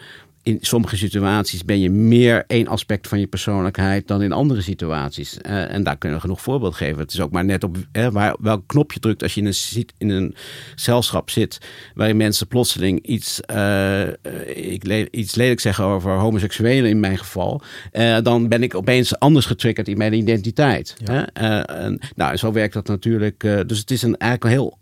in 0.49 0.57
sommige 0.61 0.97
situaties 0.97 1.65
ben 1.65 1.79
je 1.79 1.89
meer 1.89 2.43
één 2.47 2.67
aspect 2.67 3.07
van 3.07 3.19
je 3.19 3.27
persoonlijkheid 3.27 4.07
dan 4.07 4.21
in 4.21 4.31
andere 4.31 4.61
situaties. 4.61 5.37
Uh, 5.45 5.73
en 5.73 5.83
daar 5.83 5.97
kunnen 5.97 6.17
we 6.17 6.23
genoeg 6.23 6.41
voorbeeld 6.41 6.75
geven. 6.75 6.99
Het 6.99 7.13
is 7.13 7.21
ook 7.21 7.31
maar 7.31 7.45
net 7.45 7.63
op 7.63 7.77
hè, 7.91 8.11
waar, 8.11 8.35
welk 8.39 8.67
knop 8.67 8.91
je 8.91 8.99
drukt 8.99 9.23
als 9.23 9.33
je 9.33 9.41
in 9.41 9.47
een, 9.47 9.87
in 9.97 10.09
een 10.09 10.35
gezelschap 10.75 11.29
zit 11.29 11.57
waarin 11.93 12.17
mensen 12.17 12.47
plotseling 12.47 13.05
iets, 13.05 13.39
uh, 13.51 14.07
ik 14.55 14.83
le 14.83 15.07
iets 15.11 15.35
lelijk 15.35 15.59
zeggen 15.59 15.85
over 15.85 16.11
homoseksuelen 16.11 16.89
in 16.89 16.99
mijn 16.99 17.17
geval. 17.17 17.61
Uh, 17.91 18.17
dan 18.23 18.47
ben 18.47 18.63
ik 18.63 18.75
opeens 18.75 19.19
anders 19.19 19.45
getriggerd 19.45 19.87
in 19.87 19.97
mijn 19.97 20.13
identiteit. 20.13 20.95
Ja. 21.03 21.27
En, 21.33 21.99
nou, 22.15 22.35
zo 22.35 22.51
werkt 22.51 22.73
dat 22.73 22.87
natuurlijk. 22.87 23.39
dus 23.67 23.79
het 23.79 23.91
is 23.91 24.01
een, 24.01 24.17
eigenlijk 24.17 24.43
een 24.43 24.59
heel 24.59 24.77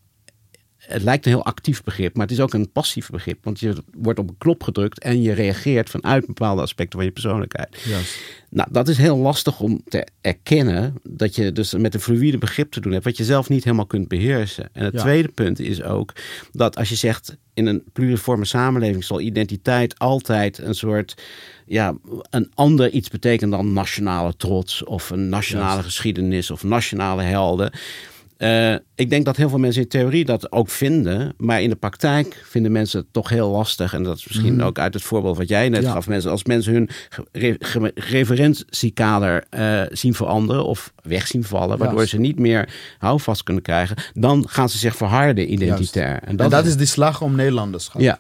het 0.87 1.03
lijkt 1.03 1.25
een 1.25 1.31
heel 1.31 1.45
actief 1.45 1.83
begrip, 1.83 2.15
maar 2.15 2.25
het 2.27 2.35
is 2.35 2.41
ook 2.41 2.53
een 2.53 2.71
passief 2.71 3.09
begrip. 3.09 3.43
Want 3.43 3.59
je 3.59 3.75
wordt 3.93 4.19
op 4.19 4.29
een 4.29 4.37
knop 4.37 4.63
gedrukt 4.63 4.99
en 4.99 5.21
je 5.21 5.33
reageert 5.33 5.89
vanuit 5.89 6.25
bepaalde 6.25 6.61
aspecten 6.61 6.97
van 6.97 7.07
je 7.07 7.13
persoonlijkheid. 7.13 7.77
Yes. 7.85 8.19
Nou, 8.49 8.69
dat 8.71 8.87
is 8.87 8.97
heel 8.97 9.17
lastig 9.17 9.59
om 9.59 9.81
te 9.87 10.07
erkennen 10.21 10.95
dat 11.03 11.35
je 11.35 11.51
dus 11.51 11.73
met 11.73 11.93
een 11.93 11.99
fluïde 11.99 12.37
begrip 12.37 12.71
te 12.71 12.79
doen 12.79 12.91
hebt, 12.91 13.03
wat 13.03 13.17
je 13.17 13.23
zelf 13.23 13.49
niet 13.49 13.63
helemaal 13.63 13.85
kunt 13.85 14.07
beheersen. 14.07 14.69
En 14.73 14.85
het 14.85 14.93
ja. 14.93 14.99
tweede 14.99 15.27
punt 15.27 15.59
is 15.59 15.83
ook 15.83 16.13
dat 16.51 16.75
als 16.75 16.89
je 16.89 16.95
zegt 16.95 17.37
in 17.53 17.65
een 17.65 17.83
pluriforme 17.93 18.45
samenleving 18.45 19.03
zal 19.03 19.21
identiteit 19.21 19.99
altijd 19.99 20.57
een 20.57 20.75
soort 20.75 21.21
ja, 21.65 21.95
een 22.29 22.51
ander 22.53 22.89
iets 22.89 23.09
betekenen 23.09 23.49
dan 23.49 23.73
nationale 23.73 24.35
trots 24.37 24.83
of 24.83 25.09
een 25.09 25.29
nationale 25.29 25.75
yes. 25.75 25.85
geschiedenis 25.85 26.51
of 26.51 26.63
nationale 26.63 27.21
helden. 27.21 27.71
Uh, 28.37 28.73
ik 28.95 29.09
denk 29.09 29.25
dat 29.25 29.35
heel 29.35 29.49
veel 29.49 29.57
mensen 29.57 29.81
in 29.81 29.87
theorie 29.87 30.25
dat 30.25 30.51
ook 30.51 30.69
vinden, 30.69 31.33
maar 31.37 31.61
in 31.61 31.69
de 31.69 31.75
praktijk 31.75 32.43
vinden 32.45 32.71
mensen 32.71 32.99
het 32.99 33.07
toch 33.11 33.29
heel 33.29 33.49
lastig. 33.49 33.93
En 33.93 34.03
dat 34.03 34.17
is 34.17 34.27
misschien 34.27 34.53
mm. 34.53 34.61
ook 34.61 34.79
uit 34.79 34.93
het 34.93 35.03
voorbeeld 35.03 35.37
wat 35.37 35.49
jij 35.49 35.69
net 35.69 35.83
ja. 35.83 35.91
gaf. 35.91 36.07
Mensen, 36.07 36.31
als 36.31 36.43
mensen 36.43 36.73
hun 36.73 36.89
re 37.31 37.57
referentiekader 37.95 39.45
uh, 39.57 39.81
zien 39.89 40.13
veranderen 40.13 40.65
of 40.65 40.93
weg 41.01 41.27
zien 41.27 41.43
vallen, 41.43 41.77
waardoor 41.77 42.05
ze 42.05 42.17
niet 42.17 42.39
meer 42.39 42.69
houvast 42.97 43.43
kunnen 43.43 43.63
krijgen, 43.63 43.95
dan 44.13 44.49
gaan 44.49 44.69
ze 44.69 44.77
zich 44.77 44.95
verharden 44.95 45.51
identitair. 45.51 46.19
En 46.23 46.35
dat, 46.35 46.45
en 46.45 46.51
dat 46.51 46.65
is 46.65 46.77
die 46.77 46.85
slag 46.87 47.21
om 47.21 47.35
Nederlanderschap. 47.35 48.01
Ja. 48.01 48.19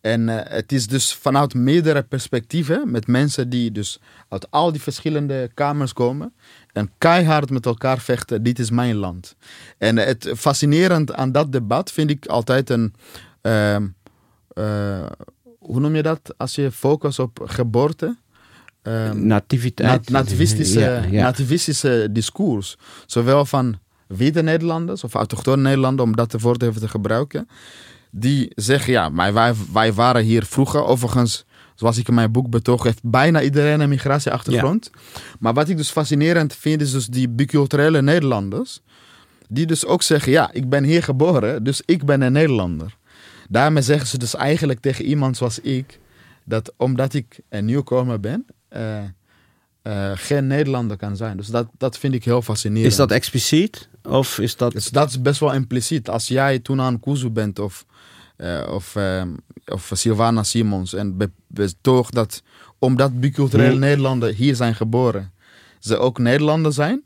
En 0.00 0.28
uh, 0.28 0.40
het 0.44 0.72
is 0.72 0.86
dus 0.86 1.14
vanuit 1.14 1.54
meerdere 1.54 2.02
perspectieven 2.02 2.90
met 2.90 3.06
mensen 3.06 3.48
die 3.48 3.72
dus 3.72 4.00
uit 4.28 4.50
al 4.50 4.72
die 4.72 4.80
verschillende 4.80 5.50
kamers 5.54 5.92
komen 5.92 6.32
en 6.72 6.90
keihard 6.98 7.50
met 7.50 7.66
elkaar 7.66 7.98
vechten, 7.98 8.42
dit 8.42 8.58
is 8.58 8.70
mijn 8.70 8.96
land. 8.96 9.36
En 9.78 9.96
het 9.96 10.32
fascinerend 10.36 11.14
aan 11.14 11.32
dat 11.32 11.52
debat 11.52 11.92
vind 11.92 12.10
ik 12.10 12.26
altijd 12.26 12.70
een, 12.70 12.94
uh, 13.42 13.76
uh, 14.54 15.06
hoe 15.58 15.80
noem 15.80 15.96
je 15.96 16.02
dat, 16.02 16.34
als 16.36 16.54
je 16.54 16.70
focus 16.70 17.18
op 17.18 17.40
geboorte? 17.44 18.16
Um, 18.82 19.26
Nativiteit. 19.26 19.90
Nat 19.90 20.08
nativistische, 20.08 20.80
ja, 20.80 21.02
ja. 21.10 21.22
nativistische 21.22 22.08
discours. 22.10 22.78
Zowel 23.06 23.44
van 23.44 23.78
witte 24.06 24.42
Nederlanders 24.42 25.04
of 25.04 25.14
autochtone 25.14 25.62
Nederlanders, 25.62 26.08
om 26.08 26.16
dat 26.16 26.40
woord 26.40 26.62
even 26.62 26.80
te 26.80 26.88
gebruiken 26.88 27.48
die 28.10 28.52
zeggen, 28.54 28.92
ja, 28.92 29.08
maar 29.08 29.32
wij, 29.32 29.54
wij 29.72 29.92
waren 29.92 30.22
hier 30.22 30.44
vroeger. 30.44 30.84
Overigens, 30.84 31.44
zoals 31.80 31.98
ik 31.98 32.08
in 32.08 32.14
mijn 32.14 32.32
boek 32.32 32.50
betoog, 32.50 32.82
heeft 32.82 33.00
bijna 33.02 33.42
iedereen 33.42 33.80
een 33.80 33.88
migratieachtergrond. 33.88 34.90
Ja. 34.92 35.00
Maar 35.38 35.54
wat 35.54 35.68
ik 35.68 35.76
dus 35.76 35.90
fascinerend 35.90 36.54
vind, 36.54 36.80
is 36.80 36.90
dus 36.90 37.06
die 37.06 37.28
biculturele 37.28 38.02
Nederlanders. 38.02 38.80
Die 39.48 39.66
dus 39.66 39.86
ook 39.86 40.02
zeggen, 40.02 40.32
ja, 40.32 40.52
ik 40.52 40.68
ben 40.68 40.84
hier 40.84 41.02
geboren, 41.02 41.64
dus 41.64 41.82
ik 41.84 42.04
ben 42.04 42.20
een 42.20 42.32
Nederlander. 42.32 42.96
Daarmee 43.48 43.82
zeggen 43.82 44.06
ze 44.06 44.18
dus 44.18 44.34
eigenlijk 44.34 44.80
tegen 44.80 45.04
iemand 45.04 45.36
zoals 45.36 45.58
ik, 45.58 45.98
dat 46.44 46.72
omdat 46.76 47.14
ik 47.14 47.40
een 47.48 47.64
nieuwkomer 47.64 48.20
ben, 48.20 48.46
uh, 48.76 48.98
eh, 49.82 50.12
geen 50.14 50.46
Nederlander 50.46 50.96
kan 50.96 51.16
zijn. 51.16 51.36
Dus 51.36 51.46
dat, 51.46 51.68
dat 51.78 51.98
vind 51.98 52.14
ik 52.14 52.24
heel 52.24 52.42
fascinerend. 52.42 52.86
Is 52.86 52.96
dat 52.96 53.10
expliciet? 53.10 53.88
Of 54.02 54.38
is 54.38 54.56
dat... 54.56 54.72
Dus 54.72 54.88
dat 54.88 55.08
is 55.08 55.22
best 55.22 55.40
wel 55.40 55.52
impliciet. 55.52 56.08
Als 56.08 56.28
jij 56.28 56.58
toen 56.58 56.80
aan 56.80 57.00
Kuzu 57.00 57.30
bent 57.30 57.58
of, 57.58 57.86
eh, 58.36 58.68
of, 58.70 58.96
eh, 58.96 59.22
of 59.72 59.90
Sylvana 59.94 60.42
Simons 60.42 60.94
en 60.94 61.16
be- 61.16 61.30
dat 62.10 62.42
omdat 62.78 63.20
biculturele 63.20 63.70
Hmm. 63.70 63.78
Nederlanders 63.80 64.36
hier 64.36 64.54
zijn 64.54 64.74
geboren, 64.74 65.32
ze 65.78 65.96
ook 65.98 66.18
Nederlander 66.18 66.72
zijn, 66.72 67.02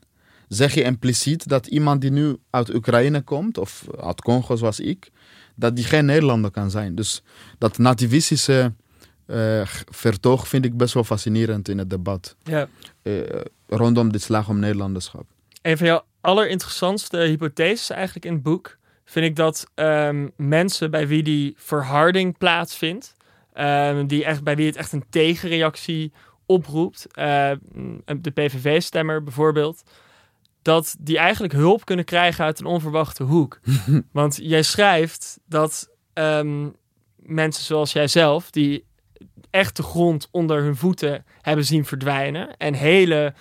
zeg 0.49 0.75
je 0.75 0.83
impliciet 0.83 1.49
dat 1.49 1.67
iemand 1.67 2.01
die 2.01 2.11
nu 2.11 2.37
uit 2.51 2.75
Oekraïne 2.75 3.21
komt 3.23 3.59
of 3.59 3.85
uit 4.01 4.21
Congo 4.21 4.57
zoals 4.57 4.81
ik, 4.81 5.11
dat 5.55 5.77
die 5.77 5.85
geen 5.85 6.05
Nederlander 6.05 6.51
kan 6.51 6.71
zijn. 6.71 6.95
Dus 6.95 7.23
dat 7.59 7.79
nativistische 7.79 8.73
eh, 9.27 9.63
vertoog 9.91 10.49
vind 10.49 10.65
ik 10.65 10.77
best 10.77 10.95
wel 10.95 11.05
fascinerend 11.05 11.69
in 11.69 11.79
het 11.79 11.91
debat 11.91 12.37
Ja. 12.43 12.69
eh, 13.03 13.13
rondom 13.67 14.13
dit 14.13 14.23
slag 14.23 14.49
om 14.49 14.59
Nederlanderschap. 14.59 15.25
Een 15.63 15.77
van 15.77 15.87
jouw 15.87 16.05
allerinteressantste 16.21 17.17
hypotheses 17.19 17.91
eigenlijk 17.91 18.25
in 18.27 18.33
het 18.33 18.43
boek 18.43 18.77
vind 19.05 19.27
ik 19.27 19.37
dat 19.37 19.67
ehm, 19.75 20.29
mensen 20.37 20.91
bij 20.91 21.09
wie 21.09 21.23
die 21.23 21.55
verharding 21.57 22.39
plaatsvindt, 22.39 23.15
ehm, 23.53 24.07
die 24.07 24.25
echt, 24.25 24.43
bij 24.43 24.57
wie 24.57 24.67
het 24.67 24.77
echt 24.77 24.93
een 24.93 25.05
tegenreactie 25.11 26.13
oproept, 26.47 27.07
eh, 27.13 27.51
de 28.21 28.31
PVV-stemmer 28.31 29.23
bijvoorbeeld, 29.23 29.83
dat 30.63 30.97
die 30.99 31.19
eigenlijk 31.19 31.53
hulp 31.53 31.85
kunnen 31.85 32.05
krijgen 32.05 32.45
uit 32.45 32.61
een 32.61 32.67
onverwachte 32.67 33.23
hoek. 33.23 33.61
Want 34.13 34.39
jij 34.43 34.63
schrijft 34.63 35.39
dat 35.47 35.91
ehm, 36.13 36.69
mensen 37.17 37.65
zoals 37.65 37.93
jijzelf, 37.93 38.51
die 38.51 38.85
echt 39.51 39.77
de 39.77 39.83
grond 39.83 40.29
onder 40.31 40.63
hun 40.63 40.77
voeten 40.77 41.25
hebben 41.41 41.65
zien 41.65 41.85
verdwijnen 41.85 42.57
en 42.57 42.75
hele 42.75 43.35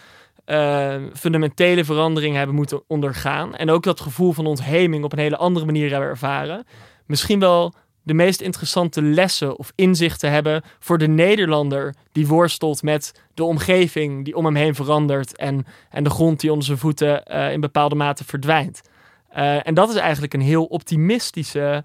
eh, 0.46 0.96
fundamentele 1.14 1.86
veranderingen 1.86 2.38
hebben 2.38 2.56
moeten 2.56 2.84
ondergaan. 2.88 3.56
En 3.56 3.70
ook 3.70 3.84
dat 3.84 4.00
gevoel 4.00 4.34
van 4.34 4.46
ontheming 4.46 5.04
op 5.04 5.12
een 5.12 5.20
hele 5.20 5.38
andere 5.38 5.66
manier 5.66 5.90
hebben 5.90 6.10
ervaren. 6.10 6.66
Misschien 7.06 7.40
wel 7.40 7.74
de 8.04 8.14
meest 8.14 8.42
interessante 8.42 9.02
lessen 9.02 9.58
of 9.58 9.72
inzichten 9.76 10.32
hebben 10.32 10.64
voor 10.80 10.98
de 10.98 11.08
Nederlander 11.08 11.96
die 12.12 12.28
worstelt 12.28 12.84
met 12.84 13.12
de 13.34 13.44
omgeving 13.44 14.26
die 14.26 14.36
om 14.36 14.46
hem 14.46 14.56
heen 14.56 14.76
verandert 14.76 15.38
en, 15.38 15.66
en 15.90 16.04
de 16.04 16.10
grond 16.10 16.40
die 16.40 16.50
onder 16.52 16.66
zijn 16.66 16.78
voeten 16.78 17.26
eh, 17.26 17.52
in 17.52 17.60
bepaalde 17.60 17.96
mate 17.96 18.24
verdwijnt. 18.24 18.82
Eh, 19.30 19.68
en 19.68 19.74
dat 19.74 19.90
is 19.90 19.96
eigenlijk 19.96 20.34
een 20.34 20.42
heel 20.42 20.66
optimistische 20.66 21.84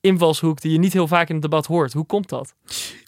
invalshoek 0.00 0.60
die 0.60 0.72
je 0.72 0.78
niet 0.78 0.92
heel 0.92 1.08
vaak 1.08 1.28
in 1.28 1.34
het 1.34 1.42
debat 1.42 1.66
hoort. 1.66 1.92
Hoe 1.92 2.06
komt 2.06 2.28
dat? 2.28 2.54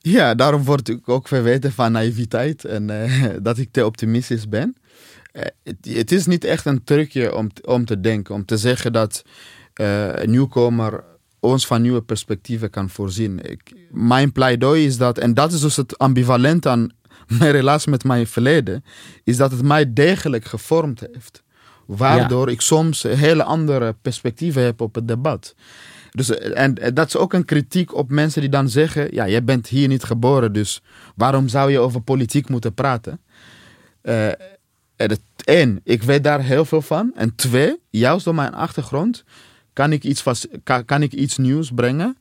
Ja, 0.00 0.34
daarom 0.34 0.64
word 0.64 0.88
ik 0.88 1.08
ook 1.08 1.28
verweten 1.28 1.72
van 1.72 1.92
naïviteit 1.92 2.64
en 2.64 2.90
eh, 2.90 3.28
dat 3.42 3.58
ik 3.58 3.68
te 3.72 3.86
optimistisch 3.86 4.48
ben. 4.48 4.76
Eh, 5.32 5.44
het, 5.62 5.76
het 5.82 6.12
is 6.12 6.26
niet 6.26 6.44
echt 6.44 6.64
een 6.64 6.84
trucje 6.84 7.34
om, 7.36 7.50
om 7.64 7.84
te 7.84 8.00
denken, 8.00 8.34
om 8.34 8.44
te 8.44 8.56
zeggen 8.56 8.92
dat 8.92 9.22
eh, 9.74 10.14
een 10.14 10.30
nieuwkomer 10.30 11.04
ons 11.40 11.66
van 11.66 11.82
nieuwe 11.82 12.02
perspectieven 12.02 12.70
kan 12.70 12.90
voorzien. 12.90 13.50
Ik, 13.50 13.72
mijn 13.90 14.32
pleidooi 14.32 14.86
is 14.86 14.96
dat, 14.96 15.18
en 15.18 15.34
dat 15.34 15.52
is 15.52 15.60
dus 15.60 15.76
het 15.76 15.98
ambivalent 15.98 16.66
aan 16.66 16.90
mijn 17.38 17.50
relatie 17.50 17.90
met 17.90 18.04
mijn 18.04 18.26
verleden, 18.26 18.84
is 19.24 19.36
dat 19.36 19.50
het 19.50 19.62
mij 19.62 19.92
degelijk 19.92 20.44
gevormd 20.44 21.00
heeft. 21.00 21.42
Waardoor 21.86 22.50
ik 22.50 22.60
soms 22.60 23.02
hele 23.02 23.44
andere 23.44 23.96
perspectieven 24.02 24.62
heb 24.62 24.80
op 24.80 24.94
het 24.94 25.08
debat. 25.08 25.54
Dus, 26.10 26.30
eh, 26.30 26.62
en, 26.62 26.74
en 26.74 26.94
dat 26.94 27.06
is 27.06 27.16
ook 27.16 27.32
een 27.32 27.44
kritiek 27.44 27.94
op 27.94 28.10
mensen 28.10 28.40
die 28.40 28.50
dan 28.50 28.68
zeggen: 28.68 29.14
Ja, 29.14 29.28
jij 29.28 29.44
bent 29.44 29.66
hier 29.66 29.88
niet 29.88 30.04
geboren, 30.04 30.52
dus 30.52 30.82
waarom 31.16 31.48
zou 31.48 31.70
je 31.70 31.78
over 31.78 32.00
politiek 32.00 32.48
moeten 32.48 32.74
praten? 32.74 33.20
Eh, 34.02 34.26
en 34.96 35.10
het, 35.10 35.20
één, 35.44 35.80
ik 35.84 36.02
weet 36.02 36.24
daar 36.24 36.42
heel 36.42 36.64
veel 36.64 36.82
van. 36.82 37.12
En 37.14 37.34
twee, 37.34 37.80
juist 37.90 38.24
door 38.24 38.34
mijn 38.34 38.54
achtergrond 38.54 39.24
kan 39.72 39.92
ik 39.92 40.04
iets, 40.04 40.24
kan, 40.84 41.02
ik 41.02 41.12
iets 41.12 41.38
nieuws 41.38 41.70
brengen. 41.74 42.16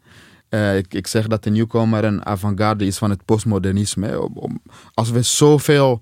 Eh, 0.50 0.78
ik, 0.78 1.08
zeg 1.08 1.28
dat 1.28 1.44
de 1.44 1.50
nieuwkomer 1.50 2.04
een 2.04 2.26
avant-garde 2.26 2.86
is 2.86 2.98
van 2.98 3.10
het 3.10 3.26
postmodernisme. 3.26 4.30
als 4.94 5.10
we 5.10 5.22
zoveel 5.22 6.02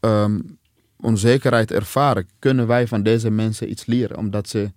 ehm, 0.00 0.40
onzekerheid 1.00 1.72
ervaren, 1.72 2.28
kunnen 2.38 2.66
wij 2.66 2.86
van 2.86 3.02
deze 3.02 3.30
mensen 3.30 3.70
iets 3.70 3.86
leren. 3.86 4.16
Omdat 4.16 4.48
ze 4.48 4.72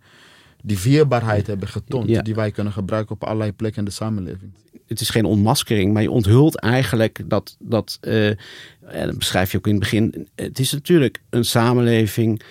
die 0.63 0.79
veerbaarheid 0.79 1.47
hebben 1.47 1.67
getoond. 1.67 2.09
Ja. 2.09 2.21
Die 2.21 2.35
wij 2.35 2.51
kunnen 2.51 2.73
gebruiken 2.73 3.15
op 3.15 3.23
allerlei 3.23 3.53
plekken 3.53 3.79
in 3.79 3.85
de 3.85 3.91
samenleving. 3.91 4.51
het 4.87 5.01
is 5.01 5.09
geen 5.09 5.25
ontmaskering, 5.25 5.93
maar 5.93 6.01
je 6.01 6.11
onthult 6.11 6.55
eigenlijk 6.55 7.21
dat, 7.25 7.55
dat 7.59 7.97
eh, 8.01 8.27
en 8.27 9.05
dat 9.05 9.17
beschrijf 9.17 9.51
je 9.51 9.57
ook 9.57 9.67
in 9.67 9.71
het 9.71 9.81
begin. 9.81 10.27
Het 10.35 10.59
is 10.59 10.71
natuurlijk 10.71 11.21
een 11.29 11.45
samenleving 11.45 12.41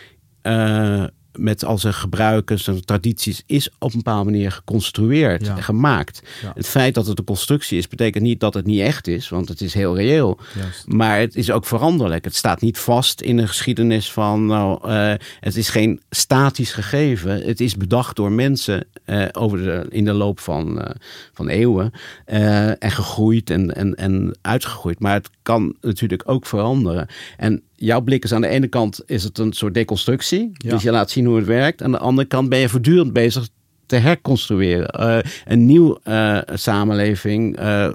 eh, 0.42 1.04
met 1.38 1.64
al 1.64 1.78
zijn 1.78 1.94
gebruiken, 1.94 2.58
zijn 2.58 2.84
tradities, 2.84 3.42
is 3.46 3.68
op 3.78 3.90
een 3.90 3.96
bepaalde 3.96 4.30
manier 4.30 4.52
geconstrueerd 4.52 5.46
Ja. 5.46 5.56
en 5.56 5.62
gemaakt. 5.62 6.22
Ja. 6.42 6.52
Het 6.54 6.66
feit 6.68 6.94
dat 6.94 7.06
het 7.06 7.18
een 7.18 7.24
constructie 7.24 7.78
is, 7.78 7.88
betekent 7.88 8.24
niet 8.24 8.40
dat 8.40 8.54
het 8.54 8.66
niet 8.66 8.80
echt 8.80 9.06
is, 9.06 9.28
want 9.28 9.48
het 9.48 9.60
is 9.60 9.74
heel 9.74 9.96
reëel. 9.96 10.38
Juist. 10.58 10.86
Maar 10.86 11.18
het 11.18 11.36
is 11.36 11.50
ook 11.50 11.66
veranderlijk. 11.66 12.24
Het 12.24 12.34
staat 12.36 12.60
niet 12.60 12.78
vast 12.78 13.20
in 13.20 13.36
de 13.36 13.46
geschiedenis 13.46 14.12
van, 14.12 14.46
nou, 14.46 14.88
eh, 14.88 15.12
het 15.40 15.56
is 15.56 15.68
geen 15.68 16.00
statisch 16.10 16.72
gegeven. 16.72 17.42
Het 17.42 17.60
is 17.60 17.76
bedacht 17.76 18.16
door 18.16 18.32
mensen 18.32 18.86
eh, 19.04 19.24
over 19.32 19.58
de, 19.58 19.86
in 19.90 20.04
de 20.04 20.12
loop 20.12 20.40
van, 20.40 20.80
eh, 20.80 20.94
van 21.32 21.48
eeuwen 21.48 21.92
en 22.24 22.90
gegroeid 22.90 23.50
en, 23.50 23.74
en, 23.74 23.94
en 23.94 24.38
uitgegroeid. 24.42 25.00
Maar 25.00 25.14
het 25.14 25.30
kan 25.46 25.76
natuurlijk 25.80 26.22
ook 26.26 26.46
veranderen. 26.46 27.06
En 27.36 27.62
jouw 27.74 28.00
blik 28.00 28.24
is 28.24 28.32
aan 28.32 28.40
de 28.40 28.48
ene 28.48 28.66
kant 28.66 29.02
is 29.06 29.24
het 29.24 29.38
een 29.38 29.52
soort 29.52 29.74
deconstructie. 29.74 30.50
Ja. 30.52 30.70
Dus 30.70 30.82
je 30.82 30.90
laat 30.90 31.10
zien 31.10 31.26
hoe 31.26 31.36
het 31.36 31.46
werkt. 31.46 31.82
Aan 31.82 31.92
de 31.92 31.98
andere 31.98 32.28
kant 32.28 32.48
ben 32.48 32.58
je 32.58 32.68
voortdurend 32.68 33.12
bezig 33.12 33.48
te 33.86 33.96
herconstrueren. 33.96 34.88
Eh, 34.88 35.18
een 35.44 35.66
nieuw 35.66 35.98
eh, 36.02 36.38
samenleving 36.54 37.56
eh, 37.56 37.88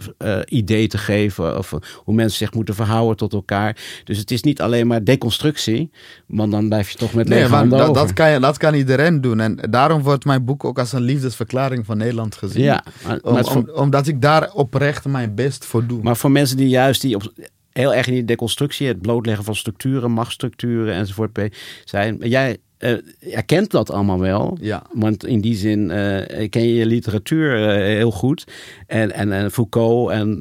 idee 0.45 0.87
te 0.87 0.97
geven. 0.97 1.57
Of 1.57 1.73
hoe 2.03 2.15
mensen 2.15 2.37
zich 2.37 2.53
moeten 2.53 2.75
verhouden 2.75 3.17
tot 3.17 3.33
elkaar. 3.33 3.77
Dus 4.03 4.17
het 4.17 4.31
is 4.31 4.41
niet 4.41 4.61
alleen 4.61 4.87
maar 4.87 5.03
deconstructie. 5.03 5.91
Want 6.25 6.51
dan 6.51 6.67
blijf 6.67 6.89
je 6.89 6.97
toch 6.97 7.13
met 7.13 7.27
Nee, 7.27 7.39
lege 7.49 7.67
dat, 7.67 7.93
dat, 7.93 8.13
kan, 8.13 8.31
je- 8.31 8.39
dat 8.39 8.57
kan 8.57 8.73
iedereen 8.73 9.21
doen. 9.21 9.39
En 9.39 9.55
daarom 9.69 10.01
wordt 10.01 10.25
mijn 10.25 10.45
boek 10.45 10.63
ook 10.63 10.79
als 10.79 10.91
een 10.93 11.01
liefdesverklaring 11.01 11.85
van 11.85 11.97
Nederland 11.97 12.35
gezien. 12.35 12.63
ja, 12.63 12.83
maar, 13.05 13.19
Om- 13.21 13.33
maar, 13.33 13.43
het 13.43 13.55
om- 13.55 13.65
voor, 13.65 13.73
omdat 13.75 14.07
ik 14.07 14.21
daar 14.21 14.51
oprecht 14.53 15.05
mijn 15.05 15.35
best 15.35 15.65
voor 15.65 15.85
doe. 15.87 16.01
maar 16.01 16.17
voor 16.17 16.31
mensen 16.31 16.57
die 16.57 16.69
juist 16.69 17.01
die 17.01 17.15
op, 17.15 17.33
heel 17.71 17.93
erg 17.93 18.07
in 18.07 18.13
die 18.13 18.25
deconstructie, 18.25 18.87
het 18.87 19.01
blootleggen 19.01 19.43
van 19.45 19.55
structuren, 19.55 20.11
machtsstructuren 20.11 20.93
enzovoort 20.95 21.39
zijn. 21.85 22.17
Jij 22.19 22.57
eh, 22.81 22.93
herkent 23.19 23.71
dat 23.71 23.91
allemaal 23.91 24.19
wel. 24.19 24.57
ja. 24.61 24.83
Want 24.93 25.25
in 25.25 25.41
die 25.41 25.55
zin 25.55 25.91
eh, 25.91 26.49
ken 26.49 26.61
je 26.61 26.73
je 26.73 26.85
literatuur 26.85 27.69
eh, 27.69 27.75
heel 27.75 28.11
goed. 28.11 28.47
En, 28.87 29.11
en, 29.11 29.31
en 29.31 29.51
Foucault, 29.51 30.11
en, 30.11 30.39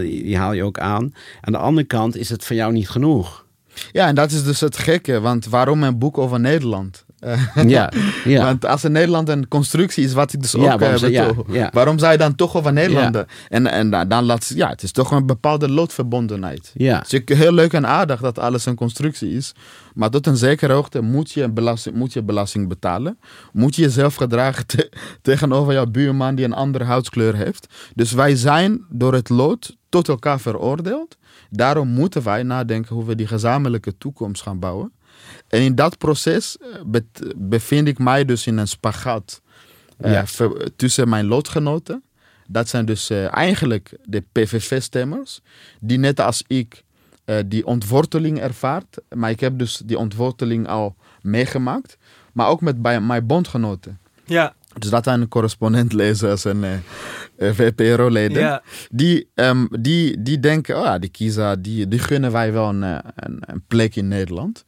die 0.00 0.36
haal 0.36 0.52
je 0.52 0.64
ook 0.64 0.78
aan. 0.78 1.14
Aan 1.40 1.52
de 1.52 1.58
andere 1.58 1.86
kant 1.86 2.16
is 2.16 2.28
het 2.28 2.44
voor 2.44 2.56
jou 2.56 2.72
niet 2.72 2.88
genoeg. 2.88 3.46
ja, 3.92 4.06
en 4.06 4.14
dat 4.14 4.30
is 4.30 4.44
dus 4.44 4.60
het 4.60 4.76
gekke. 4.76 5.20
Want 5.20 5.46
waarom 5.46 5.82
een 5.82 5.98
boek 5.98 6.18
over 6.18 6.40
Nederland? 6.40 7.04
Eh, 7.22 7.64
Ja, 7.68 7.92
ja. 8.24 8.44
Want 8.46 8.66
als 8.66 8.84
in 8.84 8.92
Nederland 8.92 9.28
een 9.28 9.48
constructie 9.48 10.04
is, 10.04 10.12
wat 10.12 10.32
ik 10.32 10.40
dus 10.42 10.52
Ja, 10.52 10.58
ook 10.58 10.64
waarom 10.64 10.88
heb 10.88 10.98
zou- 10.98 11.12
ja, 11.12 11.26
betoog. 11.26 11.46
ja. 11.54 11.70
Waarom 11.72 11.98
zou 11.98 12.12
je 12.12 12.18
dan 12.18 12.34
toch 12.34 12.56
over 12.56 12.72
Nederlanden? 12.72 13.26
En, 13.48 13.66
en 13.66 14.08
dan- 14.08 14.24
laat 14.24 14.52
ja, 14.54 14.68
het 14.68 14.82
is 14.82 14.92
toch 14.92 15.10
een 15.10 15.26
bepaalde 15.26 15.68
loodverbondenheid. 15.70 16.70
ja. 16.74 16.98
Het 16.98 17.30
is 17.30 17.36
heel 17.36 17.52
leuk 17.52 17.72
en 17.72 17.86
aardig 17.86 18.20
dat 18.20 18.38
alles 18.38 18.66
een 18.66 18.74
constructie 18.74 19.36
is. 19.36 19.52
Maar 19.94 20.10
tot 20.10 20.26
een 20.26 20.36
zekere 20.36 20.72
hoogte 20.72 21.00
moet 21.00 21.30
je 21.32 21.48
belasting, 21.50 21.94
moet 21.96 22.12
je 22.12 22.22
belasting 22.22 22.68
betalen. 22.68 23.18
Moet 23.52 23.76
je 23.76 23.82
jezelf 23.82 24.14
gedragen 24.14 24.66
te- 24.66 24.90
tegenover 25.22 25.72
jouw 25.72 25.86
buurman 25.86 26.34
die 26.34 26.44
een 26.44 26.52
andere 26.52 26.84
huidskleur 26.84 27.34
heeft. 27.36 27.66
Dus 27.94 28.12
wij 28.12 28.36
zijn 28.36 28.84
door 28.88 29.12
het 29.14 29.28
lood 29.28 29.76
tot 29.88 30.08
elkaar 30.08 30.40
veroordeeld. 30.40 31.16
Daarom 31.50 31.88
moeten 31.88 32.22
wij 32.22 32.42
nadenken 32.42 32.94
hoe 32.94 33.04
we 33.04 33.14
die 33.14 33.26
gezamenlijke 33.26 33.98
toekomst 33.98 34.42
gaan 34.42 34.58
bouwen. 34.58 34.92
En 35.52 35.60
in 35.62 35.74
dat 35.74 35.98
proces 35.98 36.56
eh, 36.58 37.00
bevind 37.36 37.88
ik 37.88 37.98
mij 37.98 38.24
dus 38.24 38.46
in 38.46 38.56
een 38.58 38.68
spagaat 38.68 39.40
eh, 39.98 40.12
Ja. 40.12 40.24
tussen 40.76 41.08
mijn 41.08 41.26
lotgenoten. 41.26 42.02
Dat 42.48 42.68
zijn 42.68 42.84
dus 42.84 43.10
eh, 43.10 43.34
eigenlijk 43.34 43.92
de 44.04 44.22
PVV-stemmers, 44.32 45.40
die 45.80 45.98
net 45.98 46.20
als 46.20 46.44
ik 46.46 46.82
die 47.46 47.66
ontworteling 47.66 48.40
ervaart. 48.40 48.96
Maar 49.14 49.30
ik 49.30 49.40
heb 49.40 49.58
dus 49.58 49.82
die 49.84 49.98
ontworteling 49.98 50.68
al 50.68 50.96
meegemaakt. 51.22 51.96
Maar 52.32 52.48
ook 52.48 52.60
met 52.60 52.82
bij 52.82 53.00
mijn 53.00 53.26
bondgenoten. 53.26 53.98
Ja, 54.24 54.54
Dus 54.78 54.90
dat 54.90 55.04
zijn 55.04 55.28
correspondentlezers 55.28 56.44
en 56.44 56.82
VPRO-leden. 57.38 58.40
ja. 58.42 58.62
Die, 58.90 59.28
ehm, 59.34 59.66
die, 59.80 60.22
die 60.22 60.40
denken, 60.40 60.78
oh 60.78 60.84
ja, 60.84 60.98
die 60.98 61.10
kiezer, 61.10 61.62
die, 61.62 61.88
die 61.88 61.98
gunnen 61.98 62.32
wij 62.32 62.52
wel 62.52 62.68
een, 62.68 62.82
een, 62.82 63.38
een 63.40 63.64
plek 63.68 63.96
in 63.96 64.08
Nederland. 64.08 64.64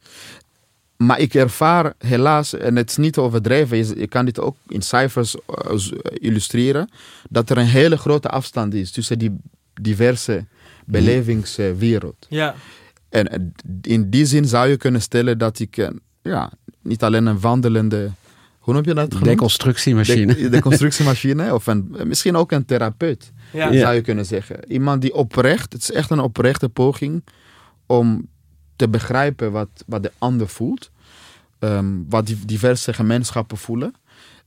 Maar 1.05 1.19
ik 1.19 1.33
ervaar 1.33 1.93
helaas, 1.97 2.53
en 2.53 2.75
het 2.75 2.89
is 2.89 2.97
niet 2.97 3.17
overdreven, 3.17 3.77
je, 3.77 3.99
je 3.99 4.07
kan 4.07 4.25
dit 4.25 4.39
ook 4.39 4.55
in 4.67 4.81
cijfers 4.81 5.35
eh, 5.35 5.75
z- 5.77 5.91
illustreren, 6.13 6.89
dat 7.29 7.49
er 7.49 7.57
een 7.57 7.65
hele 7.65 7.97
grote 7.97 8.29
afstand 8.29 8.73
is 8.73 8.91
tussen 8.91 9.19
die 9.19 9.35
diverse 9.81 10.45
belevingswereld. 10.85 12.25
ja. 12.29 12.55
En 13.09 13.27
eh, 13.31 13.39
in 13.81 14.09
die 14.09 14.25
zin 14.25 14.45
zou 14.45 14.67
je 14.67 14.77
kunnen 14.77 15.01
stellen 15.01 15.37
dat 15.37 15.59
ik 15.59 15.77
eh, 15.77 15.87
ja, 16.21 16.51
niet 16.81 17.03
alleen 17.03 17.25
een 17.25 17.39
wandelende, 17.39 18.11
hoe 18.59 18.73
noem 18.73 18.83
je 18.85 18.93
dat? 18.93 19.07
genoemd? 19.13 19.25
Deconstructiemachine. 19.25 20.35
De, 20.35 20.49
de 20.49 20.61
constructiemachine, 20.61 21.53
of 21.53 21.67
een, 21.67 21.95
misschien 22.03 22.35
ook 22.35 22.51
een 22.51 22.65
therapeut. 22.65 23.31
Ja. 23.53 23.73
zou 23.73 23.93
je 23.95 24.01
kunnen 24.01 24.25
zeggen. 24.25 24.71
Iemand 24.71 25.01
die 25.01 25.13
oprecht, 25.13 25.73
het 25.73 25.81
is 25.81 25.91
echt 25.91 26.09
een 26.09 26.19
oprechte 26.19 26.69
poging 26.69 27.23
om 27.85 28.27
te 28.75 28.89
begrijpen 28.89 29.51
wat, 29.51 29.69
wat 29.85 30.03
de 30.03 30.11
ander 30.17 30.47
voelt. 30.47 30.91
Ehm, 31.59 32.03
wat 32.09 32.33
diverse 32.45 32.93
gemeenschappen 32.93 33.57
voelen. 33.57 33.93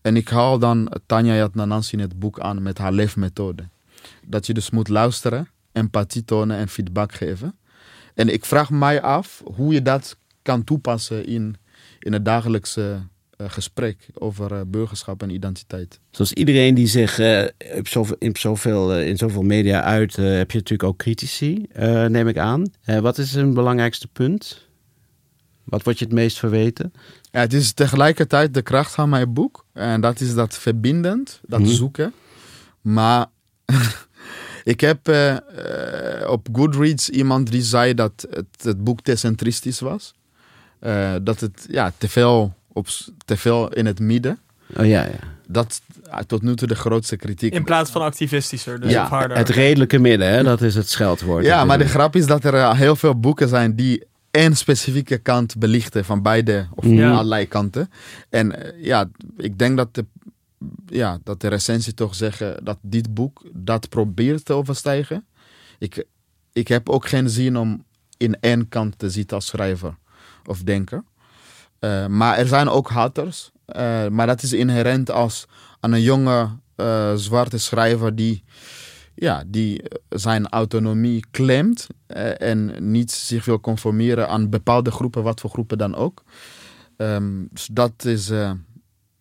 En 0.00 0.16
ik 0.16 0.28
haal 0.28 0.58
dan 0.58 0.92
Tanja 1.06 1.34
Yatnanansi 1.34 1.96
in 1.96 2.02
het 2.02 2.18
boek 2.18 2.40
aan 2.40 2.62
met 2.62 2.78
haar 2.78 2.92
leefmethode. 2.92 3.68
Dat 4.26 4.46
je 4.46 4.54
dus 4.54 4.70
moet 4.70 4.88
luisteren, 4.88 5.48
empathie 5.72 6.24
tonen 6.24 6.56
en 6.56 6.68
feedback 6.68 7.12
geven. 7.12 7.58
En 8.14 8.28
ik 8.28 8.44
vraag 8.44 8.70
mij 8.70 9.02
af 9.02 9.42
hoe 9.44 9.72
je 9.72 9.82
dat 9.82 10.16
kan 10.42 10.64
toepassen 10.64 11.26
in, 11.26 11.56
in 11.98 12.12
het 12.12 12.24
dagelijkse 12.24 13.00
eh, 13.36 13.50
gesprek 13.50 14.08
over 14.14 14.52
eh, 14.52 14.60
burgerschap 14.66 15.22
en 15.22 15.30
identiteit. 15.30 16.00
Zoals 16.10 16.32
iedereen 16.32 16.74
die 16.74 16.86
zich 16.86 17.18
eh, 17.18 17.44
zoveel, 17.82 18.16
in, 18.18 18.36
zoveel, 18.36 19.00
in 19.00 19.16
zoveel 19.16 19.42
media 19.42 19.82
uit, 19.82 20.16
heb 20.16 20.50
je 20.50 20.58
natuurlijk 20.58 20.82
ook 20.82 20.96
critici, 20.96 21.66
neem 22.08 22.28
ik 22.28 22.38
aan. 22.38 22.64
Wat 22.84 23.18
is 23.18 23.34
een 23.34 23.54
belangrijkste 23.54 24.08
punt? 24.08 24.67
Wat 25.68 25.82
wordt 25.82 25.98
je 25.98 26.04
het 26.04 26.14
meest 26.14 26.38
verweten? 26.38 26.92
Ja, 27.30 27.40
het 27.40 27.52
is 27.52 27.72
tegelijkertijd 27.72 28.54
de 28.54 28.62
kracht 28.62 28.94
van 28.94 29.08
mijn 29.08 29.32
boek. 29.32 29.64
En 29.72 30.00
dat 30.00 30.20
is 30.20 30.34
dat 30.34 30.58
verbindend, 30.58 31.40
dat 31.46 31.60
Mhm. 31.60 31.68
zoeken. 31.68 32.12
Maar 32.80 33.26
ik 34.64 34.80
heb 34.80 35.08
eh, 35.08 35.30
eh, 35.36 36.30
op 36.30 36.48
Goodreads 36.52 37.08
iemand 37.08 37.50
die 37.50 37.62
zei 37.62 37.94
dat 37.94 38.26
het, 38.30 38.46
het 38.62 38.84
boek 38.84 39.00
te 39.00 39.16
centristisch 39.16 39.80
was. 39.80 40.14
Eh, 40.78 41.14
dat 41.22 41.40
het 41.40 41.66
ja, 41.70 41.92
te, 41.98 42.08
veel 42.08 42.54
op, 42.72 42.86
te 43.24 43.36
veel 43.36 43.72
in 43.72 43.86
het 43.86 44.00
midden. 44.00 44.38
Oh 44.76 44.86
ja, 44.86 45.02
ja. 45.04 45.36
Dat 45.46 45.80
tot 46.26 46.42
nu 46.42 46.56
toe 46.56 46.68
de 46.68 46.74
grootste 46.74 47.16
kritiek. 47.16 47.52
In 47.54 47.64
plaats 47.64 47.90
van 47.90 48.02
activistischer, 48.02 48.80
dus 48.80 48.90
Ja, 48.90 49.02
of 49.02 49.08
harder. 49.08 49.36
Het 49.36 49.48
redelijke 49.48 49.98
midden, 49.98 50.28
hè? 50.28 50.42
dat 50.42 50.60
is 50.60 50.74
het 50.74 50.88
scheldwoord. 50.88 51.44
Ja, 51.44 51.64
maar 51.64 51.78
de 51.78 51.88
grap 51.88 52.16
is 52.16 52.26
dat 52.26 52.44
er 52.44 52.76
heel 52.76 52.96
veel 52.96 53.20
boeken 53.20 53.48
zijn 53.48 53.74
die 53.74 54.04
één 54.38 54.56
specifieke 54.56 55.18
kant 55.18 55.58
belichten 55.58 56.04
van 56.04 56.22
beide 56.22 56.66
of 56.74 56.84
Ja. 56.84 57.10
allerlei 57.10 57.48
kanten. 57.48 57.90
En 58.30 58.46
eh, 58.64 58.84
ja, 58.84 59.08
ik 59.36 59.58
denk 59.58 59.76
dat 59.76 59.94
de, 59.94 60.04
ja, 60.86 61.18
dat 61.24 61.40
de 61.40 61.48
recensie 61.48 61.94
toch 61.94 62.14
zeggen 62.14 62.64
dat 62.64 62.78
dit 62.82 63.14
boek 63.14 63.42
dat 63.52 63.88
probeert 63.88 64.44
te 64.44 64.52
overstijgen. 64.52 65.26
Ik, 65.78 66.04
ik 66.52 66.68
heb 66.68 66.88
ook 66.88 67.08
geen 67.08 67.28
zin 67.30 67.56
om 67.56 67.84
in 68.16 68.36
één 68.40 68.68
kant 68.68 68.98
te 68.98 69.10
zitten 69.10 69.36
als 69.36 69.46
schrijver 69.46 69.96
of 70.46 70.62
denker. 70.62 71.04
Eh, 71.78 72.06
maar 72.06 72.38
er 72.38 72.46
zijn 72.48 72.68
ook 72.68 72.88
haters. 72.90 73.50
Eh, 73.64 74.06
maar 74.08 74.26
dat 74.26 74.42
is 74.42 74.52
inherent 74.52 75.10
als 75.10 75.46
aan 75.80 75.92
een 75.92 76.02
jonge 76.02 76.48
eh, 76.76 77.14
zwarte 77.14 77.58
schrijver 77.58 78.14
die, 78.14 78.44
ja, 79.20 79.42
die 79.46 79.82
eh, 79.82 79.98
zijn 80.08 80.48
autonomie 80.48 81.24
claimt 81.30 81.86
eh, 82.06 82.40
en 82.40 82.90
niet 82.92 83.10
zich 83.10 83.44
wil 83.44 83.60
conformeren 83.60 84.28
aan 84.28 84.50
bepaalde 84.50 84.90
groepen, 84.90 85.22
wat 85.22 85.40
voor 85.40 85.50
groepen 85.50 85.78
dan 85.78 85.94
ook. 85.94 86.22
Ehm, 86.96 87.44
dus 87.50 87.68
dat 87.72 88.04
is. 88.04 88.30
eh, 88.30 88.52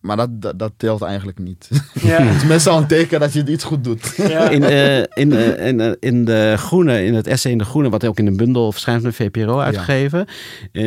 maar 0.00 0.16
dat, 0.16 0.42
dat, 0.42 0.58
dat 0.58 0.72
telt 0.76 1.02
eigenlijk 1.02 1.38
niet. 1.38 1.68
Ja. 2.02 2.22
Het 2.22 2.36
is 2.42 2.48
meestal 2.48 2.78
een 2.78 2.86
teken 2.86 3.20
dat 3.20 3.32
je 3.32 3.46
iets 3.46 3.64
goed 3.64 3.84
doet. 3.84 4.14
Ja. 4.16 4.48
In, 4.50 4.62
eh, 4.62 4.98
in, 4.98 5.32
eh, 5.32 5.66
in, 5.66 5.80
eh, 5.80 5.92
in 6.00 6.24
de 6.24 6.54
Groene, 6.56 7.04
in 7.04 7.14
het 7.14 7.26
essay 7.26 7.52
in 7.52 7.58
de 7.58 7.64
Groene, 7.64 7.88
wat 7.90 8.06
ook 8.06 8.18
in 8.18 8.26
een 8.26 8.36
bundel 8.36 8.72
verschijnt 8.72 9.00
van 9.02 9.10
de 9.10 9.16
VPRO 9.16 9.58
uitgegeven. 9.58 10.26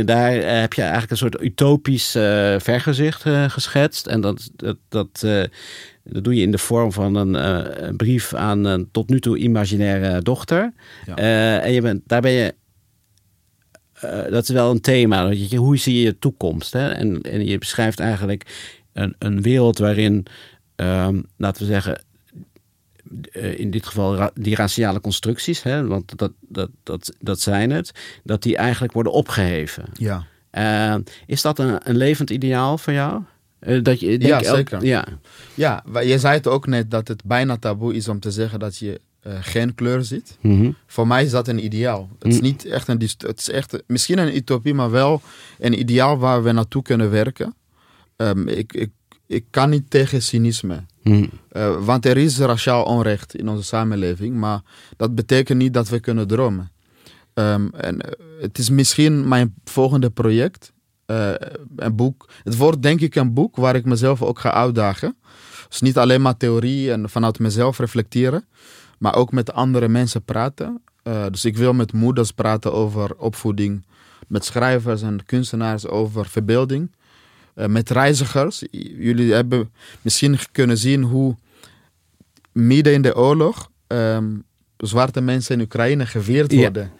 daar 0.06 0.32
heb 0.32 0.74
je 0.74 0.82
eigenlijk 0.82 1.12
een 1.12 1.18
soort 1.18 1.42
utopisch 1.42 2.16
eh, 2.16 2.56
vergezicht 2.60 3.24
eh, 3.26 3.50
geschetst. 3.50 4.08
En 4.08 4.22
dat, 4.22 4.50
dat, 4.56 4.78
dat, 4.90 5.22
eh, 5.24 5.44
dat 6.04 6.24
doe 6.24 6.36
je 6.36 6.42
in 6.42 6.52
de 6.52 6.58
vorm 6.58 6.92
van 6.92 7.16
een, 7.16 7.36
eh, 7.36 7.90
brief 7.98 8.34
aan 8.34 8.66
een 8.66 8.90
tot 8.92 9.10
nu 9.10 9.20
toe 9.20 9.38
imaginaire 9.38 10.22
dochter. 10.22 10.74
Ja. 11.06 11.16
Eh, 11.16 11.66
en 11.66 11.72
je 11.72 11.82
bent, 11.82 12.02
daar 12.06 12.22
ben 12.22 12.32
je. 12.32 12.54
dat 14.30 14.44
is 14.44 14.50
wel 14.50 14.72
een 14.72 14.82
thema. 14.82 15.30
je- 15.30 15.56
Hoe 15.58 15.78
zie 15.78 15.96
je 15.96 16.02
je 16.02 16.20
toekomst? 16.20 16.74
Hè? 16.74 16.90
En, 16.90 17.22
en 17.22 17.46
je 17.46 17.58
beschrijft 17.58 18.00
eigenlijk 18.00 18.46
een, 18.94 19.16
een 19.20 19.42
wereld 19.42 19.78
waarin, 19.78 20.26
ehm, 20.76 21.22
laten 21.38 21.62
we 21.62 21.68
zeggen, 21.68 22.04
eh, 23.32 23.60
in 23.60 23.72
dit 23.72 23.86
geval 23.86 24.30
die 24.34 24.56
raciale 24.56 25.02
constructies, 25.02 25.64
hè, 25.64 25.88
want 25.88 26.18
dat, 26.18 26.32
dat, 26.40 26.70
dat, 26.84 27.14
dat 27.20 27.40
zijn 27.40 27.72
het, 27.72 27.92
dat 28.24 28.42
die 28.44 28.58
eigenlijk 28.58 28.94
worden 28.94 29.12
opgeheven. 29.14 29.86
Ja. 29.94 30.26
Eh, 30.50 30.96
is 31.26 31.42
dat 31.42 31.60
een, 31.60 31.80
een 31.90 31.98
levend 31.98 32.30
ideaal 32.30 32.78
voor 32.78 32.94
jou? 32.94 33.22
Eh, 33.60 33.84
dat 33.84 34.00
je, 34.00 34.08
denk 34.08 34.22
Ja, 34.24 34.42
elk- 34.42 34.56
zeker. 34.56 34.86
ja. 34.86 35.06
Ja, 35.54 35.84
je 36.04 36.20
zei 36.20 36.34
het 36.34 36.48
ook 36.48 36.68
net 36.68 36.92
dat 36.92 37.08
het 37.08 37.24
bijna 37.24 37.58
taboe 37.58 37.96
is 37.96 38.08
om 38.08 38.20
te 38.20 38.32
zeggen 38.32 38.60
dat 38.60 38.78
je 38.78 39.02
geen 39.40 39.76
kleur 39.76 40.04
ziet. 40.04 40.38
Mhm. 40.42 40.72
Voor 40.88 41.08
mij 41.08 41.24
is 41.24 41.32
dat 41.32 41.48
een 41.48 41.64
ideaal. 41.66 42.10
Het 42.20 42.28
is 42.28 42.36
Mm. 42.36 42.42
niet 42.42 42.66
echt 42.66 42.88
een 42.88 43.02
het 43.18 43.40
is 43.40 43.50
echt 43.50 43.84
misschien 43.88 44.18
een 44.18 44.36
utopie, 44.36 44.74
maar 44.74 44.92
wel 44.92 45.22
een 45.60 45.80
ideaal 45.80 46.18
waar 46.18 46.44
we 46.44 46.52
naartoe 46.52 46.82
kunnen 46.82 47.10
werken. 47.12 47.56
Ehm, 48.22 48.48
ik, 48.48 48.74
ik, 48.74 48.90
ik 49.28 49.46
kan 49.50 49.70
niet 49.70 49.90
tegen 49.90 50.22
cynisme. 50.22 50.86
Mhm. 51.04 51.26
Eh, 51.50 51.86
want 51.86 52.06
er 52.06 52.18
is 52.18 52.40
raciaal 52.40 52.84
onrecht 52.84 53.36
in 53.36 53.50
onze 53.50 53.64
samenleving, 53.64 54.36
maar 54.36 54.62
dat 54.98 55.16
betekent 55.16 55.58
niet 55.58 55.74
dat 55.74 55.90
we 55.90 56.00
kunnen 56.00 56.28
dromen. 56.28 56.72
Ehm, 57.34 57.68
en 57.68 58.02
eh, 58.02 58.12
het 58.42 58.58
is 58.58 58.70
misschien 58.70 59.28
mijn 59.28 59.54
volgende 59.64 60.10
project. 60.10 60.72
eh, 61.06 61.34
een 61.76 61.96
boek. 61.96 62.30
Het 62.44 62.58
wordt 62.58 62.82
denk 62.82 63.02
ik 63.02 63.16
een 63.16 63.34
boek 63.34 63.56
waar 63.56 63.76
ik 63.76 63.86
mezelf 63.86 64.22
ook 64.22 64.40
ga 64.40 64.52
uitdagen. 64.54 65.16
Dus 65.70 65.82
niet 65.82 65.98
alleen 65.98 66.22
maar 66.22 66.38
theorie 66.38 66.92
en 66.92 67.10
vanuit 67.10 67.40
mezelf 67.40 67.78
reflecteren, 67.80 68.46
maar 69.00 69.16
ook 69.16 69.32
met 69.32 69.54
andere 69.54 69.88
mensen 69.88 70.24
praten. 70.24 70.82
Dus 71.32 71.46
ik 71.46 71.58
wil 71.58 71.74
met 71.74 71.94
moeders 71.94 72.32
praten 72.32 72.74
over 72.74 73.16
opvoeding, 73.18 73.86
met 74.28 74.46
schrijvers 74.46 75.02
en 75.02 75.26
kunstenaars 75.26 75.88
over 75.88 76.26
verbeelding. 76.26 76.92
Eh, 77.62 77.68
met 77.68 77.90
reizigers. 77.90 78.64
Jullie 78.98 79.34
hebben 79.34 79.72
misschien 80.02 80.38
kunnen 80.52 80.78
zien 80.78 81.04
hoe 81.04 81.38
midden 82.52 82.94
in 82.94 83.02
de 83.02 83.16
oorlog 83.16 83.70
ehm, 83.88 84.36
zwarte 84.78 85.22
mensen 85.22 85.56
in 85.56 85.62
Oekraïne 85.62 86.06
geweerd 86.06 86.52
Ja. 86.52 86.58
worden 86.60 86.92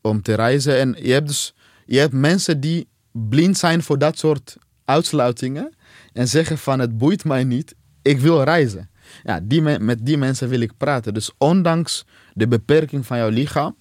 om 0.00 0.22
te 0.22 0.34
reizen. 0.34 0.78
En 0.78 0.96
je 1.02 1.12
hebt 1.12 1.26
dus 1.26 1.54
je 1.86 1.98
hebt 1.98 2.12
mensen 2.12 2.60
die 2.60 2.88
blind 3.12 3.58
zijn 3.58 3.82
voor 3.82 3.98
dat 3.98 4.18
soort 4.18 4.56
uitsluitingen 4.84 5.74
en 6.12 6.28
zeggen 6.28 6.58
van 6.58 6.78
het 6.78 6.98
boeit 6.98 7.24
mij 7.24 7.44
niet, 7.44 7.74
ik 8.02 8.18
wil 8.20 8.42
reizen. 8.42 8.90
Ja, 9.22 9.40
die 9.42 9.62
me- 9.62 9.78
met 9.78 10.06
die 10.06 10.16
mensen 10.18 10.48
wil 10.48 10.60
ik 10.60 10.76
praten. 10.76 11.14
Dus 11.14 11.30
ondanks 11.38 12.04
de 12.34 12.48
beperking 12.48 13.06
van 13.06 13.16
jouw 13.18 13.28
lichaam, 13.28 13.76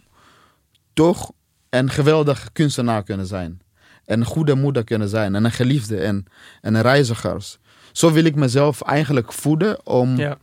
toch 0.94 1.32
een 1.70 1.90
geweldig 1.90 2.50
kunstenaar 2.54 3.04
kunnen 3.04 3.26
zijn. 3.28 3.60
En 4.06 4.20
een 4.20 4.26
goede 4.26 4.56
moeder 4.56 4.84
kunnen 4.84 5.10
zijn. 5.10 5.36
En 5.36 5.44
een 5.46 5.52
geliefde 5.52 5.98
en, 5.98 6.26
en 6.62 6.74
een 6.76 6.82
reizigers. 6.82 7.58
Zo 7.92 8.12
wil 8.12 8.24
ik 8.26 8.36
mezelf 8.36 8.82
eigenlijk 8.82 9.34
voeden 9.34 9.86
om 9.86 10.18
Ja. 10.18 10.38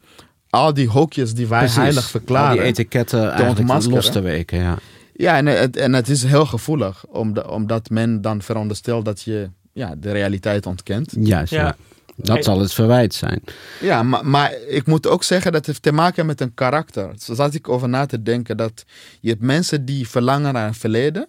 al 0.50 0.74
die 0.74 0.88
hokjes 0.88 1.34
die 1.34 1.46
wij 1.46 1.58
Precies. 1.58 1.76
heilig 1.76 2.02
Al 2.02 2.08
verklaren. 2.10 2.56
die 2.56 2.62
etiketten 2.66 3.20
eigenlijk 3.28 3.58
ontmaskeren. 3.58 3.96
los 3.96 4.10
te 4.10 4.20
weken. 4.20 4.58
Ja. 4.58 4.78
Ja, 5.14 5.36
en 5.36 5.46
het, 5.46 5.76
en 5.76 5.92
het 5.92 6.08
is 6.08 6.22
heel 6.24 6.46
gevoelig, 6.46 7.04
omdat, 7.06 7.46
omdat 7.48 7.90
men 7.90 8.20
dan 8.20 8.42
veronderstelt 8.42 9.04
dat 9.04 9.22
je 9.22 9.50
ja, 9.72 9.94
de 9.98 10.12
realiteit 10.12 10.66
ontkent. 10.66 11.12
Juist, 11.20 11.52
ja. 11.52 11.62
Ja. 11.64 11.76
Dat 12.16 12.34
Hey. 12.34 12.42
zal 12.42 12.60
het 12.60 12.72
verwijt 12.72 13.14
zijn. 13.14 13.42
Ja, 13.80 14.02
maar, 14.02 14.26
maar 14.26 14.52
ik 14.68 14.86
moet 14.86 15.06
ook 15.08 15.22
zeggen 15.22 15.50
dat 15.52 15.60
het 15.60 15.66
heeft 15.66 15.82
te 15.82 15.92
maken 15.92 16.26
met 16.26 16.40
een 16.40 16.54
karakter. 16.54 17.10
Zo 17.18 17.34
zat 17.34 17.54
ik 17.54 17.68
over 17.68 17.88
na 17.88 18.06
te 18.06 18.22
denken 18.22 18.56
dat 18.56 18.84
je 19.20 19.28
hebt 19.28 19.42
mensen 19.42 19.84
die 19.84 20.08
verlangen 20.08 20.52
naar 20.52 20.66
een 20.66 20.74
verleden, 20.74 21.28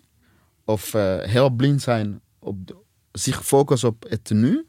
of 0.66 0.94
eh, 0.94 1.16
heel 1.20 1.50
blind 1.50 1.82
zijn 1.82 2.20
op 2.44 2.68
de- 2.68 2.76
zich 3.12 3.46
focussen 3.46 3.90
op 3.90 4.06
het 4.10 4.30
nu. 4.34 4.66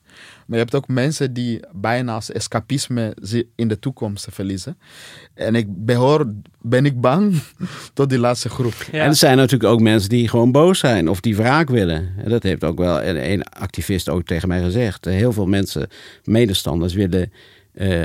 Maar 0.46 0.58
je 0.58 0.64
hebt 0.64 0.74
ook 0.74 0.88
mensen 0.88 1.32
die 1.32 1.60
bijna 1.72 2.14
als 2.14 2.30
escapisme 2.32 3.16
in 3.54 3.68
de 3.68 3.78
toekomst 3.78 4.26
verliezen. 4.30 4.78
En 5.34 5.54
ik 5.54 5.66
behoor, 5.68 6.32
ben 6.60 6.86
ik 6.86 7.00
bang 7.00 7.40
tot 7.94 8.08
die 8.08 8.18
laatste 8.18 8.48
groep. 8.48 8.74
Ja. 8.92 9.00
En 9.02 9.08
er 9.08 9.14
zijn 9.16 9.36
natuurlijk 9.36 9.72
ook 9.72 9.80
mensen 9.80 10.08
die 10.08 10.28
gewoon 10.28 10.52
boos 10.52 10.78
zijn 10.78 11.08
of 11.08 11.20
die 11.20 11.36
wraak 11.36 11.68
willen. 11.68 12.12
En 12.16 12.30
dat 12.30 12.42
heeft 12.42 12.64
ook 12.64 12.78
wel 12.78 13.02
een, 13.02 13.30
een 13.32 13.42
activist 13.44 14.08
ook 14.08 14.22
tegen 14.24 14.48
mij 14.48 14.62
gezegd. 14.62 15.04
Heel 15.04 15.32
veel 15.32 15.46
mensen, 15.46 15.88
medestanders, 16.24 16.94
willen 16.94 17.32
eh, 17.74 18.02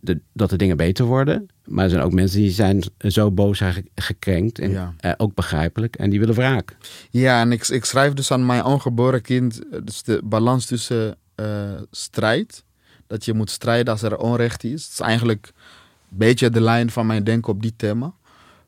de, 0.00 0.20
dat 0.32 0.50
de 0.50 0.56
dingen 0.56 0.76
beter 0.76 1.04
worden. 1.04 1.48
Maar 1.64 1.84
er 1.84 1.90
zijn 1.90 2.02
ook 2.02 2.12
mensen 2.12 2.38
die 2.40 2.50
zijn 2.50 2.82
zo 2.98 3.30
boos 3.30 3.60
en 3.60 3.72
ge- 3.72 3.84
gekrenkt. 3.94 4.58
En 4.58 4.70
Ja. 4.70 4.94
eh, 4.98 5.12
ook 5.16 5.34
begrijpelijk. 5.34 5.96
En 5.96 6.10
die 6.10 6.18
willen 6.18 6.34
wraak. 6.34 6.76
Ja, 7.10 7.40
en 7.40 7.52
ik, 7.52 7.68
ik 7.68 7.84
schrijf 7.84 8.12
dus 8.12 8.30
aan 8.30 8.46
mijn 8.46 8.64
ongeboren 8.64 9.22
kind 9.22 9.68
eh, 9.72 9.80
dus 9.84 10.02
de 10.02 10.20
balans 10.24 10.66
tussen 10.66 11.16
eh, 11.34 11.46
strijd. 11.90 12.64
Dat 13.06 13.24
je 13.24 13.34
moet 13.34 13.50
strijden 13.50 13.92
als 13.92 14.02
er 14.02 14.16
onrecht 14.18 14.64
is. 14.64 14.82
Het 14.82 14.92
is 14.92 15.00
eigenlijk 15.00 15.46
een 16.10 16.16
beetje 16.18 16.50
de 16.50 16.60
lijn 16.60 16.90
van 16.90 17.06
mijn 17.06 17.24
denken 17.24 17.52
op 17.52 17.62
die 17.62 17.74
thema. 17.76 18.12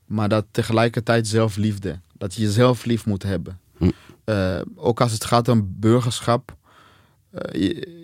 Maar 0.06 0.28
dat 0.28 0.44
tegelijkertijd 0.50 1.28
zelfliefde. 1.28 1.98
Dat 2.18 2.34
je 2.34 2.42
jezelf 2.42 2.84
lief 2.84 3.06
moet 3.06 3.22
hebben. 3.22 3.58
Hm. 3.78 3.90
Eh, 4.24 4.60
ook 4.74 5.00
als 5.00 5.12
het 5.12 5.24
gaat 5.24 5.48
om 5.48 5.74
burgerschap. 5.78 6.56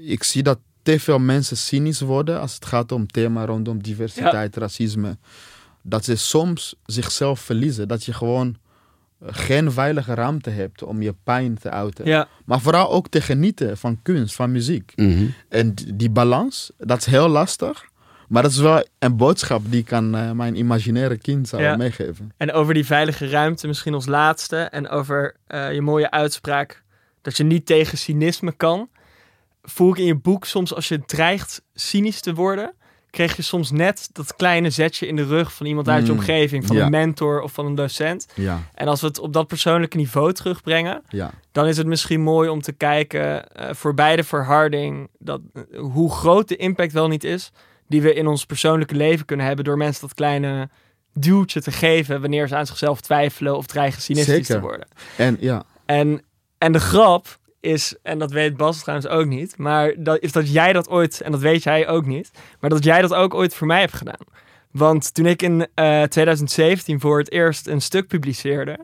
ik 0.04 0.22
zie 0.22 0.42
dat 0.42 0.58
te 0.86 1.00
veel 1.00 1.18
mensen 1.18 1.56
cynisch 1.56 2.00
worden 2.00 2.40
als 2.40 2.54
het 2.54 2.64
gaat 2.66 2.92
om 2.92 3.06
thema 3.06 3.44
rondom 3.44 3.82
diversiteit, 3.82 4.56
racisme. 4.56 5.16
Dat 5.82 6.04
ze 6.04 6.16
soms 6.16 6.74
zichzelf 6.84 7.40
verliezen. 7.40 7.88
Dat 7.88 8.04
je 8.04 8.12
gewoon 8.12 8.56
eh, 9.20 9.28
geen 9.30 9.72
veilige 9.72 10.14
ruimte 10.14 10.50
hebt 10.50 10.82
om 10.82 11.02
je 11.02 11.14
pijn 11.24 11.58
te 11.58 11.70
uiten. 11.70 12.04
Ja, 12.06 12.28
Maar 12.44 12.60
vooral 12.60 12.90
ook 12.90 13.08
te 13.08 13.20
genieten 13.20 13.76
van 13.76 13.98
kunst, 14.02 14.34
van 14.34 14.52
muziek. 14.52 14.92
Mhm. 14.96 15.26
En 15.48 15.74
die 15.74 15.96
die 15.96 16.10
balans, 16.10 16.70
dat 16.78 16.98
is 16.98 17.06
heel 17.06 17.28
lastig. 17.28 17.84
Maar 18.28 18.42
dat 18.42 18.50
is 18.50 18.58
wel 18.58 18.86
een 18.98 19.16
boodschap 19.16 19.62
die 19.70 19.80
ik 19.80 19.92
aan 19.92 20.14
eh, 20.16 20.30
mijn 20.30 20.56
imaginaire 20.56 21.16
kind 21.18 21.48
zou 21.48 21.62
Ja. 21.62 21.76
meegeven. 21.76 22.32
en 22.36 22.52
over 22.52 22.74
die 22.74 22.86
veilige 22.86 23.28
ruimte 23.28 23.66
misschien 23.66 23.94
als 23.94 24.06
laatste. 24.06 24.56
En 24.56 24.88
over 24.88 25.36
eh, 25.46 25.72
je 25.72 25.80
mooie 25.82 26.10
uitspraak 26.10 26.82
dat 27.22 27.36
je 27.36 27.44
niet 27.44 27.66
tegen 27.66 27.98
cynisme 27.98 28.52
kan. 28.52 28.88
Voel 29.68 29.90
ik 29.90 29.98
in 29.98 30.04
je 30.04 30.14
boek 30.14 30.44
soms 30.44 30.74
als 30.74 30.88
je 30.88 31.04
dreigt 31.04 31.62
cynisch 31.74 32.20
te 32.20 32.34
worden... 32.34 32.74
kreeg 33.10 33.36
je 33.36 33.42
soms 33.42 33.70
net 33.70 34.08
dat 34.12 34.36
kleine 34.36 34.70
zetje 34.70 35.06
in 35.06 35.16
de 35.16 35.24
rug 35.24 35.52
van 35.52 35.66
iemand 35.66 35.88
uit 35.88 36.06
je 36.06 36.12
Mm, 36.12 36.18
omgeving. 36.18 36.66
Van 36.66 36.76
ja. 36.76 36.84
een 36.84 36.90
mentor 36.90 37.40
of 37.40 37.52
van 37.52 37.66
een 37.66 37.74
docent. 37.74 38.26
Ja, 38.34 38.62
En 38.74 38.88
als 38.88 39.00
we 39.00 39.06
het 39.06 39.18
op 39.18 39.32
dat 39.32 39.46
persoonlijke 39.46 39.96
niveau 39.96 40.32
terugbrengen... 40.32 41.02
ja. 41.08 41.30
dan 41.52 41.66
is 41.66 41.76
het 41.76 41.86
misschien 41.86 42.20
mooi 42.22 42.48
om 42.48 42.60
te 42.60 42.72
kijken 42.72 43.48
eh, 43.52 43.74
voor 43.74 43.94
beide 43.94 44.24
verharding, 44.24 45.08
dat, 45.18 45.40
eh, 45.52 45.80
hoe 45.80 46.10
groot 46.12 46.48
de 46.48 46.56
impact 46.56 46.92
wel 46.92 47.08
niet 47.08 47.24
is, 47.24 47.52
die 47.88 48.02
we 48.02 48.14
in 48.14 48.26
ons 48.26 48.46
persoonlijke 48.46 48.94
leven 48.94 49.26
kunnen 49.26 49.46
hebben 49.46 49.64
door 49.64 49.76
mensen 49.76 50.00
dat 50.00 50.14
kleine 50.14 50.68
duwtje 51.12 51.62
te 51.62 51.72
geven 51.72 52.20
wanneer 52.20 52.48
ze 52.48 52.56
aan 52.56 52.66
zichzelf 52.66 53.00
twijfelen 53.00 53.56
of 53.56 53.66
dreigen 53.66 54.02
cynistisch 54.02 54.34
Zeker. 54.34 54.54
te 54.54 54.60
worden. 54.60 54.86
En 55.16 55.36
ja, 55.40 55.62
En, 55.86 56.22
en 56.58 56.72
de 56.72 56.80
grap 56.80 57.38
is, 57.66 57.94
en 58.02 58.18
dat 58.18 58.30
weet 58.32 58.56
Bas 58.56 58.80
trouwens 58.80 59.08
ook 59.08 59.26
niet, 59.26 59.58
maar 59.58 59.94
dat, 59.96 60.18
is 60.20 60.32
dat 60.32 60.52
jij 60.52 60.72
dat 60.72 60.88
ooit, 60.88 61.20
en 61.20 61.30
dat 61.32 61.40
weet 61.40 61.62
jij 61.62 61.88
ook 61.88 62.06
niet, 62.06 62.30
maar 62.60 62.70
dat 62.70 62.84
jij 62.84 63.00
dat 63.00 63.14
ook 63.14 63.34
ooit 63.34 63.54
voor 63.54 63.66
mij 63.66 63.80
hebt 63.80 63.92
gedaan. 63.96 64.26
Want 64.70 65.14
toen 65.14 65.26
ik 65.26 65.42
in 65.42 65.66
eh, 65.74 66.02
2017 66.02 67.00
voor 67.00 67.18
het 67.18 67.30
eerst 67.32 67.66
een 67.66 67.80
stuk 67.80 68.06
publiceerde, 68.08 68.78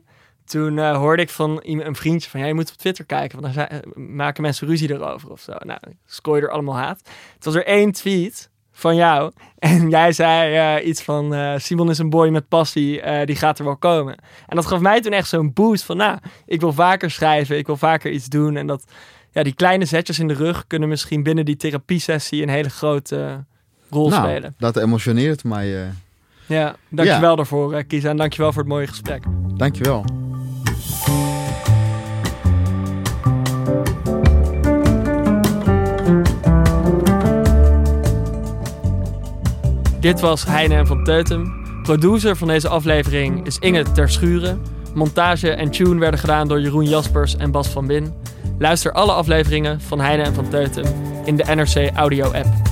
toen 0.44 0.78
eh, 0.78 0.96
hoorde 0.96 1.22
ik 1.22 1.30
van 1.30 1.60
een 1.62 1.94
vriendje 1.96 2.30
van, 2.30 2.40
ja, 2.40 2.46
je 2.46 2.54
moet 2.54 2.70
op 2.70 2.76
Twitter 2.76 3.04
kijken, 3.04 3.40
want 3.40 3.54
dan 3.54 3.66
zijn- 3.68 4.14
maken 4.16 4.42
mensen 4.42 4.66
ruzie 4.66 4.90
erover 4.92 5.30
of 5.30 5.40
zo. 5.40 5.52
Nou, 5.58 5.78
scoor 6.06 6.36
je 6.36 6.42
er 6.42 6.50
allemaal 6.50 6.76
haat. 6.76 7.00
Het 7.34 7.44
was 7.44 7.54
er 7.54 7.66
één 7.66 7.92
tweet 7.92 8.50
van 8.82 8.96
jou 8.96 9.32
en 9.58 9.90
jij 9.90 10.12
zei 10.12 10.54
eh, 10.54 10.86
iets 10.86 11.02
van, 11.02 11.34
eh, 11.34 11.54
Simon 11.56 11.90
is 11.90 11.98
een 11.98 12.10
boy 12.10 12.28
met 12.28 12.48
passie, 12.48 13.00
eh, 13.00 13.26
die 13.26 13.36
gaat 13.36 13.58
er 13.58 13.64
wel 13.64 13.76
komen. 13.76 14.14
En 14.46 14.56
dat 14.56 14.66
gaf 14.66 14.80
mij 14.80 15.00
toen 15.00 15.12
echt 15.12 15.28
zo'n 15.28 15.52
boost 15.52 15.84
van, 15.84 15.96
nou, 15.96 16.18
ik 16.46 16.60
wil 16.60 16.72
vaker 16.72 17.10
schrijven, 17.10 17.58
ik 17.58 17.66
wil 17.66 17.76
vaker 17.76 18.10
iets 18.10 18.26
doen. 18.26 18.56
En 18.56 18.66
dat, 18.66 18.84
ja, 19.30 19.42
die 19.42 19.54
kleine 19.54 19.84
zetjes 19.84 20.18
in 20.18 20.28
de 20.28 20.34
rug 20.34 20.66
kunnen 20.66 20.88
misschien 20.88 21.22
binnen 21.22 21.44
die 21.44 21.56
therapiesessie 21.56 22.42
een 22.42 22.48
hele 22.48 22.70
grote 22.70 23.44
rol 23.90 24.08
nou, 24.08 24.22
spelen. 24.22 24.54
dat 24.58 24.76
emotioneert 24.76 25.44
mij. 25.44 25.92
Ja, 26.46 26.76
dankjewel 26.88 27.36
daarvoor, 27.36 27.74
uh, 27.74 27.82
Kisa. 27.86 28.08
En 28.08 28.16
dankjewel 28.16 28.52
voor 28.52 28.62
het 28.62 28.70
mooie 28.70 28.86
gesprek. 28.86 29.22
dankjewel. 29.56 30.04
Dit 40.02 40.20
was 40.20 40.44
Heine 40.44 40.86
van 40.86 41.04
Teutem. 41.04 41.54
Producer 41.82 42.36
van 42.36 42.48
deze 42.48 42.68
aflevering 42.68 43.46
is 43.46 43.58
Inge 43.58 43.92
Terschuren. 43.92 44.62
Montage 44.94 45.50
en 45.50 45.70
tune 45.70 46.00
werden 46.00 46.20
gedaan 46.20 46.48
door 46.48 46.60
Jeroen 46.60 46.88
Jaspers 46.88 47.36
en 47.36 47.50
Bas 47.50 47.68
van 47.68 47.86
Bin. 47.86 48.14
Luister 48.58 48.92
alle 48.92 49.12
afleveringen 49.12 49.80
van 49.80 50.00
Heine 50.00 50.22
en 50.22 50.34
van 50.34 50.48
Teutem 50.48 50.84
in 51.24 51.36
de 51.36 51.44
NRC 51.54 51.90
Audio 51.94 52.24
app. 52.24 52.71